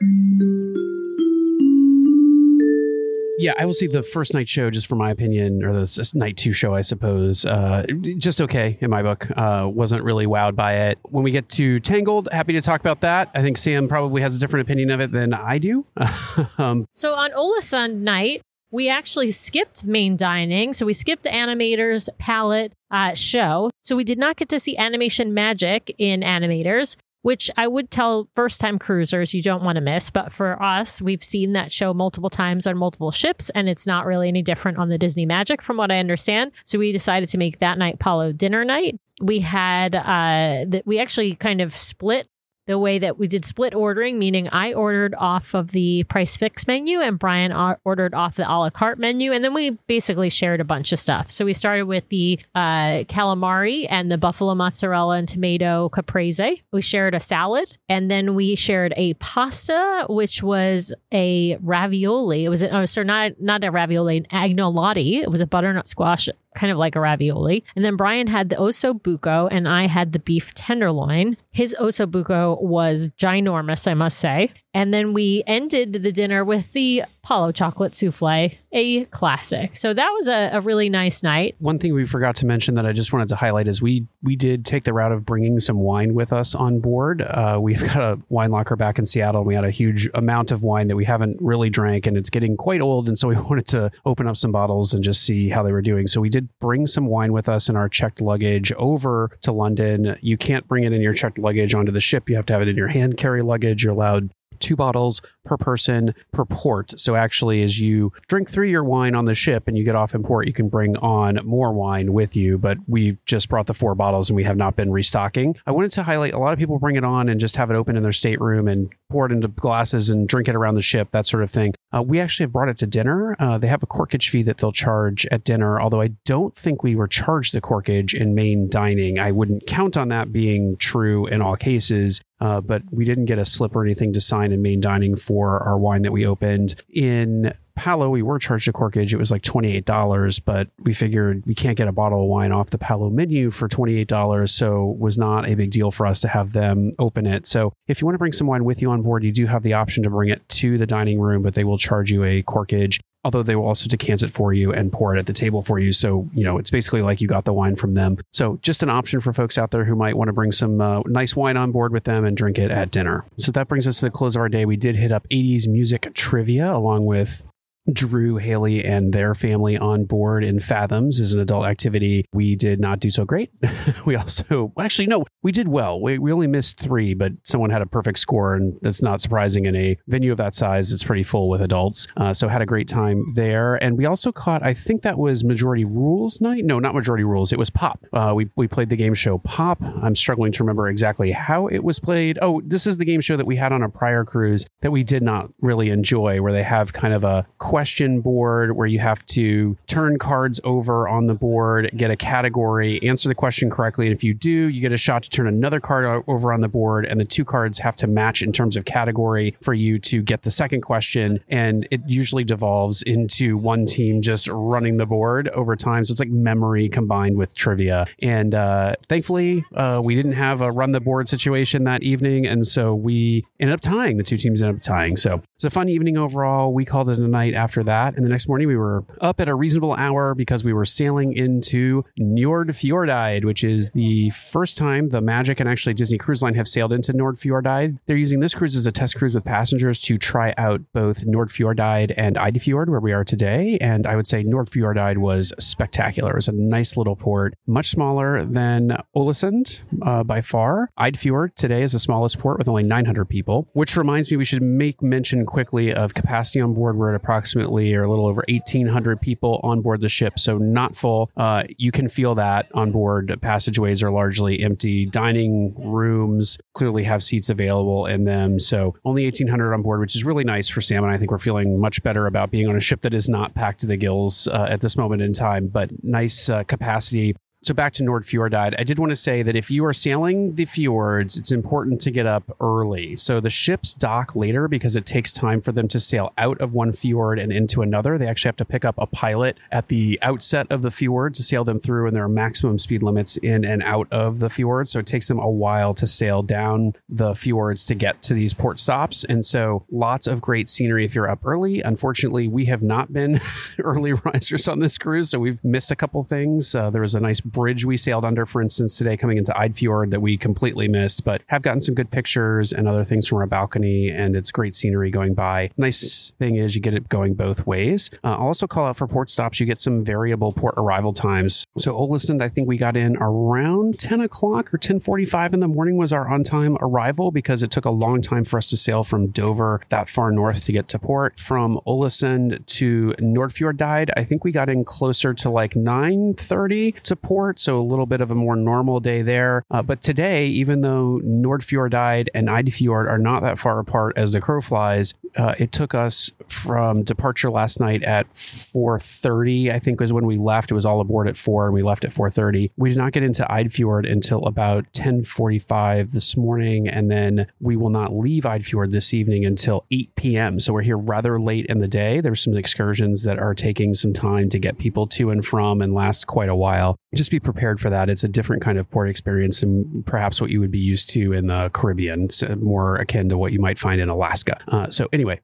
Yeah, 3.37 3.53
I 3.59 3.65
will 3.65 3.73
see 3.73 3.87
the 3.87 4.03
first 4.03 4.33
night 4.33 4.47
show, 4.47 4.69
just 4.69 4.87
for 4.87 4.95
my 4.95 5.11
opinion, 5.11 5.63
or 5.63 5.73
the 5.73 6.11
night 6.15 6.37
two 6.37 6.51
show, 6.51 6.73
I 6.73 6.81
suppose. 6.81 7.45
Uh, 7.45 7.85
just 8.17 8.39
okay 8.41 8.77
in 8.81 8.89
my 8.89 9.01
book. 9.01 9.27
Uh, 9.35 9.67
wasn't 9.71 10.03
really 10.03 10.25
wowed 10.25 10.55
by 10.55 10.73
it. 10.73 10.99
When 11.03 11.23
we 11.23 11.31
get 11.31 11.49
to 11.49 11.79
Tangled, 11.79 12.29
happy 12.31 12.53
to 12.53 12.61
talk 12.61 12.79
about 12.79 13.01
that. 13.01 13.29
I 13.33 13.41
think 13.41 13.57
Sam 13.57 13.87
probably 13.87 14.21
has 14.21 14.35
a 14.35 14.39
different 14.39 14.65
opinion 14.65 14.89
of 14.89 15.01
it 15.01 15.11
than 15.11 15.33
I 15.33 15.57
do. 15.57 15.85
um, 16.57 16.85
So 16.93 17.13
on 17.13 17.31
Ålesund 17.31 17.95
night, 17.95 18.41
we 18.71 18.89
actually 18.89 19.31
skipped 19.31 19.85
main 19.85 20.17
dining. 20.17 20.73
So 20.73 20.85
we 20.85 20.93
skipped 20.93 21.23
the 21.23 21.29
animators 21.29 22.09
palette 22.17 22.73
uh, 22.91 23.13
show. 23.13 23.69
So 23.81 23.95
we 23.95 24.03
did 24.03 24.17
not 24.17 24.35
get 24.35 24.49
to 24.49 24.59
see 24.59 24.75
animation 24.77 25.33
magic 25.33 25.93
in 25.97 26.21
animators, 26.21 26.95
which 27.25 27.49
I 27.57 27.67
would 27.67 27.89
tell 27.89 28.29
first 28.35 28.61
time 28.61 28.77
cruisers 28.77 29.33
you 29.33 29.41
don't 29.41 29.63
want 29.63 29.77
to 29.77 29.81
miss. 29.81 30.11
But 30.11 30.31
for 30.31 30.61
us, 30.61 31.01
we've 31.01 31.23
seen 31.23 31.53
that 31.53 31.71
show 31.71 31.91
multiple 31.91 32.29
times 32.29 32.67
on 32.67 32.77
multiple 32.77 33.09
ships, 33.09 33.49
and 33.55 33.67
it's 33.67 33.87
not 33.87 34.05
really 34.05 34.27
any 34.27 34.43
different 34.43 34.77
on 34.77 34.89
the 34.89 34.99
Disney 34.99 35.25
Magic, 35.25 35.63
from 35.63 35.77
what 35.77 35.89
I 35.89 35.97
understand. 35.97 36.51
So 36.65 36.77
we 36.77 36.91
decided 36.91 37.27
to 37.29 37.39
make 37.39 37.57
that 37.61 37.79
night 37.79 37.97
Palo 37.97 38.31
dinner 38.31 38.63
night. 38.63 38.99
We 39.23 39.39
had 39.39 39.95
uh, 39.95 40.65
that 40.67 40.83
we 40.85 40.99
actually 40.99 41.33
kind 41.33 41.61
of 41.61 41.75
split 41.75 42.27
the 42.67 42.79
way 42.79 42.99
that 42.99 43.17
we 43.17 43.27
did 43.27 43.45
split 43.45 43.73
ordering, 43.73 44.17
meaning 44.17 44.47
I 44.49 44.73
ordered 44.73 45.13
off 45.15 45.53
of 45.53 45.71
the 45.71 46.03
price 46.05 46.35
fix 46.35 46.67
menu 46.67 46.99
and 46.99 47.19
Brian 47.19 47.51
ordered 47.83 48.13
off 48.13 48.35
the 48.35 48.49
a 48.49 48.55
la 48.57 48.69
carte 48.69 48.99
menu. 48.99 49.31
And 49.31 49.43
then 49.43 49.53
we 49.53 49.71
basically 49.87 50.29
shared 50.29 50.61
a 50.61 50.63
bunch 50.63 50.91
of 50.91 50.99
stuff. 50.99 51.29
So 51.29 51.45
we 51.45 51.53
started 51.53 51.85
with 51.85 52.07
the 52.09 52.39
uh, 52.55 53.03
calamari 53.07 53.85
and 53.89 54.11
the 54.11 54.17
buffalo 54.17 54.55
mozzarella 54.55 55.17
and 55.17 55.27
tomato 55.27 55.89
caprese. 55.89 56.63
We 56.71 56.81
shared 56.81 57.13
a 57.13 57.19
salad 57.19 57.77
and 57.87 58.09
then 58.09 58.35
we 58.35 58.55
shared 58.55 58.93
a 58.97 59.13
pasta, 59.15 60.05
which 60.09 60.41
was 60.41 60.93
a 61.11 61.57
ravioli. 61.61 62.45
It 62.45 62.49
was, 62.49 62.63
a, 62.63 62.75
oh, 62.75 62.85
sorry, 62.85 63.05
not, 63.05 63.39
not 63.39 63.63
a 63.63 63.71
ravioli, 63.71 64.17
an 64.17 64.25
agnolotti. 64.25 65.21
It 65.21 65.29
was 65.29 65.41
a 65.41 65.47
butternut 65.47 65.87
squash 65.87 66.29
kind 66.55 66.71
of 66.71 66.77
like 66.77 66.95
a 66.95 66.99
ravioli. 66.99 67.63
And 67.75 67.85
then 67.85 67.95
Brian 67.95 68.27
had 68.27 68.49
the 68.49 68.55
osso 68.55 68.99
buco 68.99 69.47
and 69.51 69.67
I 69.67 69.85
had 69.87 70.11
the 70.11 70.19
beef 70.19 70.53
tenderloin. 70.53 71.37
His 71.51 71.75
osso 71.79 72.05
buco 72.05 72.61
was 72.61 73.11
ginormous, 73.11 73.87
I 73.87 73.93
must 73.93 74.17
say. 74.17 74.51
And 74.75 74.93
then 74.93 75.13
we 75.13 75.41
ended 75.47 75.93
the 75.93 76.11
dinner 76.11 76.43
with 76.43 76.73
the 76.73 77.05
Apollo 77.23 77.53
chocolate 77.53 77.95
souffle, 77.95 78.51
a 78.73 79.05
classic. 79.05 79.75
So 79.77 79.93
that 79.93 80.09
was 80.09 80.27
a, 80.27 80.49
a 80.51 80.59
really 80.59 80.89
nice 80.89 81.23
night. 81.23 81.55
One 81.59 81.79
thing 81.79 81.93
we 81.93 82.03
forgot 82.03 82.35
to 82.35 82.45
mention 82.45 82.75
that 82.75 82.85
I 82.85 82.91
just 82.91 83.13
wanted 83.13 83.29
to 83.29 83.37
highlight 83.37 83.69
is 83.69 83.81
we 83.81 84.05
we 84.21 84.35
did 84.35 84.65
take 84.65 84.83
the 84.83 84.91
route 84.91 85.13
of 85.13 85.25
bringing 85.25 85.59
some 85.61 85.79
wine 85.79 86.13
with 86.13 86.33
us 86.33 86.53
on 86.53 86.81
board. 86.81 87.21
Uh, 87.21 87.57
we've 87.59 87.81
got 87.81 87.97
a 87.97 88.19
wine 88.27 88.51
locker 88.51 88.75
back 88.75 88.99
in 88.99 89.05
Seattle. 89.05 89.41
And 89.41 89.47
we 89.47 89.55
had 89.55 89.63
a 89.63 89.71
huge 89.71 90.09
amount 90.13 90.51
of 90.51 90.61
wine 90.61 90.89
that 90.89 90.97
we 90.97 91.05
haven't 91.05 91.37
really 91.39 91.69
drank, 91.69 92.05
and 92.05 92.17
it's 92.17 92.29
getting 92.29 92.57
quite 92.57 92.81
old. 92.81 93.07
And 93.07 93.17
so 93.17 93.29
we 93.29 93.35
wanted 93.41 93.67
to 93.67 93.91
open 94.05 94.27
up 94.27 94.35
some 94.35 94.51
bottles 94.51 94.93
and 94.93 95.05
just 95.05 95.23
see 95.23 95.49
how 95.49 95.63
they 95.63 95.71
were 95.71 95.81
doing. 95.81 96.05
So 96.05 96.19
we 96.19 96.29
did 96.29 96.49
bring 96.59 96.85
some 96.85 97.07
wine 97.07 97.31
with 97.31 97.47
us 97.47 97.69
in 97.69 97.77
our 97.77 97.87
checked 97.87 98.19
luggage 98.19 98.73
over 98.73 99.31
to 99.41 99.53
London. 99.53 100.17
You 100.19 100.35
can't 100.37 100.67
bring 100.67 100.83
it 100.83 100.91
in 100.91 101.01
your 101.01 101.13
checked 101.13 101.39
luggage 101.39 101.73
onto 101.73 101.93
the 101.93 102.01
ship. 102.01 102.29
You 102.29 102.35
have 102.35 102.45
to 102.47 102.53
have 102.53 102.61
it 102.61 102.67
in 102.67 102.75
your 102.75 102.89
hand 102.89 103.17
carry 103.17 103.41
luggage. 103.41 103.83
You're 103.85 103.93
allowed 103.93 104.31
two 104.59 104.75
bottles 104.75 105.21
per 105.45 105.57
person 105.57 106.13
per 106.31 106.45
port. 106.45 106.99
So 106.99 107.15
actually, 107.15 107.63
as 107.63 107.79
you 107.79 108.11
drink 108.27 108.49
through 108.49 108.67
your 108.67 108.83
wine 108.83 109.15
on 109.15 109.25
the 109.25 109.33
ship 109.33 109.67
and 109.67 109.77
you 109.77 109.83
get 109.83 109.95
off 109.95 110.13
in 110.13 110.23
port, 110.23 110.47
you 110.47 110.53
can 110.53 110.69
bring 110.69 110.97
on 110.97 111.39
more 111.45 111.71
wine 111.71 112.13
with 112.13 112.35
you. 112.35 112.57
But 112.57 112.77
we 112.87 113.17
just 113.25 113.49
brought 113.49 113.67
the 113.67 113.73
four 113.73 113.95
bottles 113.95 114.29
and 114.29 114.35
we 114.35 114.43
have 114.43 114.57
not 114.57 114.75
been 114.75 114.91
restocking. 114.91 115.55
I 115.65 115.71
wanted 115.71 115.91
to 115.91 116.03
highlight 116.03 116.33
a 116.33 116.39
lot 116.39 116.53
of 116.53 116.59
people 116.59 116.79
bring 116.79 116.95
it 116.95 117.05
on 117.05 117.29
and 117.29 117.39
just 117.39 117.55
have 117.55 117.71
it 117.71 117.75
open 117.75 117.95
in 117.95 118.03
their 118.03 118.11
stateroom 118.11 118.67
and 118.67 118.89
pour 119.09 119.25
it 119.25 119.31
into 119.31 119.47
glasses 119.47 120.09
and 120.09 120.27
drink 120.27 120.47
it 120.47 120.55
around 120.55 120.75
the 120.75 120.81
ship, 120.81 121.09
that 121.11 121.25
sort 121.25 121.43
of 121.43 121.49
thing. 121.49 121.73
Uh, 121.95 122.01
we 122.01 122.19
actually 122.19 122.43
have 122.43 122.51
brought 122.51 122.69
it 122.69 122.77
to 122.77 122.87
dinner. 122.87 123.35
Uh, 123.39 123.57
they 123.57 123.67
have 123.67 123.83
a 123.83 123.87
corkage 123.87 124.29
fee 124.29 124.43
that 124.43 124.57
they'll 124.57 124.71
charge 124.71 125.25
at 125.27 125.43
dinner, 125.43 125.79
although 125.79 126.01
I 126.01 126.09
don't 126.25 126.55
think 126.55 126.83
we 126.83 126.95
were 126.95 127.07
charged 127.07 127.53
the 127.53 127.61
corkage 127.61 128.13
in 128.13 128.35
main 128.35 128.69
dining. 128.69 129.19
I 129.19 129.31
wouldn't 129.31 129.67
count 129.67 129.95
on 129.95 130.09
that 130.09 130.33
being 130.33 130.75
true 130.77 131.27
in 131.27 131.41
all 131.41 131.55
cases. 131.55 132.21
Uh, 132.41 132.59
but 132.59 132.81
we 132.91 133.05
didn't 133.05 133.25
get 133.25 133.39
a 133.39 133.45
slip 133.45 133.75
or 133.75 133.83
anything 133.83 134.11
to 134.11 134.19
sign 134.19 134.51
in 134.51 134.61
main 134.61 134.81
dining 134.81 135.15
for 135.15 135.34
our 135.37 135.77
wine 135.77 136.03
that 136.03 136.11
we 136.11 136.25
opened. 136.25 136.75
In 136.89 137.53
Palo, 137.75 138.09
we 138.09 138.21
were 138.21 138.39
charged 138.39 138.67
a 138.69 138.71
corkage. 138.71 139.11
It 139.11 139.17
was 139.17 139.31
like 139.31 139.41
$28, 139.41 140.41
but 140.45 140.69
we 140.79 140.93
figured 140.93 141.43
we 141.45 141.53
can't 141.53 141.77
get 141.77 141.87
a 141.87 141.91
bottle 141.91 142.23
of 142.23 142.29
wine 142.29 142.51
off 142.51 142.69
the 142.69 142.77
Palo 142.77 143.09
menu 143.09 143.51
for 143.51 143.67
$28. 143.67 144.49
So 144.49 144.95
was 144.97 145.17
not 145.17 145.47
a 145.47 145.55
big 145.55 145.71
deal 145.71 145.91
for 145.91 146.05
us 146.05 146.21
to 146.21 146.29
have 146.29 146.53
them 146.53 146.91
open 146.99 147.25
it. 147.25 147.45
So 147.45 147.73
if 147.87 147.99
you 148.01 148.05
want 148.05 148.15
to 148.15 148.19
bring 148.19 148.31
some 148.31 148.47
wine 148.47 148.63
with 148.63 148.81
you 148.81 148.89
on 148.91 149.01
board, 149.01 149.23
you 149.23 149.31
do 149.31 149.45
have 149.45 149.63
the 149.63 149.73
option 149.73 150.03
to 150.03 150.09
bring 150.09 150.29
it 150.29 150.47
to 150.49 150.77
the 150.77 150.87
dining 150.87 151.19
room, 151.19 151.41
but 151.41 151.53
they 151.53 151.65
will 151.65 151.77
charge 151.77 152.11
you 152.11 152.23
a 152.23 152.41
corkage 152.43 152.99
although 153.25 153.43
they 153.43 153.55
will 153.55 153.65
also 153.65 153.87
decant 153.87 154.21
it 154.21 154.29
for 154.29 154.53
you 154.53 154.71
and 154.71 154.91
pour 154.91 155.15
it 155.15 155.19
at 155.19 155.25
the 155.25 155.33
table 155.33 155.61
for 155.63 155.79
you. 155.79 155.91
So, 155.91 156.29
you 156.31 156.43
know, 156.43 156.59
it's 156.59 156.69
basically 156.69 157.01
like 157.01 157.19
you 157.19 157.27
got 157.27 157.43
the 157.43 157.53
wine 157.53 157.75
from 157.75 157.95
them. 157.95 158.17
So, 158.31 158.59
just 158.61 158.83
an 158.83 158.89
option 158.89 159.19
for 159.19 159.33
folks 159.33 159.57
out 159.57 159.71
there 159.71 159.83
who 159.83 159.95
might 159.95 160.15
want 160.15 160.29
to 160.29 160.33
bring 160.33 160.51
some 160.51 160.79
uh, 160.79 161.01
nice 161.07 161.35
wine 161.35 161.57
on 161.57 161.71
board 161.71 161.91
with 161.91 162.03
them 162.03 162.23
and 162.23 162.37
drink 162.37 162.59
it 162.59 162.69
at 162.69 162.91
dinner. 162.91 163.25
So, 163.37 163.51
that 163.51 163.67
brings 163.67 163.87
us 163.87 163.99
to 163.99 164.05
the 164.05 164.11
close 164.11 164.35
of 164.35 164.41
our 164.41 164.49
day. 164.49 164.65
We 164.65 164.77
did 164.77 164.95
hit 164.95 165.11
up 165.11 165.27
80s 165.29 165.67
music 165.67 166.13
trivia 166.13 166.71
along 166.71 167.05
with 167.05 167.49
Drew, 167.91 168.37
Haley, 168.37 168.83
and 168.83 169.13
their 169.13 169.33
family 169.35 169.77
on 169.77 170.05
board 170.05 170.43
in 170.43 170.59
Fathoms 170.59 171.19
as 171.19 171.33
an 171.33 171.39
adult 171.39 171.65
activity. 171.65 172.25
We 172.33 172.55
did 172.55 172.79
not 172.79 172.99
do 172.99 173.09
so 173.09 173.25
great. 173.25 173.51
we 174.05 174.15
also, 174.15 174.73
actually, 174.79 175.07
no, 175.07 175.25
we 175.43 175.51
did 175.51 175.67
well. 175.67 175.99
We, 175.99 176.17
we 176.17 176.31
only 176.31 176.47
missed 176.47 176.79
three, 176.79 177.13
but 177.13 177.33
someone 177.43 177.69
had 177.69 177.81
a 177.81 177.85
perfect 177.85 178.19
score, 178.19 178.55
and 178.55 178.77
that's 178.81 179.01
not 179.01 179.21
surprising 179.21 179.65
in 179.65 179.75
a 179.75 179.97
venue 180.07 180.31
of 180.31 180.37
that 180.37 180.55
size. 180.55 180.91
It's 180.91 181.03
pretty 181.03 181.23
full 181.23 181.49
with 181.49 181.61
adults. 181.61 182.07
Uh, 182.17 182.33
so 182.33 182.47
had 182.47 182.61
a 182.61 182.65
great 182.65 182.87
time 182.87 183.23
there. 183.35 183.75
And 183.75 183.97
we 183.97 184.05
also 184.05 184.31
caught, 184.31 184.63
I 184.63 184.73
think 184.73 185.01
that 185.03 185.17
was 185.17 185.43
Majority 185.43 185.85
Rules 185.85 186.41
night. 186.41 186.65
No, 186.65 186.79
not 186.79 186.95
Majority 186.95 187.23
Rules. 187.23 187.53
It 187.53 187.59
was 187.59 187.69
Pop. 187.69 188.03
Uh, 188.13 188.33
we, 188.35 188.49
we 188.55 188.67
played 188.67 188.89
the 188.89 188.95
game 188.95 189.13
show 189.13 189.37
Pop. 189.39 189.81
I'm 189.81 190.15
struggling 190.15 190.51
to 190.53 190.63
remember 190.63 190.87
exactly 190.87 191.31
how 191.31 191.67
it 191.67 191.83
was 191.83 191.99
played. 191.99 192.39
Oh, 192.41 192.61
this 192.65 192.87
is 192.87 192.97
the 192.97 193.05
game 193.05 193.21
show 193.21 193.37
that 193.37 193.45
we 193.45 193.57
had 193.57 193.71
on 193.71 193.83
a 193.83 193.89
prior 193.89 194.23
cruise 194.23 194.65
that 194.81 194.91
we 194.91 195.03
did 195.03 195.23
not 195.23 195.49
really 195.61 195.89
enjoy, 195.89 196.41
where 196.41 196.53
they 196.53 196.63
have 196.63 196.93
kind 196.93 197.13
of 197.13 197.23
a 197.23 197.45
question 197.75 198.21
board 198.21 198.77
where 198.77 198.87
you 198.87 198.99
have 198.99 199.25
to 199.25 199.75
turn 199.85 200.17
cards 200.17 200.61
over 200.63 201.09
on 201.09 201.27
the 201.27 201.33
board, 201.33 201.91
get 201.97 202.09
a 202.09 202.15
category, 202.15 203.03
answer 203.03 203.27
the 203.27 203.35
question 203.35 203.69
correctly. 203.69 204.07
And 204.07 204.15
if 204.15 204.23
you 204.23 204.33
do, 204.33 204.49
you 204.49 204.79
get 204.79 204.93
a 204.93 204.97
shot 204.97 205.23
to 205.23 205.29
turn 205.29 205.45
another 205.45 205.81
card 205.81 206.23
over 206.25 206.53
on 206.53 206.61
the 206.61 206.69
board. 206.69 207.05
And 207.05 207.19
the 207.19 207.25
two 207.25 207.43
cards 207.43 207.79
have 207.79 207.97
to 207.97 208.07
match 208.07 208.41
in 208.41 208.53
terms 208.53 208.77
of 208.77 208.85
category 208.85 209.57
for 209.61 209.73
you 209.73 209.99
to 209.99 210.21
get 210.21 210.43
the 210.43 210.51
second 210.51 210.83
question. 210.83 211.41
And 211.49 211.85
it 211.91 211.99
usually 212.07 212.45
devolves 212.45 213.01
into 213.01 213.57
one 213.57 213.85
team 213.85 214.21
just 214.21 214.47
running 214.47 214.95
the 214.95 215.05
board 215.05 215.49
over 215.49 215.75
time. 215.75 216.05
So 216.05 216.13
it's 216.13 216.21
like 216.21 216.29
memory 216.29 216.87
combined 216.87 217.35
with 217.35 217.55
trivia. 217.55 218.05
And 218.21 218.55
uh, 218.55 218.95
thankfully, 219.09 219.65
uh, 219.75 219.99
we 220.01 220.15
didn't 220.15 220.31
have 220.31 220.61
a 220.61 220.71
run 220.71 220.93
the 220.93 221.01
board 221.01 221.27
situation 221.27 221.83
that 221.83 222.03
evening. 222.03 222.47
And 222.47 222.65
so 222.65 222.95
we 222.95 223.45
ended 223.59 223.73
up 223.73 223.81
tying. 223.81 224.15
The 224.15 224.23
two 224.23 224.37
teams 224.37 224.63
ended 224.63 224.77
up 224.77 224.81
tying. 224.81 225.17
So 225.17 225.43
it's 225.57 225.65
a 225.65 225.69
fun 225.69 225.89
evening 225.89 226.15
overall. 226.15 226.73
We 226.73 226.85
called 226.85 227.09
it 227.09 227.19
a 227.19 227.27
night 227.27 227.53
after 227.65 227.83
that. 227.83 228.15
And 228.15 228.23
the 228.23 228.29
next 228.29 228.47
morning, 228.47 228.67
we 228.67 228.75
were 228.75 229.03
up 229.21 229.41
at 229.41 229.49
a 229.49 229.55
reasonable 229.55 229.93
hour 229.93 230.35
because 230.35 230.63
we 230.63 230.71
were 230.71 230.85
sailing 230.85 231.33
into 231.33 232.05
Nordfjordeid, 232.19 233.43
which 233.43 233.63
is 233.63 233.89
the 233.91 234.29
first 234.29 234.77
time 234.77 235.09
the 235.09 235.19
Magic 235.19 235.59
and 235.59 235.67
actually 235.67 235.95
Disney 235.95 236.19
Cruise 236.19 236.43
Line 236.43 236.53
have 236.53 236.67
sailed 236.67 236.93
into 236.93 237.11
Nordfjordeid. 237.11 237.97
They're 238.05 238.17
using 238.17 238.39
this 238.39 238.53
cruise 238.53 238.75
as 238.75 238.85
a 238.85 238.91
test 238.91 239.15
cruise 239.15 239.33
with 239.33 239.45
passengers 239.45 239.97
to 240.01 240.15
try 240.15 240.53
out 240.59 240.81
both 240.93 241.25
Nordfjordeid 241.25 242.13
and 242.15 242.35
Eidfjord, 242.35 242.87
where 242.87 242.99
we 242.99 243.13
are 243.13 243.23
today. 243.23 243.79
And 243.81 244.05
I 244.05 244.15
would 244.15 244.27
say 244.27 244.43
Nordfjordeid 244.43 245.17
was 245.17 245.51
spectacular. 245.57 246.33
It 246.33 246.35
was 246.35 246.47
a 246.47 246.51
nice 246.51 246.95
little 246.95 247.15
port, 247.15 247.55
much 247.65 247.89
smaller 247.89 248.45
than 248.45 248.95
Ålesund 249.15 249.81
uh, 250.03 250.23
by 250.23 250.41
far. 250.41 250.91
Eidfjord 250.99 251.55
today 251.55 251.81
is 251.81 251.93
the 251.93 251.99
smallest 251.99 252.37
port 252.37 252.59
with 252.59 252.69
only 252.69 252.83
900 252.83 253.25
people, 253.25 253.67
which 253.73 253.97
reminds 253.97 254.29
me 254.29 254.37
we 254.37 254.45
should 254.45 254.61
make 254.61 255.01
mention 255.01 255.47
quickly 255.47 255.91
of 255.91 256.13
capacity 256.13 256.61
on 256.61 256.75
board. 256.75 256.95
We're 256.95 257.09
at 257.09 257.15
approximately 257.15 257.54
or 257.55 258.03
a 258.03 258.09
little 258.09 258.27
over 258.27 258.43
1,800 258.47 259.21
people 259.21 259.59
on 259.63 259.81
board 259.81 260.01
the 260.01 260.09
ship, 260.09 260.37
so 260.37 260.57
not 260.57 260.95
full. 260.95 261.31
Uh, 261.37 261.63
you 261.77 261.91
can 261.91 262.07
feel 262.07 262.35
that 262.35 262.67
on 262.73 262.91
board. 262.91 263.35
Passageways 263.41 264.03
are 264.03 264.11
largely 264.11 264.61
empty. 264.61 265.05
Dining 265.05 265.73
rooms 265.77 266.57
clearly 266.73 267.03
have 267.03 267.23
seats 267.23 267.49
available 267.49 268.05
in 268.05 268.25
them, 268.25 268.59
so 268.59 268.95
only 269.05 269.23
1,800 269.23 269.73
on 269.73 269.81
board, 269.81 269.99
which 269.99 270.15
is 270.15 270.23
really 270.23 270.43
nice 270.43 270.69
for 270.69 270.81
Sam 270.81 271.03
and 271.03 271.13
I 271.13 271.17
think 271.17 271.31
we're 271.31 271.37
feeling 271.37 271.79
much 271.79 272.03
better 272.03 272.27
about 272.27 272.51
being 272.51 272.67
on 272.67 272.75
a 272.75 272.79
ship 272.81 273.01
that 273.01 273.13
is 273.13 273.29
not 273.29 273.53
packed 273.55 273.79
to 273.81 273.87
the 273.87 273.97
gills 273.97 274.47
uh, 274.47 274.67
at 274.69 274.81
this 274.81 274.97
moment 274.97 275.21
in 275.21 275.33
time, 275.33 275.67
but 275.67 275.91
nice 276.03 276.49
uh, 276.49 276.63
capacity 276.63 277.35
so 277.65 277.73
back 277.73 277.93
to 277.93 278.03
Nordfjordeid. 278.03 278.75
I 278.77 278.83
did 278.83 278.99
want 278.99 279.09
to 279.09 279.15
say 279.15 279.41
that 279.41 279.55
if 279.55 279.71
you 279.71 279.83
are 279.85 279.93
sailing 279.93 280.53
the 280.53 280.65
fjords, 280.65 281.35
it's 281.35 281.51
important 281.51 281.99
to 282.01 282.11
get 282.11 282.27
up 282.27 282.55
early. 282.61 283.15
So 283.15 283.39
the 283.39 283.49
ships 283.49 283.95
dock 283.95 284.35
later 284.35 284.67
because 284.67 284.95
it 284.95 285.07
takes 285.07 285.33
time 285.33 285.61
for 285.61 285.71
them 285.71 285.87
to 285.87 285.99
sail 285.99 286.31
out 286.37 286.61
of 286.61 286.73
one 286.73 286.91
fjord 286.91 287.39
and 287.39 287.51
into 287.51 287.81
another. 287.81 288.19
They 288.19 288.27
actually 288.27 288.49
have 288.49 288.55
to 288.57 288.65
pick 288.65 288.85
up 288.85 288.93
a 288.99 289.07
pilot 289.07 289.57
at 289.71 289.87
the 289.87 290.19
outset 290.21 290.67
of 290.69 290.83
the 290.83 290.91
fjord 290.91 291.33
to 291.33 291.41
sail 291.41 291.63
them 291.63 291.79
through, 291.79 292.05
and 292.05 292.15
there 292.15 292.25
are 292.25 292.29
maximum 292.29 292.77
speed 292.77 293.01
limits 293.01 293.37
in 293.37 293.65
and 293.65 293.81
out 293.81 294.07
of 294.11 294.41
the 294.41 294.49
fjord. 294.51 294.87
So 294.87 294.99
it 294.99 295.07
takes 295.07 295.27
them 295.27 295.39
a 295.39 295.49
while 295.49 295.95
to 295.95 296.05
sail 296.05 296.43
down 296.43 296.93
the 297.09 297.33
fjords 297.33 297.83
to 297.85 297.95
get 297.95 298.21
to 298.23 298.35
these 298.35 298.53
port 298.53 298.77
stops. 298.77 299.23
And 299.23 299.43
so 299.43 299.87
lots 299.89 300.27
of 300.27 300.39
great 300.39 300.69
scenery 300.69 301.03
if 301.03 301.15
you're 301.15 301.31
up 301.31 301.39
early. 301.43 301.81
Unfortunately, 301.81 302.47
we 302.47 302.65
have 302.65 302.83
not 302.83 303.11
been 303.11 303.41
early 303.79 304.13
risers 304.13 304.67
on 304.67 304.77
this 304.77 304.99
cruise, 304.99 305.31
so 305.31 305.39
we've 305.39 305.63
missed 305.63 305.89
a 305.89 305.95
couple 305.95 306.21
things. 306.21 306.75
Uh, 306.75 306.91
there 306.91 307.01
was 307.01 307.15
a 307.15 307.19
nice 307.19 307.41
bridge 307.55 307.85
we 307.85 307.95
sailed 307.95 308.25
under, 308.25 308.45
for 308.45 308.61
instance, 308.61 308.97
today 308.97 309.15
coming 309.15 309.37
into 309.37 309.53
Eidfjord 309.53 310.11
that 310.11 310.19
we 310.19 310.35
completely 310.35 310.89
missed, 310.89 311.23
but 311.23 311.41
have 311.47 311.61
gotten 311.61 311.79
some 311.79 311.95
good 311.95 312.11
pictures 312.11 312.73
and 312.73 312.85
other 312.85 313.05
things 313.05 313.27
from 313.27 313.37
our 313.37 313.47
balcony, 313.47 314.09
and 314.09 314.35
it's 314.35 314.51
great 314.51 314.75
scenery 314.75 315.09
going 315.09 315.33
by. 315.33 315.71
Nice 315.77 316.33
thing 316.37 316.57
is 316.57 316.75
you 316.75 316.81
get 316.81 316.93
it 316.93 317.07
going 317.07 317.33
both 317.33 317.65
ways. 317.65 318.09
Uh, 318.23 318.33
I'll 318.33 318.47
also 318.47 318.67
call 318.67 318.85
out 318.85 318.97
for 318.97 319.07
port 319.07 319.29
stops. 319.29 319.61
You 319.61 319.65
get 319.65 319.79
some 319.79 320.03
variable 320.03 320.51
port 320.51 320.73
arrival 320.77 321.13
times. 321.13 321.65
So 321.77 321.93
Ålesund, 321.93 322.43
I 322.43 322.49
think 322.49 322.67
we 322.67 322.75
got 322.75 322.97
in 322.97 323.15
around 323.17 323.99
10 323.99 324.19
o'clock 324.19 324.73
or 324.73 324.77
10:45 324.77 325.53
in 325.53 325.61
the 325.61 325.69
morning 325.69 325.95
was 325.95 326.11
our 326.11 326.27
on-time 326.27 326.77
arrival 326.81 327.31
because 327.31 327.63
it 327.63 327.71
took 327.71 327.85
a 327.85 327.89
long 327.89 328.21
time 328.21 328.43
for 328.43 328.57
us 328.57 328.69
to 328.71 328.77
sail 328.77 329.05
from 329.05 329.27
Dover 329.27 329.79
that 329.89 330.09
far 330.09 330.31
north 330.31 330.65
to 330.65 330.73
get 330.73 330.89
to 330.89 330.99
port. 330.99 331.39
From 331.39 331.79
Ålesund 331.87 332.65
to 332.65 333.13
Nordfjordeid, 333.19 334.09
I 334.17 334.23
think 334.25 334.43
we 334.43 334.51
got 334.51 334.69
in 334.69 334.83
closer 334.83 335.33
to 335.33 335.49
like 335.49 335.73
9:30 335.73 336.95
to 337.03 337.15
port 337.15 337.44
so 337.55 337.79
a 337.79 337.83
little 337.83 338.05
bit 338.05 338.21
of 338.21 338.31
a 338.31 338.35
more 338.35 338.55
normal 338.55 338.99
day 338.99 339.21
there. 339.21 339.63
Uh, 339.69 339.81
but 339.81 340.01
today, 340.01 340.47
even 340.47 340.81
though 340.81 341.19
Nordfjordeid 341.23 342.27
and 342.33 342.47
Eidfjord 342.47 343.07
are 343.07 343.17
not 343.17 343.41
that 343.41 343.59
far 343.59 343.79
apart 343.79 344.17
as 344.17 344.33
the 344.33 344.41
crow 344.41 344.61
flies, 344.61 345.13
uh, 345.35 345.55
it 345.59 345.71
took 345.71 345.93
us 345.93 346.31
from 346.51 347.03
departure 347.03 347.49
last 347.49 347.79
night 347.79 348.03
at 348.03 348.31
4.30 348.33 349.71
i 349.71 349.79
think 349.79 349.99
was 349.99 350.13
when 350.13 350.25
we 350.25 350.37
left. 350.37 350.71
It 350.71 350.73
was 350.73 350.85
all 350.85 351.01
aboard 351.01 351.27
at 351.27 351.35
4 351.37 351.65
and 351.65 351.73
we 351.73 351.83
left 351.83 352.05
at 352.05 352.11
4.30 352.11 352.71
we 352.77 352.89
did 352.89 352.97
not 352.97 353.11
get 353.11 353.23
into 353.23 353.43
eidfjord 353.49 354.09
until 354.09 354.45
about 354.45 354.91
10.45 354.93 356.11
this 356.11 356.37
morning 356.37 356.87
and 356.87 357.09
then 357.11 357.47
we 357.59 357.75
will 357.75 357.89
not 357.89 358.13
leave 358.13 358.43
eidfjord 358.43 358.91
this 358.91 359.13
evening 359.13 359.45
until 359.45 359.85
8 359.91 360.15
p.m 360.15 360.59
so 360.59 360.73
we're 360.73 360.81
here 360.81 360.97
rather 360.97 361.39
late 361.39 361.65
in 361.67 361.79
the 361.79 361.87
day. 361.87 362.21
There's 362.21 362.43
some 362.43 362.55
excursions 362.55 363.23
that 363.23 363.39
are 363.39 363.53
taking 363.53 363.93
some 363.93 364.13
time 364.13 364.49
to 364.49 364.59
get 364.59 364.77
people 364.77 365.07
to 365.07 365.29
and 365.29 365.45
from 365.45 365.81
and 365.81 365.93
last 365.93 366.27
quite 366.27 366.49
a 366.49 366.55
while. 366.55 366.95
Just 367.13 367.31
be 367.31 367.39
prepared 367.39 367.79
for 367.79 367.89
that. 367.89 368.09
It's 368.09 368.23
a 368.23 368.27
different 368.27 368.61
kind 368.61 368.77
of 368.77 368.89
port 368.89 369.09
experience 369.09 369.61
and 369.61 370.05
perhaps 370.05 370.41
what 370.41 370.49
you 370.49 370.59
would 370.59 370.71
be 370.71 370.79
used 370.79 371.09
to 371.11 371.33
in 371.33 371.47
the 371.47 371.69
caribbean 371.73 372.29
more 372.59 372.95
akin 372.95 373.29
to 373.29 373.37
what 373.37 373.51
you 373.51 373.59
might 373.59 373.77
find 373.77 374.01
in 374.01 374.09
alaska. 374.09 374.57
Uh, 374.67 374.89
so 374.89 375.07
anyway 375.13 375.25
anyway, 375.25 375.41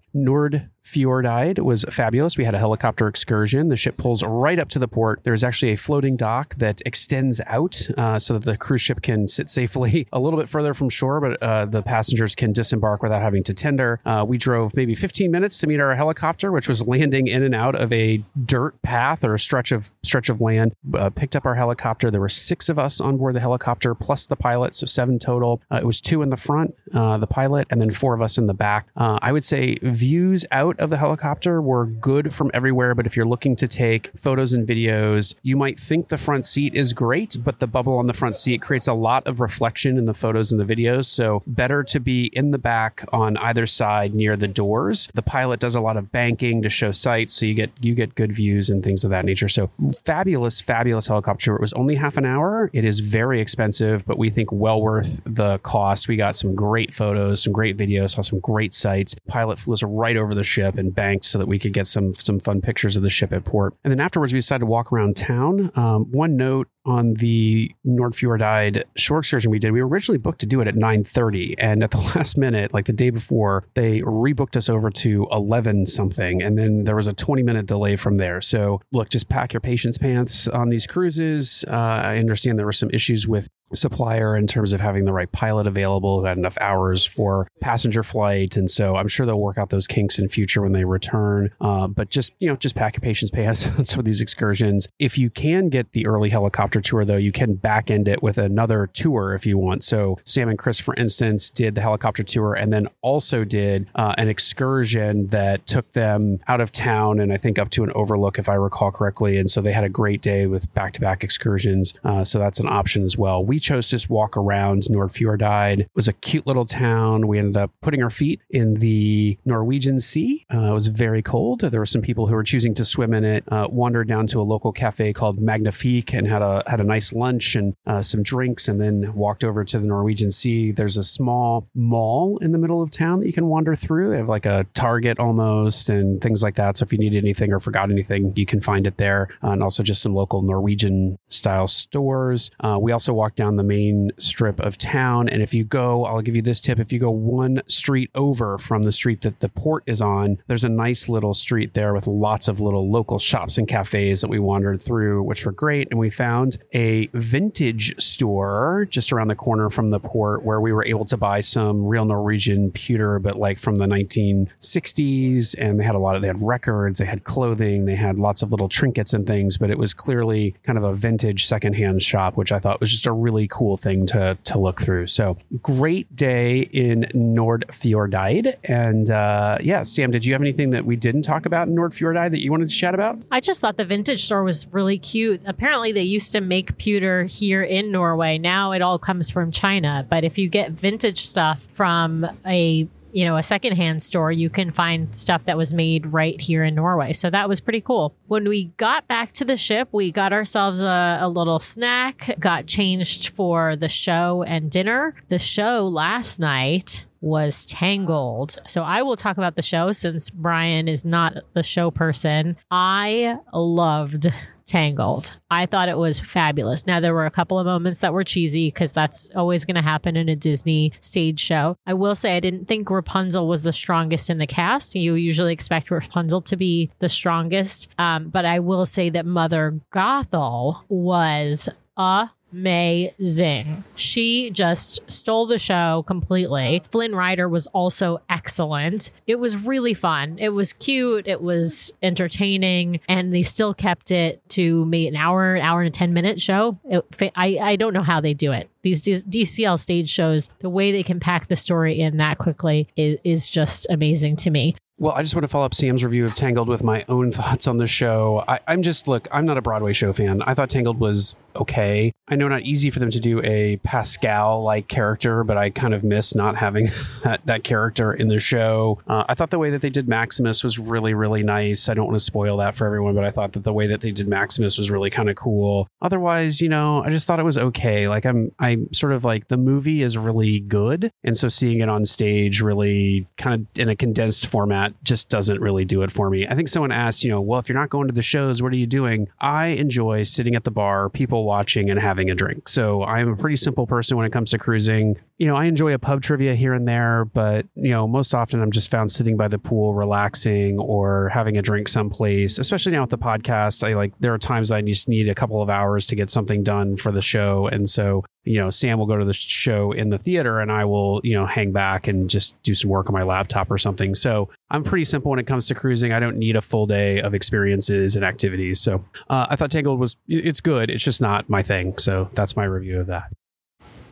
Nordfjordeid 0.83 1.59
was 1.59 1.85
fabulous. 1.89 2.37
We 2.37 2.45
had 2.45 2.55
a 2.55 2.59
helicopter 2.59 3.07
excursion. 3.07 3.69
The 3.69 3.77
ship 3.77 3.97
pulls 3.97 4.23
right 4.23 4.59
up 4.59 4.69
to 4.69 4.79
the 4.79 4.87
port. 4.87 5.23
There's 5.23 5.43
actually 5.43 5.71
a 5.71 5.77
floating 5.77 6.15
dock 6.15 6.55
that 6.55 6.81
extends 6.85 7.41
out 7.47 7.87
uh, 7.97 8.19
so 8.19 8.33
that 8.33 8.43
the 8.43 8.57
cruise 8.57 8.81
ship 8.81 9.01
can 9.01 9.27
sit 9.27 9.49
safely 9.49 10.07
a 10.13 10.19
little 10.19 10.39
bit 10.39 10.49
further 10.49 10.73
from 10.73 10.89
shore, 10.89 11.21
but 11.21 11.41
uh, 11.41 11.65
the 11.65 11.81
passengers 11.81 12.35
can 12.35 12.51
disembark 12.51 13.03
without 13.03 13.21
having 13.21 13.43
to 13.43 13.53
tender. 13.53 13.99
Uh, 14.05 14.25
we 14.27 14.37
drove 14.37 14.75
maybe 14.75 14.95
15 14.95 15.31
minutes 15.31 15.59
to 15.59 15.67
meet 15.67 15.79
our 15.79 15.95
helicopter, 15.95 16.51
which 16.51 16.67
was 16.67 16.85
landing 16.87 17.27
in 17.27 17.43
and 17.43 17.55
out 17.55 17.75
of 17.75 17.91
a 17.93 18.23
dirt 18.45 18.81
path 18.81 19.23
or 19.23 19.35
a 19.35 19.39
stretch 19.39 19.71
of 19.71 19.91
stretch 20.03 20.29
of 20.29 20.41
land. 20.41 20.73
Uh, 20.93 21.09
picked 21.09 21.35
up 21.35 21.45
our 21.45 21.55
helicopter. 21.55 22.11
There 22.11 22.21
were 22.21 22.29
six 22.29 22.69
of 22.69 22.79
us 22.79 22.99
on 22.99 23.17
board 23.17 23.35
the 23.35 23.39
helicopter 23.39 23.95
plus 23.95 24.27
the 24.27 24.35
pilot, 24.35 24.75
so 24.75 24.85
seven 24.85 25.19
total. 25.19 25.61
Uh, 25.71 25.77
it 25.77 25.85
was 25.85 26.01
two 26.01 26.21
in 26.21 26.29
the 26.29 26.37
front, 26.37 26.75
uh, 26.93 27.17
the 27.17 27.27
pilot, 27.27 27.67
and 27.69 27.79
then 27.79 27.91
four 27.91 28.13
of 28.13 28.21
us 28.21 28.37
in 28.37 28.47
the 28.47 28.53
back. 28.53 28.87
I 28.95 29.31
would 29.31 29.43
say 29.43 29.77
views 29.81 30.45
out 30.51 30.70
of 30.79 30.89
the 30.89 30.97
helicopter 30.97 31.61
were 31.61 31.85
good 31.85 32.33
from 32.33 32.51
everywhere, 32.53 32.95
but 32.95 33.05
if 33.05 33.15
you're 33.15 33.25
looking 33.25 33.55
to 33.57 33.67
take 33.67 34.09
photos 34.17 34.53
and 34.53 34.67
videos, 34.67 35.35
you 35.43 35.55
might 35.55 35.77
think 35.77 36.07
the 36.07 36.17
front 36.17 36.45
seat 36.45 36.75
is 36.75 36.93
great, 36.93 37.37
but 37.43 37.59
the 37.59 37.67
bubble 37.67 37.97
on 37.97 38.07
the 38.07 38.13
front 38.13 38.37
seat 38.37 38.61
creates 38.61 38.87
a 38.87 38.93
lot 38.93 39.25
of 39.27 39.39
reflection 39.39 39.97
in 39.97 40.05
the 40.05 40.13
photos 40.13 40.51
and 40.51 40.61
the 40.61 40.75
videos. 40.75 41.05
So 41.05 41.43
better 41.45 41.83
to 41.83 41.99
be 41.99 42.25
in 42.33 42.51
the 42.51 42.57
back 42.57 43.05
on 43.11 43.37
either 43.37 43.65
side 43.65 44.13
near 44.13 44.35
the 44.37 44.47
doors. 44.47 45.09
The 45.13 45.21
pilot 45.21 45.59
does 45.59 45.75
a 45.75 45.81
lot 45.81 45.97
of 45.97 46.11
banking 46.11 46.61
to 46.61 46.69
show 46.69 46.91
sights, 46.91 47.33
so 47.33 47.45
you 47.45 47.53
get 47.53 47.71
you 47.81 47.93
get 47.93 48.15
good 48.15 48.31
views 48.31 48.69
and 48.69 48.83
things 48.83 49.03
of 49.03 49.09
that 49.11 49.25
nature. 49.25 49.49
So 49.49 49.71
fabulous, 50.05 50.61
fabulous 50.61 51.07
helicopter. 51.07 51.55
It 51.55 51.61
was 51.61 51.73
only 51.73 51.95
half 51.95 52.17
an 52.17 52.25
hour. 52.25 52.69
It 52.73 52.85
is 52.85 52.99
very 52.99 53.41
expensive, 53.41 54.05
but 54.05 54.17
we 54.17 54.29
think 54.29 54.51
well 54.51 54.81
worth 54.81 55.21
the 55.25 55.59
cost. 55.59 56.07
We 56.07 56.15
got 56.15 56.35
some 56.35 56.55
great 56.55 56.93
photos, 56.93 57.43
some 57.43 57.53
great 57.53 57.77
videos, 57.77 58.11
saw 58.11 58.21
some 58.21 58.39
great 58.39 58.73
sights. 58.73 59.15
Pilot 59.27 59.59
flew 59.59 59.73
us 59.73 59.83
right 59.83 60.17
over 60.17 60.33
the 60.35 60.43
ship 60.43 60.60
and 60.61 60.93
banked 60.93 61.25
so 61.25 61.37
that 61.37 61.47
we 61.47 61.59
could 61.59 61.73
get 61.73 61.87
some 61.87 62.13
some 62.13 62.39
fun 62.39 62.61
pictures 62.61 62.95
of 62.97 63.03
the 63.03 63.09
ship 63.09 63.31
at 63.31 63.45
port. 63.45 63.75
And 63.83 63.91
then 63.91 63.99
afterwards, 63.99 64.33
we 64.33 64.39
decided 64.39 64.61
to 64.61 64.65
walk 64.65 64.91
around 64.91 65.15
town. 65.15 65.71
Um, 65.75 66.05
one 66.11 66.35
note 66.35 66.67
on 66.85 67.13
the 67.15 67.71
Nordfjordeid 67.85 68.83
shore 68.97 69.19
excursion 69.19 69.51
we 69.51 69.59
did, 69.59 69.71
we 69.71 69.81
were 69.81 69.87
originally 69.87 70.17
booked 70.17 70.39
to 70.39 70.45
do 70.45 70.61
it 70.61 70.67
at 70.67 70.75
9.30. 70.75 71.55
And 71.57 71.83
at 71.83 71.91
the 71.91 71.97
last 72.15 72.37
minute, 72.37 72.73
like 72.73 72.85
the 72.85 72.93
day 72.93 73.09
before, 73.09 73.65
they 73.75 74.01
rebooked 74.01 74.55
us 74.55 74.69
over 74.69 74.89
to 74.89 75.27
11 75.31 75.85
something. 75.85 76.41
And 76.41 76.57
then 76.57 76.85
there 76.85 76.95
was 76.95 77.07
a 77.07 77.13
20 77.13 77.43
minute 77.43 77.65
delay 77.65 77.95
from 77.95 78.17
there. 78.17 78.41
So 78.41 78.81
look, 78.91 79.09
just 79.09 79.29
pack 79.29 79.53
your 79.53 79.61
patience 79.61 79.97
pants 79.97 80.47
on 80.47 80.69
these 80.69 80.87
cruises. 80.87 81.63
Uh, 81.67 81.71
I 81.71 82.17
understand 82.17 82.57
there 82.57 82.65
were 82.65 82.71
some 82.71 82.89
issues 82.91 83.27
with 83.27 83.47
supplier 83.73 84.35
in 84.35 84.47
terms 84.47 84.73
of 84.73 84.81
having 84.81 85.05
the 85.05 85.13
right 85.13 85.31
pilot 85.31 85.67
available 85.67 86.19
who 86.19 86.25
had 86.25 86.37
enough 86.37 86.57
hours 86.59 87.05
for 87.05 87.47
passenger 87.59 88.03
flight. 88.03 88.57
And 88.57 88.69
so 88.69 88.95
i'm 88.95 89.07
sure 89.07 89.25
they'll 89.25 89.39
work 89.39 89.57
out 89.57 89.69
those 89.69 89.87
kinks 89.87 90.17
in 90.19 90.27
future 90.27 90.61
when 90.61 90.71
they 90.71 90.85
return. 90.85 91.51
Uh, 91.59 91.87
but 91.87 92.09
just 92.09 92.33
you 92.39 92.47
know 92.47 92.55
just 92.55 92.75
pack 92.75 92.95
your 92.95 93.01
patience 93.01 93.31
pants 93.31 93.67
on 93.77 93.85
some 93.85 93.99
of 93.99 94.05
these 94.05 94.21
excursions. 94.21 94.87
If 94.99 95.17
you 95.17 95.29
can 95.29 95.69
get 95.69 95.93
the 95.93 96.05
early 96.05 96.29
helicopter 96.29 96.79
tour 96.79 97.05
though 97.05 97.17
you 97.17 97.31
can 97.31 97.53
back 97.55 97.89
end 97.91 98.07
it 98.07 98.23
with 98.23 98.37
another 98.37 98.87
tour 98.87 99.33
if 99.33 99.45
you 99.45 99.57
want. 99.57 99.83
So 99.83 100.19
sam 100.25 100.49
and 100.49 100.57
chris 100.57 100.79
for 100.79 100.95
instance 100.95 101.49
did 101.49 101.75
the 101.75 101.81
helicopter 101.81 102.23
tour 102.23 102.53
and 102.53 102.71
then 102.71 102.87
also 103.01 103.43
did 103.43 103.89
uh, 103.95 104.13
an 104.17 104.27
excursion 104.27 105.27
that 105.27 105.65
took 105.67 105.91
them 105.93 106.39
out 106.47 106.61
of 106.61 106.71
town 106.71 107.19
and 107.19 107.33
i 107.33 107.37
think 107.37 107.57
up 107.57 107.69
to 107.69 107.83
an 107.83 107.91
overlook 107.93 108.37
if 108.37 108.49
i 108.49 108.53
recall 108.53 108.91
correctly. 108.91 109.37
And 109.37 109.49
so 109.49 109.61
they 109.61 109.73
had 109.73 109.83
a 109.83 109.89
great 109.89 110.21
day 110.21 110.45
with 110.45 110.71
back-to-back 110.73 111.23
excursions. 111.23 111.93
Uh, 112.03 112.23
so 112.23 112.39
that's 112.39 112.59
an 112.59 112.67
option 112.67 113.03
as 113.03 113.17
well. 113.17 113.43
We 113.43 113.59
chose 113.61 113.87
to 113.87 113.91
just 113.91 114.09
walk 114.09 114.35
around 114.35 114.83
Nordfjordeid. 114.83 115.81
It 115.81 115.89
was 115.95 116.07
a 116.07 116.13
cute 116.13 116.47
little 116.47 116.65
town. 116.65 117.27
We 117.27 117.39
ended 117.39 117.57
up 117.57 117.71
putting 117.81 118.03
our 118.03 118.09
feet 118.09 118.41
in 118.49 118.75
the 118.75 119.37
Norwegian 119.45 119.99
Sea. 119.99 120.45
Uh, 120.53 120.71
it 120.71 120.73
was 120.73 120.87
very 120.87 121.21
cold. 121.21 121.61
There 121.61 121.79
were 121.79 121.85
some 121.85 122.01
people 122.01 122.27
who 122.27 122.35
were 122.35 122.43
choosing 122.43 122.73
to 122.75 122.85
swim 122.85 123.13
in 123.13 123.23
it. 123.23 123.43
Uh, 123.51 123.67
wandered 123.69 124.07
down 124.07 124.27
to 124.27 124.41
a 124.41 124.43
local 124.43 124.71
cafe 124.71 125.13
called 125.13 125.39
Magnifique 125.39 126.13
and 126.13 126.27
had 126.27 126.41
a 126.41 126.63
had 126.67 126.79
a 126.79 126.83
nice 126.83 127.13
lunch 127.13 127.55
and 127.55 127.75
uh, 127.85 128.01
some 128.01 128.23
drinks, 128.23 128.67
and 128.67 128.81
then 128.81 129.13
walked 129.13 129.43
over 129.43 129.63
to 129.63 129.79
the 129.79 129.87
Norwegian 129.87 130.31
Sea. 130.31 130.71
There's 130.71 130.97
a 130.97 131.03
small 131.03 131.67
mall 131.75 132.37
in 132.39 132.51
the 132.51 132.57
middle 132.57 132.81
of 132.81 132.91
town 132.91 133.19
that 133.19 133.27
you 133.27 133.33
can 133.33 133.47
wander 133.47 133.75
through. 133.75 134.11
They 134.11 134.17
have 134.17 134.29
like 134.29 134.45
a 134.45 134.65
Target 134.73 135.19
almost 135.19 135.89
and 135.89 136.21
things 136.21 136.41
like 136.43 136.55
that. 136.55 136.77
So 136.77 136.83
if 136.83 136.91
you 136.91 136.99
need 136.99 137.15
anything 137.15 137.51
or 137.51 137.59
forgot 137.59 137.91
anything, 137.91 138.33
you 138.35 138.45
can 138.45 138.59
find 138.59 138.87
it 138.87 138.97
there. 138.97 139.27
Uh, 139.43 139.51
and 139.51 139.63
also 139.63 139.83
just 139.83 140.01
some 140.01 140.13
local 140.13 140.41
Norwegian 140.41 141.17
style 141.29 141.67
stores. 141.67 142.51
Uh, 142.59 142.77
we 142.79 142.91
also 142.91 143.13
walked 143.13 143.35
down 143.35 143.50
down 143.51 143.57
the 143.57 143.63
main 143.63 144.11
strip 144.17 144.59
of 144.61 144.77
town. 144.77 145.27
And 145.27 145.41
if 145.41 145.53
you 145.53 145.63
go, 145.63 146.05
I'll 146.05 146.21
give 146.21 146.35
you 146.35 146.41
this 146.41 146.61
tip 146.61 146.79
if 146.79 146.93
you 146.93 146.99
go 146.99 147.11
one 147.11 147.61
street 147.67 148.09
over 148.15 148.57
from 148.57 148.83
the 148.83 148.91
street 148.91 149.21
that 149.21 149.41
the 149.41 149.49
port 149.49 149.83
is 149.85 150.01
on, 150.01 150.37
there's 150.47 150.63
a 150.63 150.69
nice 150.69 151.09
little 151.09 151.33
street 151.33 151.73
there 151.73 151.93
with 151.93 152.07
lots 152.07 152.47
of 152.47 152.61
little 152.61 152.89
local 152.89 153.19
shops 153.19 153.57
and 153.57 153.67
cafes 153.67 154.21
that 154.21 154.29
we 154.29 154.39
wandered 154.39 154.81
through, 154.81 155.23
which 155.23 155.45
were 155.45 155.51
great. 155.51 155.89
And 155.91 155.99
we 155.99 156.09
found 156.09 156.57
a 156.73 157.07
vintage 157.13 158.01
store 158.01 158.87
just 158.89 159.11
around 159.11 159.27
the 159.27 159.35
corner 159.35 159.69
from 159.69 159.89
the 159.89 159.99
port 159.99 160.43
where 160.43 160.61
we 160.61 160.71
were 160.71 160.85
able 160.85 161.05
to 161.05 161.17
buy 161.17 161.41
some 161.41 161.85
real 161.85 162.05
Norwegian 162.05 162.71
pewter, 162.71 163.19
but 163.19 163.35
like 163.35 163.59
from 163.59 163.75
the 163.75 163.85
1960s. 163.85 165.55
And 165.57 165.79
they 165.79 165.83
had 165.83 165.95
a 165.95 165.99
lot 165.99 166.15
of, 166.15 166.21
they 166.21 166.27
had 166.27 166.41
records, 166.41 166.99
they 166.99 167.05
had 167.05 167.25
clothing, 167.25 167.85
they 167.85 167.95
had 167.95 168.17
lots 168.17 168.41
of 168.41 168.51
little 168.51 168.69
trinkets 168.69 169.13
and 169.13 169.27
things, 169.27 169.57
but 169.57 169.69
it 169.69 169.77
was 169.77 169.93
clearly 169.93 170.55
kind 170.63 170.77
of 170.77 170.83
a 170.85 170.93
vintage 170.93 171.45
secondhand 171.45 172.01
shop, 172.01 172.37
which 172.37 172.51
I 172.51 172.59
thought 172.59 172.79
was 172.79 172.91
just 172.91 173.05
a 173.05 173.11
really 173.11 173.40
really 173.41 173.47
cool 173.49 173.77
thing 173.77 174.05
to 174.05 174.37
to 174.43 174.59
look 174.59 174.79
through. 174.79 175.07
So 175.07 175.37
great 175.61 176.15
day 176.15 176.59
in 176.59 177.07
Nordfjordeid. 177.13 178.55
And 178.63 179.09
uh, 179.09 179.57
yeah, 179.61 179.83
Sam, 179.83 180.11
did 180.11 180.25
you 180.25 180.33
have 180.33 180.41
anything 180.41 180.71
that 180.71 180.85
we 180.85 180.95
didn't 180.95 181.23
talk 181.23 181.45
about 181.45 181.67
in 181.67 181.75
Nordfjordeid 181.75 182.31
that 182.31 182.41
you 182.41 182.51
wanted 182.51 182.69
to 182.69 182.75
chat 182.75 182.93
about? 182.93 183.19
I 183.31 183.39
just 183.39 183.61
thought 183.61 183.77
the 183.77 183.85
vintage 183.85 184.23
store 184.23 184.43
was 184.43 184.67
really 184.71 184.99
cute. 184.99 185.41
Apparently, 185.45 185.91
they 185.91 186.03
used 186.03 186.31
to 186.33 186.41
make 186.41 186.77
pewter 186.77 187.23
here 187.23 187.63
in 187.63 187.91
Norway. 187.91 188.37
Now 188.37 188.71
it 188.73 188.81
all 188.81 188.99
comes 188.99 189.29
from 189.29 189.51
China. 189.51 190.05
But 190.07 190.23
if 190.23 190.37
you 190.37 190.49
get 190.49 190.71
vintage 190.71 191.21
stuff 191.21 191.61
from 191.61 192.25
a 192.45 192.87
you 193.13 193.25
know, 193.25 193.35
a 193.35 193.43
secondhand 193.43 194.01
store, 194.03 194.31
you 194.31 194.49
can 194.49 194.71
find 194.71 195.13
stuff 195.13 195.45
that 195.45 195.57
was 195.57 195.73
made 195.73 196.07
right 196.07 196.39
here 196.39 196.63
in 196.63 196.75
Norway. 196.75 197.13
So 197.13 197.29
that 197.29 197.49
was 197.49 197.59
pretty 197.59 197.81
cool. 197.81 198.15
When 198.27 198.47
we 198.47 198.65
got 198.77 199.07
back 199.07 199.31
to 199.33 199.45
the 199.45 199.57
ship, 199.57 199.89
we 199.91 200.11
got 200.11 200.33
ourselves 200.33 200.81
a, 200.81 201.19
a, 201.21 201.29
little 201.29 201.59
snack, 201.59 202.35
got 202.39 202.67
changed 202.67 203.29
for 203.29 203.75
the 203.75 203.89
show 203.89 204.43
and 204.43 204.69
dinner. 204.69 205.15
The 205.29 205.39
show 205.39 205.87
last 205.87 206.39
night 206.39 207.05
was 207.21 207.65
Tangled. 207.67 208.57
So 208.67 208.83
I 208.83 209.03
will 209.03 209.15
talk 209.15 209.37
about 209.37 209.55
the 209.55 209.61
show 209.61 209.91
since 209.91 210.29
Brian 210.29 210.87
is 210.87 211.05
not 211.05 211.37
the 211.53 211.63
show 211.63 211.91
person. 211.91 212.57
I 212.69 213.37
loved 213.53 214.27
Tangled. 214.65 215.33
I 215.49 215.65
thought 215.65 215.89
it 215.89 215.97
was 215.97 216.19
fabulous. 216.19 216.87
Now, 216.87 216.99
there 216.99 217.13
were 217.13 217.25
a 217.25 217.31
couple 217.31 217.59
of 217.59 217.65
moments 217.65 217.99
that 217.99 218.13
were 218.13 218.23
cheesy 218.23 218.67
because 218.67 218.93
that's 218.93 219.29
always 219.35 219.65
going 219.65 219.75
to 219.75 219.81
happen 219.81 220.15
in 220.15 220.29
a 220.29 220.35
Disney 220.35 220.93
stage 220.99 221.39
show. 221.39 221.75
I 221.85 221.93
will 221.93 222.15
say 222.15 222.37
I 222.37 222.39
didn't 222.39 222.67
think 222.67 222.89
Rapunzel 222.89 223.47
was 223.47 223.63
the 223.63 223.73
strongest 223.73 224.29
in 224.29 224.37
the 224.37 224.47
cast. 224.47 224.95
You 224.95 225.15
usually 225.15 225.53
expect 225.53 225.91
Rapunzel 225.91 226.41
to 226.41 226.55
be 226.55 226.91
the 226.99 227.09
strongest. 227.09 227.89
Um, 227.97 228.29
but 228.29 228.45
I 228.45 228.59
will 228.59 228.85
say 228.85 229.09
that 229.09 229.25
Mother 229.25 229.79
Gothel 229.91 230.81
was 230.89 231.69
a 231.97 232.29
amazing. 232.51 233.83
She 233.95 234.49
just 234.51 235.09
stole 235.09 235.45
the 235.45 235.57
show 235.57 236.03
completely. 236.07 236.83
Flynn 236.91 237.15
Rider 237.15 237.47
was 237.47 237.67
also 237.67 238.21
excellent. 238.29 239.11
It 239.27 239.39
was 239.39 239.65
really 239.65 239.93
fun. 239.93 240.37
It 240.39 240.49
was 240.49 240.73
cute. 240.73 241.27
It 241.27 241.41
was 241.41 241.91
entertaining, 242.01 242.99
and 243.07 243.33
they 243.33 243.43
still 243.43 243.73
kept 243.73 244.11
it 244.11 244.47
to 244.49 244.85
maybe 244.85 245.07
an 245.07 245.15
hour, 245.15 245.55
an 245.55 245.61
hour 245.61 245.81
and 245.81 245.87
a 245.87 245.91
ten 245.91 246.13
minute 246.13 246.41
show. 246.41 246.79
It, 246.85 247.31
I 247.35 247.57
I 247.61 247.75
don't 247.75 247.93
know 247.93 248.03
how 248.03 248.21
they 248.21 248.33
do 248.33 248.51
it. 248.51 248.69
These 248.83 249.03
DCL 249.03 249.79
stage 249.79 250.09
shows, 250.09 250.47
the 250.59 250.69
way 250.69 250.91
they 250.91 251.03
can 251.03 251.19
pack 251.19 251.47
the 251.47 251.55
story 251.55 251.99
in 251.99 252.17
that 252.17 252.39
quickly 252.39 252.87
is, 252.95 253.19
is 253.23 253.49
just 253.49 253.85
amazing 253.89 254.37
to 254.37 254.49
me. 254.49 254.75
Well, 255.01 255.13
I 255.13 255.23
just 255.23 255.33
want 255.33 255.45
to 255.45 255.47
follow 255.47 255.65
up 255.65 255.73
Sam's 255.73 256.03
review 256.03 256.27
of 256.27 256.35
Tangled 256.35 256.69
with 256.69 256.83
my 256.83 257.03
own 257.09 257.31
thoughts 257.31 257.65
on 257.65 257.77
the 257.77 257.87
show. 257.87 258.43
I, 258.47 258.59
am 258.67 258.83
just, 258.83 259.07
look, 259.07 259.27
I'm 259.31 259.47
not 259.47 259.57
a 259.57 259.61
Broadway 259.61 259.93
show 259.93 260.13
fan. 260.13 260.43
I 260.43 260.53
thought 260.53 260.69
Tangled 260.69 260.99
was 260.99 261.35
okay. 261.55 262.11
I 262.27 262.35
know 262.35 262.47
not 262.47 262.61
easy 262.61 262.91
for 262.91 262.99
them 262.99 263.09
to 263.09 263.19
do 263.19 263.41
a 263.43 263.77
Pascal 263.77 264.63
like 264.63 264.87
character, 264.87 265.43
but 265.43 265.57
I 265.57 265.71
kind 265.71 265.95
of 265.95 266.03
miss 266.03 266.35
not 266.35 266.57
having 266.57 266.87
that, 267.23 267.41
that 267.45 267.63
character 267.63 268.13
in 268.13 268.27
the 268.27 268.39
show. 268.39 269.01
Uh, 269.07 269.23
I 269.27 269.33
thought 269.33 269.49
the 269.49 269.57
way 269.57 269.71
that 269.71 269.81
they 269.81 269.89
did 269.89 270.07
Maximus 270.07 270.63
was 270.63 270.77
really, 270.77 271.15
really 271.15 271.41
nice. 271.41 271.89
I 271.89 271.95
don't 271.95 272.05
want 272.05 272.19
to 272.19 272.23
spoil 272.23 272.57
that 272.57 272.75
for 272.75 272.85
everyone, 272.85 273.15
but 273.15 273.25
I 273.25 273.31
thought 273.31 273.53
that 273.53 273.63
the 273.63 273.73
way 273.73 273.87
that 273.87 274.01
they 274.01 274.11
did 274.11 274.27
Maximus 274.27 274.77
was 274.77 274.91
really 274.91 275.09
kind 275.09 275.31
of 275.31 275.35
cool. 275.35 275.87
Otherwise, 275.99 276.61
you 276.61 276.69
know, 276.69 277.03
I 277.03 277.09
just 277.09 277.25
thought 277.25 277.39
it 277.39 277.43
was 277.43 277.57
okay. 277.57 278.07
Like, 278.07 278.27
I'm, 278.27 278.51
I'm 278.59 278.93
sort 278.93 279.13
of 279.13 279.25
like 279.25 279.47
the 279.47 279.57
movie 279.57 280.03
is 280.03 280.15
really 280.15 280.59
good. 280.59 281.09
And 281.23 281.35
so 281.35 281.47
seeing 281.47 281.79
it 281.79 281.89
on 281.89 282.05
stage 282.05 282.61
really 282.61 283.25
kind 283.37 283.61
of 283.61 283.81
in 283.81 283.89
a 283.89 283.95
condensed 283.95 284.45
format 284.45 284.90
just 285.03 285.29
doesn't 285.29 285.61
really 285.61 285.85
do 285.85 286.01
it 286.01 286.11
for 286.11 286.29
me. 286.29 286.47
I 286.47 286.55
think 286.55 286.69
someone 286.69 286.91
asked, 286.91 287.23
you 287.23 287.29
know, 287.29 287.41
well, 287.41 287.59
if 287.59 287.69
you're 287.69 287.77
not 287.77 287.89
going 287.89 288.07
to 288.07 288.13
the 288.13 288.21
shows, 288.21 288.61
what 288.61 288.71
are 288.71 288.77
you 288.77 288.87
doing? 288.87 289.27
I 289.39 289.67
enjoy 289.67 290.23
sitting 290.23 290.55
at 290.55 290.63
the 290.63 290.71
bar, 290.71 291.09
people 291.09 291.45
watching, 291.45 291.89
and 291.89 291.99
having 291.99 292.29
a 292.29 292.35
drink. 292.35 292.69
So 292.69 293.03
I'm 293.03 293.29
a 293.29 293.35
pretty 293.35 293.55
simple 293.55 293.87
person 293.87 294.17
when 294.17 294.25
it 294.25 294.31
comes 294.31 294.51
to 294.51 294.57
cruising 294.57 295.17
you 295.41 295.47
know, 295.47 295.55
I 295.55 295.65
enjoy 295.65 295.91
a 295.91 295.97
pub 295.97 296.21
trivia 296.21 296.53
here 296.53 296.71
and 296.71 296.87
there, 296.87 297.25
but, 297.25 297.65
you 297.73 297.89
know, 297.89 298.07
most 298.07 298.35
often 298.35 298.61
I'm 298.61 298.69
just 298.69 298.91
found 298.91 299.11
sitting 299.11 299.37
by 299.37 299.47
the 299.47 299.57
pool, 299.57 299.95
relaxing 299.95 300.77
or 300.77 301.29
having 301.29 301.57
a 301.57 301.63
drink 301.63 301.87
someplace, 301.87 302.59
especially 302.59 302.91
now 302.91 303.01
with 303.01 303.09
the 303.09 303.17
podcast. 303.17 303.83
I 303.83 303.95
like, 303.95 304.13
there 304.19 304.35
are 304.35 304.37
times 304.37 304.71
I 304.71 304.83
just 304.83 305.09
need 305.09 305.27
a 305.29 305.33
couple 305.33 305.59
of 305.59 305.67
hours 305.67 306.05
to 306.05 306.15
get 306.15 306.29
something 306.29 306.61
done 306.61 306.95
for 306.95 307.11
the 307.11 307.23
show. 307.23 307.65
And 307.65 307.89
so, 307.89 308.23
you 308.43 308.59
know, 308.59 308.69
Sam 308.69 308.99
will 308.99 309.07
go 309.07 309.17
to 309.17 309.25
the 309.25 309.33
show 309.33 309.91
in 309.93 310.09
the 310.09 310.19
theater 310.19 310.59
and 310.59 310.71
I 310.71 310.85
will, 310.85 311.21
you 311.23 311.33
know, 311.33 311.47
hang 311.47 311.71
back 311.71 312.07
and 312.07 312.29
just 312.29 312.61
do 312.61 312.75
some 312.75 312.91
work 312.91 313.07
on 313.07 313.13
my 313.13 313.23
laptop 313.23 313.71
or 313.71 313.79
something. 313.79 314.13
So 314.13 314.47
I'm 314.69 314.83
pretty 314.83 315.05
simple 315.05 315.31
when 315.31 315.39
it 315.39 315.47
comes 315.47 315.67
to 315.69 315.73
cruising. 315.73 316.13
I 316.13 316.19
don't 316.19 316.37
need 316.37 316.55
a 316.55 316.61
full 316.61 316.85
day 316.85 317.19
of 317.19 317.33
experiences 317.33 318.15
and 318.15 318.23
activities. 318.23 318.79
So 318.79 319.03
uh, 319.27 319.47
I 319.49 319.55
thought 319.55 319.71
Tangled 319.71 319.99
was, 319.99 320.17
it's 320.27 320.61
good. 320.61 320.91
It's 320.91 321.03
just 321.03 321.19
not 321.19 321.49
my 321.49 321.63
thing. 321.63 321.97
So 321.97 322.29
that's 322.33 322.55
my 322.55 322.65
review 322.65 322.99
of 322.99 323.07
that. 323.07 323.31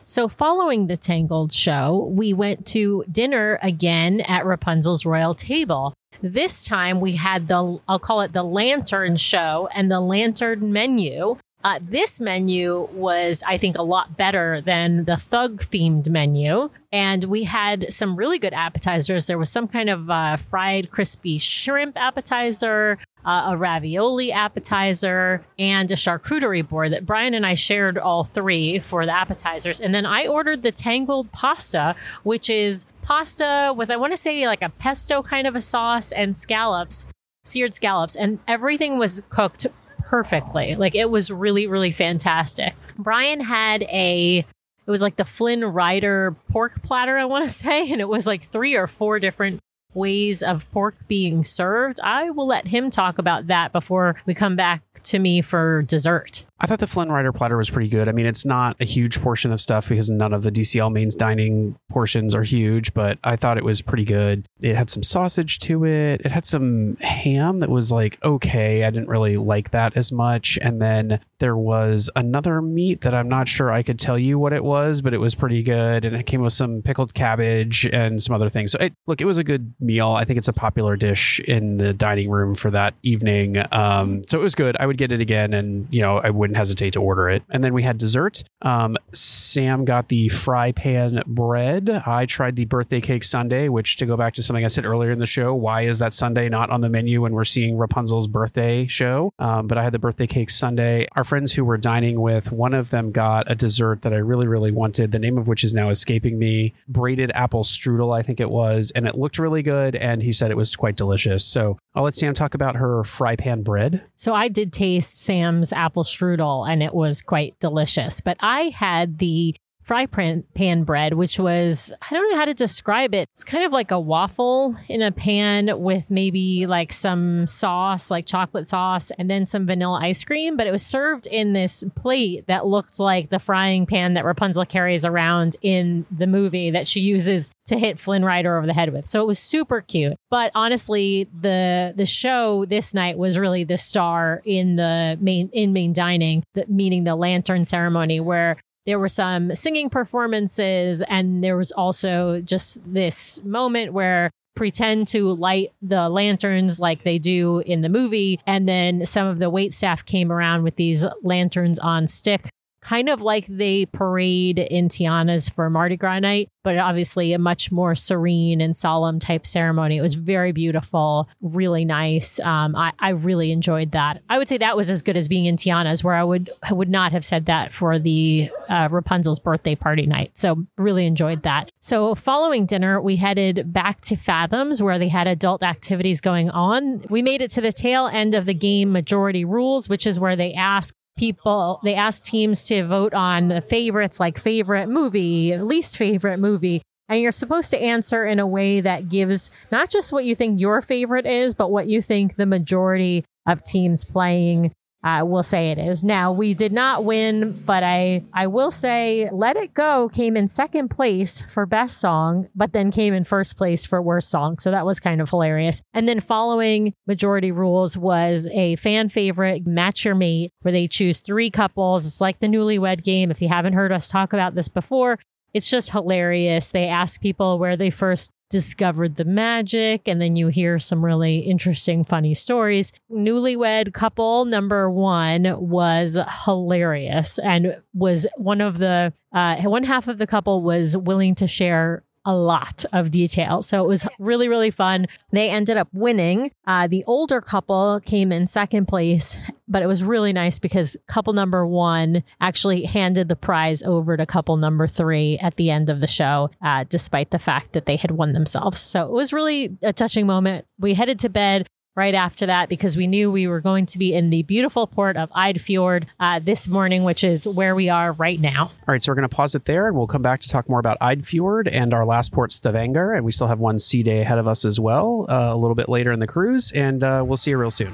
So, 0.04 0.28
following 0.28 0.86
the 0.86 0.96
Tangled 0.96 1.52
show, 1.52 2.10
we 2.10 2.32
went 2.32 2.66
to 2.68 3.04
dinner 3.10 3.58
again 3.62 4.20
at 4.22 4.44
Rapunzel's 4.44 5.06
Royal 5.06 5.34
Table. 5.34 5.94
This 6.22 6.62
time 6.62 7.00
we 7.00 7.12
had 7.16 7.48
the, 7.48 7.78
I'll 7.88 7.98
call 7.98 8.20
it 8.22 8.32
the 8.32 8.42
lantern 8.42 9.16
show 9.16 9.68
and 9.74 9.90
the 9.90 10.00
lantern 10.00 10.72
menu. 10.72 11.36
Uh, 11.62 11.78
this 11.82 12.20
menu 12.20 12.88
was, 12.92 13.42
I 13.46 13.58
think, 13.58 13.76
a 13.76 13.82
lot 13.82 14.16
better 14.16 14.62
than 14.62 15.04
the 15.04 15.16
thug 15.16 15.62
themed 15.62 16.08
menu. 16.08 16.70
And 16.90 17.24
we 17.24 17.44
had 17.44 17.92
some 17.92 18.16
really 18.16 18.38
good 18.38 18.54
appetizers. 18.54 19.26
There 19.26 19.38
was 19.38 19.50
some 19.50 19.68
kind 19.68 19.90
of 19.90 20.08
uh, 20.08 20.36
fried 20.36 20.90
crispy 20.90 21.38
shrimp 21.38 21.96
appetizer, 21.96 22.98
uh, 23.24 23.50
a 23.50 23.56
ravioli 23.58 24.32
appetizer, 24.32 25.44
and 25.58 25.90
a 25.90 25.96
charcuterie 25.96 26.66
board 26.66 26.92
that 26.92 27.04
Brian 27.04 27.34
and 27.34 27.44
I 27.44 27.54
shared 27.54 27.98
all 27.98 28.24
three 28.24 28.78
for 28.78 29.04
the 29.04 29.12
appetizers. 29.12 29.80
And 29.80 29.94
then 29.94 30.06
I 30.06 30.26
ordered 30.26 30.62
the 30.62 30.72
tangled 30.72 31.30
pasta, 31.30 31.94
which 32.22 32.48
is 32.48 32.86
pasta 33.02 33.74
with, 33.76 33.90
I 33.90 33.96
want 33.96 34.14
to 34.14 34.16
say, 34.16 34.46
like 34.46 34.62
a 34.62 34.70
pesto 34.70 35.22
kind 35.22 35.46
of 35.46 35.54
a 35.54 35.60
sauce 35.60 36.10
and 36.10 36.34
scallops 36.34 37.06
seared 37.42 37.72
scallops 37.72 38.16
and 38.16 38.38
everything 38.46 38.98
was 38.98 39.22
cooked 39.30 39.66
perfectly. 40.10 40.74
Like 40.74 40.96
it 40.96 41.08
was 41.08 41.30
really, 41.30 41.68
really 41.68 41.92
fantastic. 41.92 42.74
Brian 42.98 43.38
had 43.38 43.84
a 43.84 44.38
it 44.38 44.90
was 44.90 45.02
like 45.02 45.14
the 45.14 45.24
Flynn 45.24 45.64
Rider 45.64 46.34
pork 46.50 46.82
platter, 46.82 47.16
I 47.16 47.24
want 47.26 47.44
to 47.44 47.50
say, 47.64 47.90
and 47.90 48.00
it 48.00 48.08
was 48.08 48.26
like 48.26 48.42
three 48.42 48.74
or 48.74 48.88
four 48.88 49.20
different 49.20 49.60
ways 49.94 50.42
of 50.42 50.70
pork 50.72 50.96
being 51.06 51.44
served. 51.44 52.00
I 52.02 52.30
will 52.30 52.46
let 52.46 52.66
him 52.68 52.90
talk 52.90 53.18
about 53.18 53.46
that 53.46 53.72
before 53.72 54.16
we 54.26 54.34
come 54.34 54.56
back 54.56 54.82
to 55.04 55.20
me 55.20 55.42
for 55.42 55.82
dessert. 55.82 56.44
I 56.62 56.66
thought 56.66 56.78
the 56.78 56.86
Flynn 56.86 57.10
Rider 57.10 57.32
platter 57.32 57.56
was 57.56 57.70
pretty 57.70 57.88
good. 57.88 58.06
I 58.06 58.12
mean, 58.12 58.26
it's 58.26 58.44
not 58.44 58.76
a 58.80 58.84
huge 58.84 59.20
portion 59.20 59.50
of 59.50 59.60
stuff 59.60 59.88
because 59.88 60.10
none 60.10 60.34
of 60.34 60.42
the 60.42 60.52
DCL 60.52 60.92
mains 60.92 61.14
dining 61.14 61.78
portions 61.90 62.34
are 62.34 62.42
huge, 62.42 62.92
but 62.92 63.18
I 63.24 63.36
thought 63.36 63.56
it 63.56 63.64
was 63.64 63.80
pretty 63.80 64.04
good. 64.04 64.46
It 64.60 64.76
had 64.76 64.90
some 64.90 65.02
sausage 65.02 65.58
to 65.60 65.86
it. 65.86 66.20
It 66.22 66.32
had 66.32 66.44
some 66.44 66.96
ham 66.96 67.60
that 67.60 67.70
was 67.70 67.90
like 67.90 68.18
okay. 68.22 68.84
I 68.84 68.90
didn't 68.90 69.08
really 69.08 69.38
like 69.38 69.70
that 69.70 69.96
as 69.96 70.12
much. 70.12 70.58
And 70.60 70.82
then 70.82 71.20
there 71.38 71.56
was 71.56 72.10
another 72.14 72.60
meat 72.60 73.00
that 73.00 73.14
I'm 73.14 73.28
not 73.28 73.48
sure 73.48 73.72
I 73.72 73.82
could 73.82 73.98
tell 73.98 74.18
you 74.18 74.38
what 74.38 74.52
it 74.52 74.62
was, 74.62 75.00
but 75.00 75.14
it 75.14 75.18
was 75.18 75.34
pretty 75.34 75.62
good. 75.62 76.04
And 76.04 76.14
it 76.14 76.26
came 76.26 76.42
with 76.42 76.52
some 76.52 76.82
pickled 76.82 77.14
cabbage 77.14 77.86
and 77.86 78.22
some 78.22 78.34
other 78.34 78.50
things. 78.50 78.72
So, 78.72 78.78
it, 78.78 78.92
look, 79.06 79.22
it 79.22 79.24
was 79.24 79.38
a 79.38 79.44
good 79.44 79.72
meal. 79.80 80.10
I 80.10 80.24
think 80.24 80.36
it's 80.36 80.48
a 80.48 80.52
popular 80.52 80.96
dish 80.96 81.40
in 81.40 81.78
the 81.78 81.94
dining 81.94 82.30
room 82.30 82.54
for 82.54 82.70
that 82.70 82.94
evening. 83.02 83.56
Um, 83.72 84.22
so 84.28 84.38
it 84.38 84.42
was 84.42 84.54
good. 84.54 84.76
I 84.78 84.86
would 84.86 84.98
get 84.98 85.10
it 85.12 85.20
again, 85.20 85.54
and 85.54 85.92
you 85.92 86.02
know, 86.02 86.18
I 86.18 86.28
wouldn't 86.50 86.58
hesitate 86.58 86.92
to 86.94 87.00
order 87.00 87.28
it. 87.28 87.44
And 87.48 87.62
then 87.62 87.72
we 87.72 87.84
had 87.84 87.96
dessert. 87.98 88.42
Um, 88.62 88.96
Sam 89.12 89.84
got 89.84 90.08
the 90.08 90.28
fry 90.28 90.72
pan 90.72 91.22
bread. 91.26 91.88
I 91.88 92.26
tried 92.26 92.56
the 92.56 92.64
birthday 92.64 93.00
cake 93.00 93.22
sundae, 93.24 93.68
which 93.68 93.96
to 93.96 94.06
go 94.06 94.16
back 94.16 94.34
to 94.34 94.42
something 94.42 94.64
I 94.64 94.68
said 94.68 94.84
earlier 94.84 95.12
in 95.12 95.20
the 95.20 95.26
show, 95.26 95.54
why 95.54 95.82
is 95.82 96.00
that 96.00 96.12
sundae 96.12 96.48
not 96.48 96.70
on 96.70 96.80
the 96.80 96.88
menu 96.88 97.22
when 97.22 97.32
we're 97.32 97.44
seeing 97.44 97.76
Rapunzel's 97.76 98.26
birthday 98.26 98.86
show? 98.86 99.32
Um, 99.38 99.66
but 99.68 99.78
I 99.78 99.84
had 99.84 99.92
the 99.92 99.98
birthday 99.98 100.26
cake 100.26 100.50
sundae. 100.50 101.06
Our 101.14 101.24
friends 101.24 101.52
who 101.52 101.64
were 101.64 101.78
dining 101.78 102.20
with, 102.20 102.50
one 102.50 102.74
of 102.74 102.90
them 102.90 103.12
got 103.12 103.50
a 103.50 103.54
dessert 103.54 104.02
that 104.02 104.12
I 104.12 104.16
really, 104.16 104.48
really 104.48 104.72
wanted, 104.72 105.12
the 105.12 105.18
name 105.18 105.38
of 105.38 105.46
which 105.46 105.62
is 105.62 105.72
now 105.72 105.90
escaping 105.90 106.38
me. 106.38 106.74
Braided 106.88 107.30
apple 107.32 107.62
strudel, 107.62 108.16
I 108.16 108.22
think 108.22 108.40
it 108.40 108.50
was, 108.50 108.90
and 108.94 109.06
it 109.06 109.16
looked 109.16 109.38
really 109.38 109.62
good. 109.62 109.94
And 109.94 110.22
he 110.22 110.32
said 110.32 110.50
it 110.50 110.56
was 110.56 110.74
quite 110.74 110.96
delicious. 110.96 111.44
So 111.44 111.78
I'll 111.94 112.02
let 112.02 112.14
Sam 112.14 112.34
talk 112.34 112.54
about 112.54 112.76
her 112.76 113.04
fry 113.04 113.36
pan 113.36 113.62
bread. 113.62 114.04
So 114.16 114.34
I 114.34 114.48
did 114.48 114.72
taste 114.72 115.16
Sam's 115.16 115.72
apple 115.72 116.04
strudel, 116.04 116.39
and 116.40 116.82
it 116.82 116.94
was 116.94 117.22
quite 117.22 117.58
delicious. 117.60 118.20
But 118.20 118.36
I 118.40 118.72
had 118.74 119.18
the 119.18 119.54
fry 119.90 120.06
pan 120.06 120.84
bread, 120.84 121.14
which 121.14 121.36
was, 121.40 121.92
I 122.00 122.14
don't 122.14 122.30
know 122.30 122.36
how 122.36 122.44
to 122.44 122.54
describe 122.54 123.12
it. 123.12 123.26
It's 123.34 123.42
kind 123.42 123.64
of 123.64 123.72
like 123.72 123.90
a 123.90 123.98
waffle 123.98 124.76
in 124.88 125.02
a 125.02 125.10
pan 125.10 125.80
with 125.80 126.12
maybe 126.12 126.64
like 126.68 126.92
some 126.92 127.44
sauce, 127.48 128.08
like 128.08 128.24
chocolate 128.24 128.68
sauce, 128.68 129.10
and 129.18 129.28
then 129.28 129.44
some 129.44 129.66
vanilla 129.66 129.98
ice 130.00 130.24
cream. 130.24 130.56
But 130.56 130.68
it 130.68 130.70
was 130.70 130.86
served 130.86 131.26
in 131.26 131.54
this 131.54 131.82
plate 131.96 132.46
that 132.46 132.66
looked 132.66 133.00
like 133.00 133.30
the 133.30 133.40
frying 133.40 133.84
pan 133.84 134.14
that 134.14 134.24
Rapunzel 134.24 134.64
carries 134.64 135.04
around 135.04 135.56
in 135.60 136.06
the 136.08 136.28
movie 136.28 136.70
that 136.70 136.86
she 136.86 137.00
uses 137.00 137.50
to 137.66 137.76
hit 137.76 137.98
Flynn 137.98 138.24
Rider 138.24 138.56
over 138.56 138.68
the 138.68 138.72
head 138.72 138.92
with. 138.92 139.08
So 139.08 139.20
it 139.20 139.26
was 139.26 139.40
super 139.40 139.80
cute. 139.80 140.16
But 140.30 140.52
honestly, 140.54 141.26
the 141.40 141.94
the 141.96 142.06
show 142.06 142.64
this 142.64 142.94
night 142.94 143.18
was 143.18 143.36
really 143.36 143.64
the 143.64 143.76
star 143.76 144.40
in 144.44 144.76
the 144.76 145.18
main 145.20 145.50
in 145.52 145.72
main 145.72 145.92
dining, 145.92 146.44
the, 146.54 146.64
meaning 146.68 147.02
the 147.02 147.16
lantern 147.16 147.64
ceremony, 147.64 148.20
where 148.20 148.56
there 148.86 148.98
were 148.98 149.08
some 149.08 149.54
singing 149.54 149.90
performances, 149.90 151.02
and 151.02 151.42
there 151.44 151.56
was 151.56 151.72
also 151.72 152.40
just 152.40 152.80
this 152.92 153.42
moment 153.44 153.92
where 153.92 154.30
pretend 154.56 155.08
to 155.08 155.32
light 155.32 155.72
the 155.80 156.08
lanterns 156.08 156.80
like 156.80 157.02
they 157.02 157.18
do 157.18 157.60
in 157.60 157.82
the 157.82 157.88
movie. 157.88 158.38
And 158.46 158.68
then 158.68 159.06
some 159.06 159.26
of 159.26 159.38
the 159.38 159.48
wait 159.48 159.72
staff 159.72 160.04
came 160.04 160.30
around 160.30 160.64
with 160.64 160.76
these 160.76 161.06
lanterns 161.22 161.78
on 161.78 162.06
stick 162.06 162.50
kind 162.82 163.08
of 163.08 163.20
like 163.20 163.46
they 163.46 163.86
parade 163.86 164.58
in 164.58 164.88
Tiana's 164.88 165.48
for 165.48 165.68
Mardi 165.68 165.96
Gras 165.96 166.18
night, 166.18 166.48
but 166.62 166.78
obviously 166.78 167.32
a 167.32 167.38
much 167.38 167.70
more 167.70 167.94
serene 167.94 168.60
and 168.60 168.76
solemn 168.76 169.18
type 169.18 169.46
ceremony. 169.46 169.98
It 169.98 170.02
was 170.02 170.14
very 170.14 170.52
beautiful, 170.52 171.28
really 171.40 171.84
nice. 171.84 172.40
Um, 172.40 172.74
I, 172.76 172.92
I 172.98 173.10
really 173.10 173.52
enjoyed 173.52 173.92
that. 173.92 174.22
I 174.28 174.38
would 174.38 174.48
say 174.48 174.58
that 174.58 174.76
was 174.76 174.90
as 174.90 175.02
good 175.02 175.16
as 175.16 175.28
being 175.28 175.46
in 175.46 175.56
Tiana's, 175.56 176.02
where 176.02 176.14
I 176.14 176.24
would 176.24 176.50
I 176.62 176.72
would 176.72 176.88
not 176.88 177.12
have 177.12 177.24
said 177.24 177.46
that 177.46 177.72
for 177.72 177.98
the 177.98 178.50
uh, 178.68 178.88
Rapunzel's 178.90 179.40
birthday 179.40 179.74
party 179.74 180.06
night. 180.06 180.32
So 180.34 180.66
really 180.78 181.06
enjoyed 181.06 181.42
that. 181.42 181.70
So 181.80 182.14
following 182.14 182.66
dinner, 182.66 183.00
we 183.00 183.16
headed 183.16 183.72
back 183.72 184.00
to 184.02 184.16
Fathoms, 184.16 184.82
where 184.82 184.98
they 184.98 185.08
had 185.08 185.26
adult 185.26 185.62
activities 185.62 186.20
going 186.20 186.50
on. 186.50 187.04
We 187.08 187.22
made 187.22 187.42
it 187.42 187.50
to 187.52 187.60
the 187.60 187.72
tail 187.72 188.06
end 188.06 188.34
of 188.34 188.46
the 188.46 188.54
game 188.54 188.92
Majority 188.92 189.44
Rules, 189.44 189.88
which 189.88 190.06
is 190.06 190.18
where 190.18 190.36
they 190.36 190.52
ask 190.54 190.94
people 191.18 191.80
they 191.84 191.94
ask 191.94 192.22
teams 192.24 192.64
to 192.64 192.86
vote 192.86 193.12
on 193.12 193.48
the 193.48 193.60
favorites 193.60 194.18
like 194.18 194.38
favorite 194.38 194.88
movie 194.88 195.56
least 195.58 195.96
favorite 195.96 196.38
movie 196.38 196.82
and 197.08 197.20
you're 197.20 197.32
supposed 197.32 197.70
to 197.70 197.82
answer 197.82 198.24
in 198.24 198.38
a 198.38 198.46
way 198.46 198.80
that 198.80 199.08
gives 199.08 199.50
not 199.70 199.90
just 199.90 200.12
what 200.12 200.24
you 200.24 200.34
think 200.34 200.60
your 200.60 200.80
favorite 200.80 201.26
is 201.26 201.54
but 201.54 201.70
what 201.70 201.86
you 201.86 202.00
think 202.00 202.36
the 202.36 202.46
majority 202.46 203.24
of 203.46 203.62
teams 203.62 204.04
playing 204.04 204.72
uh, 205.02 205.24
will 205.26 205.42
say 205.42 205.70
it 205.70 205.78
is. 205.78 206.04
Now 206.04 206.32
we 206.32 206.52
did 206.54 206.72
not 206.72 207.04
win, 207.04 207.62
but 207.64 207.82
I 207.82 208.24
I 208.32 208.46
will 208.46 208.70
say 208.70 209.28
"Let 209.32 209.56
It 209.56 209.72
Go" 209.74 210.10
came 210.12 210.36
in 210.36 210.48
second 210.48 210.88
place 210.88 211.40
for 211.42 211.64
best 211.66 211.98
song, 211.98 212.48
but 212.54 212.72
then 212.72 212.90
came 212.90 213.14
in 213.14 213.24
first 213.24 213.56
place 213.56 213.86
for 213.86 214.02
worst 214.02 214.28
song. 214.28 214.58
So 214.58 214.70
that 214.70 214.84
was 214.84 215.00
kind 215.00 215.20
of 215.20 215.30
hilarious. 215.30 215.80
And 215.94 216.08
then 216.08 216.20
following 216.20 216.92
majority 217.06 217.50
rules 217.50 217.96
was 217.96 218.46
a 218.52 218.76
fan 218.76 219.08
favorite 219.08 219.66
"Match 219.66 220.04
Your 220.04 220.14
Mate," 220.14 220.52
where 220.62 220.72
they 220.72 220.86
choose 220.86 221.20
three 221.20 221.50
couples. 221.50 222.06
It's 222.06 222.20
like 222.20 222.40
the 222.40 222.48
Newlywed 222.48 223.02
Game. 223.02 223.30
If 223.30 223.40
you 223.40 223.48
haven't 223.48 223.72
heard 223.72 223.92
us 223.92 224.10
talk 224.10 224.32
about 224.32 224.54
this 224.54 224.68
before, 224.68 225.18
it's 225.54 225.70
just 225.70 225.90
hilarious. 225.90 226.70
They 226.70 226.86
ask 226.86 227.20
people 227.20 227.58
where 227.58 227.76
they 227.76 227.90
first 227.90 228.30
discovered 228.50 229.16
the 229.16 229.24
magic, 229.24 230.06
and 230.06 230.20
then 230.20 230.36
you 230.36 230.48
hear 230.48 230.78
some 230.78 231.04
really 231.04 231.38
interesting, 231.38 232.04
funny 232.04 232.34
stories. 232.34 232.92
Newlywed 233.10 233.92
couple 233.94 234.44
number 234.44 234.90
one 234.90 235.54
was 235.58 236.18
hilarious 236.44 237.38
and 237.38 237.80
was 237.94 238.26
one 238.36 238.60
of 238.60 238.78
the, 238.78 239.12
uh, 239.32 239.56
one 239.62 239.84
half 239.84 240.08
of 240.08 240.18
the 240.18 240.26
couple 240.26 240.62
was 240.62 240.96
willing 240.96 241.34
to 241.36 241.46
share 241.46 242.02
a 242.24 242.34
lot 242.34 242.84
of 242.92 243.10
detail. 243.10 243.62
So 243.62 243.82
it 243.82 243.88
was 243.88 244.06
really, 244.18 244.48
really 244.48 244.70
fun. 244.70 245.06
They 245.32 245.50
ended 245.50 245.76
up 245.76 245.88
winning. 245.92 246.52
Uh, 246.66 246.86
the 246.86 247.04
older 247.06 247.40
couple 247.40 248.00
came 248.04 248.30
in 248.32 248.46
second 248.46 248.86
place, 248.86 249.36
but 249.68 249.82
it 249.82 249.86
was 249.86 250.04
really 250.04 250.32
nice 250.32 250.58
because 250.58 250.96
couple 251.06 251.32
number 251.32 251.66
one 251.66 252.22
actually 252.40 252.84
handed 252.84 253.28
the 253.28 253.36
prize 253.36 253.82
over 253.82 254.16
to 254.16 254.26
couple 254.26 254.56
number 254.56 254.86
three 254.86 255.38
at 255.38 255.56
the 255.56 255.70
end 255.70 255.88
of 255.88 256.00
the 256.00 256.06
show, 256.06 256.50
uh, 256.62 256.84
despite 256.88 257.30
the 257.30 257.38
fact 257.38 257.72
that 257.72 257.86
they 257.86 257.96
had 257.96 258.10
won 258.10 258.32
themselves. 258.32 258.80
So 258.80 259.04
it 259.04 259.12
was 259.12 259.32
really 259.32 259.76
a 259.82 259.92
touching 259.92 260.26
moment. 260.26 260.66
We 260.78 260.94
headed 260.94 261.18
to 261.20 261.28
bed 261.28 261.68
right 261.96 262.14
after 262.14 262.46
that 262.46 262.68
because 262.68 262.96
we 262.96 263.06
knew 263.06 263.30
we 263.30 263.46
were 263.46 263.60
going 263.60 263.86
to 263.86 263.98
be 263.98 264.14
in 264.14 264.30
the 264.30 264.42
beautiful 264.44 264.86
port 264.86 265.16
of 265.16 265.30
Eidfjord 265.30 266.06
uh, 266.18 266.38
this 266.38 266.68
morning, 266.68 267.04
which 267.04 267.24
is 267.24 267.46
where 267.46 267.74
we 267.74 267.88
are 267.88 268.12
right 268.12 268.40
now. 268.40 268.66
All 268.66 268.72
right, 268.88 269.02
so 269.02 269.10
we're 269.10 269.16
going 269.16 269.28
to 269.28 269.34
pause 269.34 269.54
it 269.54 269.64
there 269.64 269.88
and 269.88 269.96
we'll 269.96 270.06
come 270.06 270.22
back 270.22 270.40
to 270.40 270.48
talk 270.48 270.68
more 270.68 270.80
about 270.80 270.98
Eidfjord 271.00 271.68
and 271.70 271.92
our 271.92 272.06
last 272.06 272.32
port, 272.32 272.52
Stavanger. 272.52 273.12
And 273.12 273.24
we 273.24 273.32
still 273.32 273.48
have 273.48 273.58
one 273.58 273.78
sea 273.78 274.02
day 274.02 274.20
ahead 274.20 274.38
of 274.38 274.46
us 274.46 274.64
as 274.64 274.78
well 274.78 275.26
uh, 275.28 275.50
a 275.52 275.56
little 275.56 275.74
bit 275.74 275.88
later 275.88 276.12
in 276.12 276.20
the 276.20 276.26
cruise. 276.26 276.72
And 276.72 277.02
uh, 277.02 277.24
we'll 277.26 277.36
see 277.36 277.50
you 277.50 277.58
real 277.58 277.70
soon. 277.70 277.92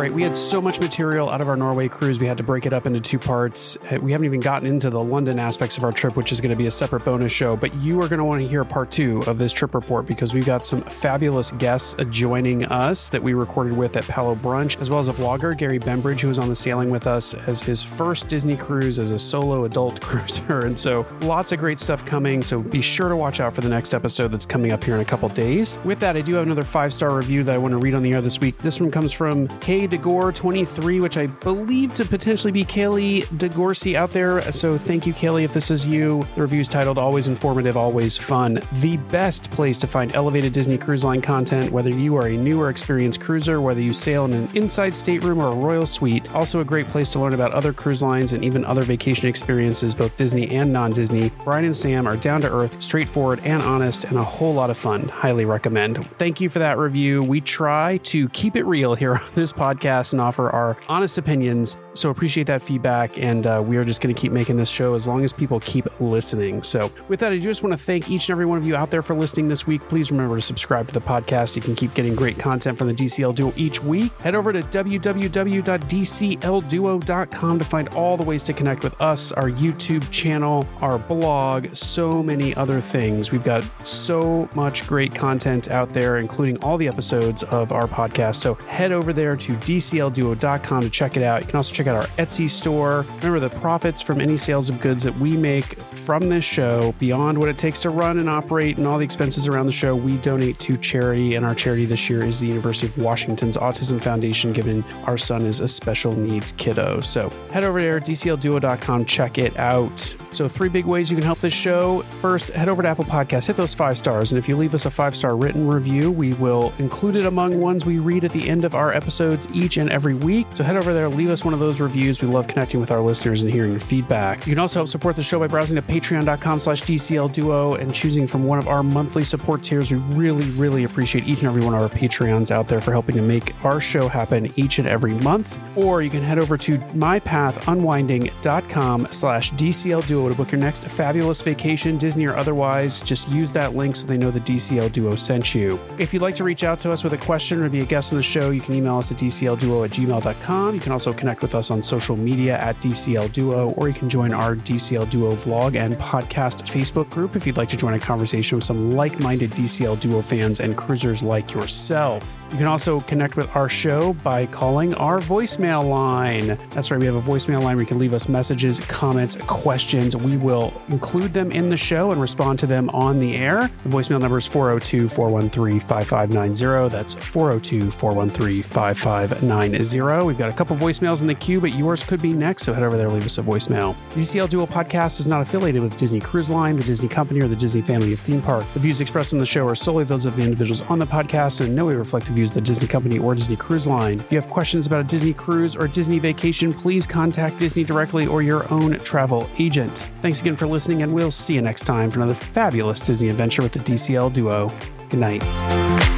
Right, 0.00 0.14
we 0.14 0.22
had 0.22 0.34
so 0.34 0.62
much 0.62 0.80
material 0.80 1.28
out 1.28 1.42
of 1.42 1.48
our 1.48 1.56
Norway 1.56 1.86
cruise. 1.86 2.18
We 2.18 2.26
had 2.26 2.38
to 2.38 2.42
break 2.42 2.64
it 2.64 2.72
up 2.72 2.86
into 2.86 3.00
two 3.00 3.18
parts. 3.18 3.76
Uh, 3.92 3.98
We 4.00 4.12
haven't 4.12 4.24
even 4.24 4.40
gotten 4.40 4.66
into 4.66 4.88
the 4.88 5.04
London 5.04 5.38
aspects 5.38 5.76
of 5.76 5.84
our 5.84 5.92
trip, 5.92 6.16
which 6.16 6.32
is 6.32 6.40
going 6.40 6.48
to 6.48 6.56
be 6.56 6.64
a 6.64 6.70
separate 6.70 7.04
bonus 7.04 7.30
show. 7.30 7.54
But 7.54 7.74
you 7.74 7.98
are 8.00 8.08
going 8.08 8.16
to 8.16 8.24
want 8.24 8.40
to 8.40 8.48
hear 8.48 8.64
part 8.64 8.90
two 8.90 9.22
of 9.26 9.36
this 9.36 9.52
trip 9.52 9.74
report 9.74 10.06
because 10.06 10.32
we've 10.32 10.46
got 10.46 10.64
some 10.64 10.80
fabulous 10.84 11.50
guests 11.50 11.94
joining 12.08 12.64
us 12.64 13.10
that 13.10 13.22
we 13.22 13.34
recorded 13.34 13.76
with 13.76 13.94
at 13.94 14.04
Palo 14.08 14.34
Brunch, 14.34 14.80
as 14.80 14.88
well 14.88 15.00
as 15.00 15.08
a 15.08 15.12
vlogger, 15.12 15.54
Gary 15.54 15.78
Bembridge, 15.78 16.22
who 16.22 16.28
was 16.28 16.38
on 16.38 16.48
the 16.48 16.54
sailing 16.54 16.88
with 16.88 17.06
us 17.06 17.34
as 17.34 17.62
his 17.62 17.82
first 17.82 18.26
Disney 18.26 18.56
cruise 18.56 18.98
as 18.98 19.10
a 19.10 19.18
solo 19.18 19.66
adult 19.66 20.00
cruiser. 20.00 20.64
And 20.64 20.78
so 20.78 21.06
lots 21.20 21.52
of 21.52 21.58
great 21.58 21.78
stuff 21.78 22.06
coming. 22.06 22.40
So 22.40 22.62
be 22.62 22.80
sure 22.80 23.10
to 23.10 23.16
watch 23.16 23.38
out 23.38 23.52
for 23.52 23.60
the 23.60 23.68
next 23.68 23.92
episode 23.92 24.28
that's 24.28 24.46
coming 24.46 24.72
up 24.72 24.82
here 24.82 24.94
in 24.94 25.02
a 25.02 25.04
couple 25.04 25.28
days. 25.28 25.78
With 25.84 26.00
that, 26.00 26.16
I 26.16 26.22
do 26.22 26.36
have 26.36 26.46
another 26.46 26.64
five 26.64 26.90
star 26.94 27.14
review 27.14 27.44
that 27.44 27.54
I 27.54 27.58
want 27.58 27.72
to 27.72 27.78
read 27.78 27.92
on 27.92 28.02
the 28.02 28.14
air 28.14 28.22
this 28.22 28.40
week. 28.40 28.56
This 28.62 28.80
one 28.80 28.90
comes 28.90 29.12
from 29.12 29.46
K 29.58 29.89
DeGore 29.90 30.32
23, 30.32 31.00
which 31.00 31.18
I 31.18 31.26
believe 31.26 31.92
to 31.94 32.04
potentially 32.04 32.52
be 32.52 32.64
Kaylee 32.64 33.24
DeGorsey 33.38 33.96
out 33.96 34.12
there. 34.12 34.40
So 34.52 34.78
thank 34.78 35.04
you, 35.04 35.12
Kaylee, 35.12 35.42
if 35.42 35.52
this 35.52 35.68
is 35.72 35.84
you. 35.84 36.24
The 36.36 36.42
review 36.42 36.60
is 36.60 36.68
titled 36.68 36.96
Always 36.96 37.26
Informative, 37.26 37.76
Always 37.76 38.16
Fun. 38.16 38.60
The 38.74 38.98
best 39.10 39.50
place 39.50 39.78
to 39.78 39.88
find 39.88 40.14
elevated 40.14 40.52
Disney 40.52 40.78
Cruise 40.78 41.02
Line 41.02 41.20
content, 41.20 41.72
whether 41.72 41.90
you 41.90 42.14
are 42.16 42.28
a 42.28 42.36
new 42.36 42.60
or 42.60 42.70
experienced 42.70 43.20
cruiser, 43.20 43.60
whether 43.60 43.80
you 43.80 43.92
sail 43.92 44.26
in 44.26 44.32
an 44.32 44.48
inside 44.54 44.94
stateroom 44.94 45.40
or 45.40 45.48
a 45.48 45.56
royal 45.56 45.86
suite. 45.86 46.32
Also, 46.36 46.60
a 46.60 46.64
great 46.64 46.86
place 46.86 47.08
to 47.08 47.18
learn 47.18 47.34
about 47.34 47.50
other 47.50 47.72
cruise 47.72 48.00
lines 48.00 48.32
and 48.32 48.44
even 48.44 48.64
other 48.64 48.82
vacation 48.82 49.28
experiences, 49.28 49.92
both 49.92 50.16
Disney 50.16 50.48
and 50.50 50.72
non 50.72 50.92
Disney. 50.92 51.32
Brian 51.42 51.64
and 51.64 51.76
Sam 51.76 52.06
are 52.06 52.16
down 52.16 52.42
to 52.42 52.52
earth, 52.52 52.80
straightforward, 52.80 53.40
and 53.42 53.60
honest, 53.60 54.04
and 54.04 54.18
a 54.18 54.22
whole 54.22 54.54
lot 54.54 54.70
of 54.70 54.76
fun. 54.76 55.08
Highly 55.08 55.44
recommend. 55.44 56.06
Thank 56.10 56.40
you 56.40 56.48
for 56.48 56.60
that 56.60 56.78
review. 56.78 57.24
We 57.24 57.40
try 57.40 57.96
to 58.04 58.28
keep 58.28 58.54
it 58.54 58.66
real 58.66 58.94
here 58.94 59.16
on 59.16 59.22
this 59.34 59.52
podcast 59.52 59.79
and 60.12 60.20
offer 60.20 60.50
our 60.50 60.76
honest 60.88 61.18
opinions. 61.18 61.76
So 61.94 62.10
appreciate 62.10 62.46
that 62.46 62.62
feedback, 62.62 63.18
and 63.18 63.46
uh, 63.46 63.62
we 63.64 63.76
are 63.76 63.84
just 63.84 64.00
going 64.00 64.14
to 64.14 64.20
keep 64.20 64.32
making 64.32 64.56
this 64.56 64.70
show 64.70 64.94
as 64.94 65.06
long 65.06 65.24
as 65.24 65.32
people 65.32 65.60
keep 65.60 65.86
listening. 66.00 66.62
So 66.62 66.90
with 67.08 67.20
that, 67.20 67.32
I 67.32 67.38
just 67.38 67.62
want 67.62 67.72
to 67.72 67.78
thank 67.78 68.10
each 68.10 68.28
and 68.28 68.34
every 68.34 68.46
one 68.46 68.58
of 68.58 68.66
you 68.66 68.76
out 68.76 68.90
there 68.90 69.02
for 69.02 69.14
listening 69.14 69.48
this 69.48 69.66
week. 69.66 69.88
Please 69.88 70.12
remember 70.12 70.36
to 70.36 70.42
subscribe 70.42 70.86
to 70.88 70.94
the 70.94 71.00
podcast. 71.00 71.56
You 71.56 71.62
can 71.62 71.74
keep 71.74 71.94
getting 71.94 72.14
great 72.14 72.38
content 72.38 72.78
from 72.78 72.86
the 72.86 72.94
DCL 72.94 73.34
Duo 73.34 73.52
each 73.56 73.82
week. 73.82 74.12
Head 74.20 74.34
over 74.34 74.52
to 74.52 74.62
www.dclduo.com 74.62 77.58
to 77.58 77.64
find 77.64 77.88
all 77.88 78.16
the 78.16 78.22
ways 78.22 78.42
to 78.44 78.52
connect 78.52 78.84
with 78.84 79.00
us, 79.00 79.32
our 79.32 79.50
YouTube 79.50 80.08
channel, 80.10 80.66
our 80.80 80.98
blog, 80.98 81.74
so 81.74 82.22
many 82.22 82.54
other 82.54 82.80
things. 82.80 83.32
We've 83.32 83.44
got 83.44 83.66
so 83.86 84.48
much 84.54 84.86
great 84.86 85.14
content 85.14 85.70
out 85.70 85.90
there, 85.90 86.18
including 86.18 86.62
all 86.62 86.76
the 86.76 86.88
episodes 86.88 87.42
of 87.44 87.72
our 87.72 87.88
podcast. 87.88 88.36
So 88.36 88.54
head 88.54 88.92
over 88.92 89.12
there 89.12 89.36
to 89.36 89.52
dclduo.com 89.54 90.82
to 90.82 90.90
check 90.90 91.16
it 91.16 91.22
out. 91.22 91.42
You 91.42 91.48
can 91.48 91.56
also 91.56 91.74
check 91.80 91.86
out 91.86 91.96
our 91.96 92.14
Etsy 92.16 92.48
store. 92.48 93.06
Remember, 93.22 93.40
the 93.40 93.48
profits 93.58 94.02
from 94.02 94.20
any 94.20 94.36
sales 94.36 94.68
of 94.68 94.80
goods 94.80 95.02
that 95.02 95.16
we 95.16 95.34
make 95.36 95.80
from 95.80 96.28
this 96.28 96.44
show, 96.44 96.92
beyond 96.98 97.38
what 97.38 97.48
it 97.48 97.56
takes 97.56 97.80
to 97.82 97.90
run 97.90 98.18
and 98.18 98.28
operate 98.28 98.76
and 98.76 98.86
all 98.86 98.98
the 98.98 99.04
expenses 99.04 99.48
around 99.48 99.64
the 99.64 99.72
show, 99.72 99.96
we 99.96 100.18
donate 100.18 100.58
to 100.58 100.76
charity. 100.76 101.36
And 101.36 101.46
our 101.46 101.54
charity 101.54 101.86
this 101.86 102.10
year 102.10 102.22
is 102.22 102.38
the 102.38 102.46
University 102.46 102.86
of 102.86 102.98
Washington's 102.98 103.56
Autism 103.56 104.00
Foundation, 104.00 104.52
given 104.52 104.84
our 105.04 105.16
son 105.16 105.46
is 105.46 105.60
a 105.60 105.68
special 105.68 106.12
needs 106.12 106.52
kiddo. 106.52 107.00
So 107.00 107.30
head 107.50 107.64
over 107.64 107.80
there, 107.80 107.98
dclduo.com, 107.98 109.06
check 109.06 109.38
it 109.38 109.56
out. 109.56 110.19
So, 110.32 110.48
three 110.48 110.68
big 110.68 110.86
ways 110.86 111.10
you 111.10 111.16
can 111.16 111.24
help 111.24 111.40
this 111.40 111.52
show. 111.52 112.00
First, 112.00 112.50
head 112.50 112.68
over 112.68 112.82
to 112.82 112.88
Apple 112.88 113.04
Podcasts, 113.04 113.46
hit 113.46 113.56
those 113.56 113.74
five 113.74 113.98
stars. 113.98 114.32
And 114.32 114.38
if 114.38 114.48
you 114.48 114.56
leave 114.56 114.74
us 114.74 114.86
a 114.86 114.90
five 114.90 115.16
star 115.16 115.36
written 115.36 115.66
review, 115.66 116.10
we 116.10 116.34
will 116.34 116.72
include 116.78 117.16
it 117.16 117.26
among 117.26 117.60
ones 117.60 117.84
we 117.84 117.98
read 117.98 118.24
at 118.24 118.32
the 118.32 118.48
end 118.48 118.64
of 118.64 118.74
our 118.74 118.92
episodes 118.92 119.48
each 119.52 119.76
and 119.76 119.90
every 119.90 120.14
week. 120.14 120.46
So, 120.54 120.64
head 120.64 120.76
over 120.76 120.92
there, 120.92 121.08
leave 121.08 121.30
us 121.30 121.44
one 121.44 121.54
of 121.54 121.60
those 121.60 121.80
reviews. 121.80 122.22
We 122.22 122.28
love 122.28 122.48
connecting 122.48 122.80
with 122.80 122.90
our 122.90 123.00
listeners 123.00 123.42
and 123.42 123.52
hearing 123.52 123.72
your 123.72 123.80
feedback. 123.80 124.46
You 124.46 124.52
can 124.52 124.60
also 124.60 124.80
help 124.80 124.88
support 124.88 125.16
the 125.16 125.22
show 125.22 125.38
by 125.38 125.46
browsing 125.46 125.76
to 125.76 125.82
patreon.com 125.82 126.60
slash 126.60 126.82
DCL 126.82 127.32
Duo 127.32 127.74
and 127.74 127.94
choosing 127.94 128.26
from 128.26 128.46
one 128.46 128.58
of 128.58 128.68
our 128.68 128.82
monthly 128.82 129.24
support 129.24 129.62
tiers. 129.62 129.90
We 129.90 129.98
really, 130.14 130.50
really 130.50 130.84
appreciate 130.84 131.26
each 131.26 131.40
and 131.40 131.48
every 131.48 131.64
one 131.64 131.74
of 131.74 131.80
our 131.80 131.88
Patreons 131.88 132.50
out 132.50 132.68
there 132.68 132.80
for 132.80 132.92
helping 132.92 133.16
to 133.16 133.22
make 133.22 133.54
our 133.64 133.80
show 133.80 134.08
happen 134.08 134.52
each 134.56 134.78
and 134.78 134.88
every 134.88 135.14
month. 135.14 135.58
Or 135.76 136.02
you 136.02 136.10
can 136.10 136.22
head 136.22 136.38
over 136.38 136.56
to 136.58 136.78
mypathunwinding.com 136.78 139.08
slash 139.10 139.52
DCL 139.52 140.06
Duo 140.20 140.28
to 140.28 140.34
book 140.34 140.52
your 140.52 140.60
next 140.60 140.84
fabulous 140.84 141.42
vacation, 141.42 141.96
Disney 141.96 142.26
or 142.26 142.36
otherwise. 142.36 143.00
Just 143.00 143.30
use 143.30 143.52
that 143.52 143.74
link 143.74 143.96
so 143.96 144.06
they 144.06 144.18
know 144.18 144.30
the 144.30 144.40
DCL 144.40 144.92
Duo 144.92 145.14
sent 145.14 145.54
you. 145.54 145.80
If 145.98 146.12
you'd 146.12 146.20
like 146.20 146.34
to 146.34 146.44
reach 146.44 146.62
out 146.62 146.78
to 146.80 146.92
us 146.92 147.02
with 147.02 147.14
a 147.14 147.18
question 147.18 147.62
or 147.62 147.70
be 147.70 147.80
a 147.80 147.86
guest 147.86 148.12
on 148.12 148.18
the 148.18 148.22
show, 148.22 148.50
you 148.50 148.60
can 148.60 148.74
email 148.74 148.98
us 148.98 149.10
at 149.10 149.16
dclduo 149.16 149.84
at 149.84 149.92
gmail.com. 149.92 150.74
You 150.74 150.80
can 150.80 150.92
also 150.92 151.12
connect 151.12 151.40
with 151.40 151.54
us 151.54 151.70
on 151.70 151.82
social 151.82 152.16
media 152.16 152.58
at 152.58 152.76
DCL 152.80 153.32
Duo, 153.32 153.70
or 153.72 153.88
you 153.88 153.94
can 153.94 154.10
join 154.10 154.32
our 154.32 154.56
DCL 154.56 155.08
Duo 155.08 155.32
vlog 155.32 155.76
and 155.76 155.94
podcast 155.94 156.62
Facebook 156.62 157.08
group 157.08 157.34
if 157.34 157.46
you'd 157.46 157.56
like 157.56 157.68
to 157.70 157.76
join 157.76 157.94
a 157.94 157.98
conversation 157.98 158.56
with 158.56 158.64
some 158.64 158.92
like 158.92 159.18
minded 159.20 159.52
DCL 159.52 160.00
Duo 160.00 160.20
fans 160.20 160.60
and 160.60 160.76
cruisers 160.76 161.22
like 161.22 161.54
yourself. 161.54 162.36
You 162.50 162.58
can 162.58 162.66
also 162.66 163.00
connect 163.00 163.36
with 163.36 163.54
our 163.56 163.68
show 163.68 164.12
by 164.14 164.46
calling 164.46 164.92
our 164.94 165.20
voicemail 165.20 165.88
line. 165.88 166.58
That's 166.70 166.90
right, 166.90 167.00
we 167.00 167.06
have 167.06 167.14
a 167.14 167.20
voicemail 167.20 167.62
line 167.62 167.76
where 167.76 167.82
you 167.82 167.86
can 167.86 167.98
leave 167.98 168.12
us 168.12 168.28
messages, 168.28 168.80
comments, 168.80 169.36
questions. 169.46 170.09
We 170.16 170.36
will 170.36 170.72
include 170.88 171.32
them 171.32 171.50
in 171.52 171.68
the 171.68 171.76
show 171.76 172.10
and 172.12 172.20
respond 172.20 172.58
to 172.60 172.66
them 172.66 172.90
on 172.90 173.18
the 173.18 173.36
air. 173.36 173.70
The 173.84 173.88
voicemail 173.88 174.20
number 174.20 174.38
is 174.38 174.46
402 174.46 175.08
413 175.08 175.80
5590. 175.80 176.88
That's 176.88 177.14
402 177.14 177.90
413 177.90 178.62
5590. 178.62 180.26
We've 180.26 180.38
got 180.38 180.50
a 180.50 180.52
couple 180.52 180.76
voicemails 180.76 181.22
in 181.22 181.26
the 181.26 181.34
queue, 181.34 181.60
but 181.60 181.74
yours 181.74 182.02
could 182.02 182.22
be 182.22 182.32
next, 182.32 182.64
so 182.64 182.72
head 182.72 182.82
over 182.82 182.96
there 182.96 183.08
leave 183.08 183.24
us 183.24 183.38
a 183.38 183.42
voicemail. 183.42 183.96
The 184.14 184.20
DCL 184.20 184.48
Duo 184.50 184.66
Podcast 184.66 185.20
is 185.20 185.28
not 185.28 185.42
affiliated 185.42 185.82
with 185.82 185.96
Disney 185.96 186.20
Cruise 186.20 186.50
Line, 186.50 186.76
the 186.76 186.84
Disney 186.84 187.08
Company, 187.08 187.40
or 187.40 187.48
the 187.48 187.56
Disney 187.56 187.82
family 187.82 188.12
of 188.12 188.20
theme 188.20 188.42
park. 188.42 188.64
The 188.74 188.80
views 188.80 189.00
expressed 189.00 189.32
on 189.32 189.40
the 189.40 189.46
show 189.46 189.66
are 189.66 189.74
solely 189.74 190.04
those 190.04 190.26
of 190.26 190.36
the 190.36 190.42
individuals 190.42 190.82
on 190.82 190.98
the 190.98 191.06
podcast 191.06 191.60
and 191.60 191.70
in 191.70 191.74
no 191.74 191.86
way 191.86 191.94
reflect 191.94 192.26
the 192.26 192.32
views 192.32 192.50
of 192.50 192.54
the 192.56 192.60
Disney 192.60 192.88
Company 192.88 193.18
or 193.18 193.34
Disney 193.34 193.56
Cruise 193.56 193.86
Line. 193.86 194.20
If 194.20 194.32
you 194.32 194.36
have 194.38 194.48
questions 194.48 194.86
about 194.86 195.00
a 195.00 195.04
Disney 195.04 195.32
cruise 195.32 195.76
or 195.76 195.88
Disney 195.88 196.18
vacation, 196.18 196.72
please 196.72 197.06
contact 197.06 197.58
Disney 197.58 197.84
directly 197.84 198.26
or 198.26 198.42
your 198.42 198.70
own 198.72 198.98
travel 199.00 199.48
agent. 199.58 199.99
Thanks 200.20 200.40
again 200.40 200.56
for 200.56 200.66
listening, 200.66 201.02
and 201.02 201.12
we'll 201.12 201.30
see 201.30 201.54
you 201.54 201.62
next 201.62 201.82
time 201.82 202.10
for 202.10 202.18
another 202.18 202.34
fabulous 202.34 203.00
Disney 203.00 203.28
adventure 203.28 203.62
with 203.62 203.72
the 203.72 203.80
DCL 203.80 204.32
Duo. 204.32 204.70
Good 205.08 205.20
night. 205.20 206.09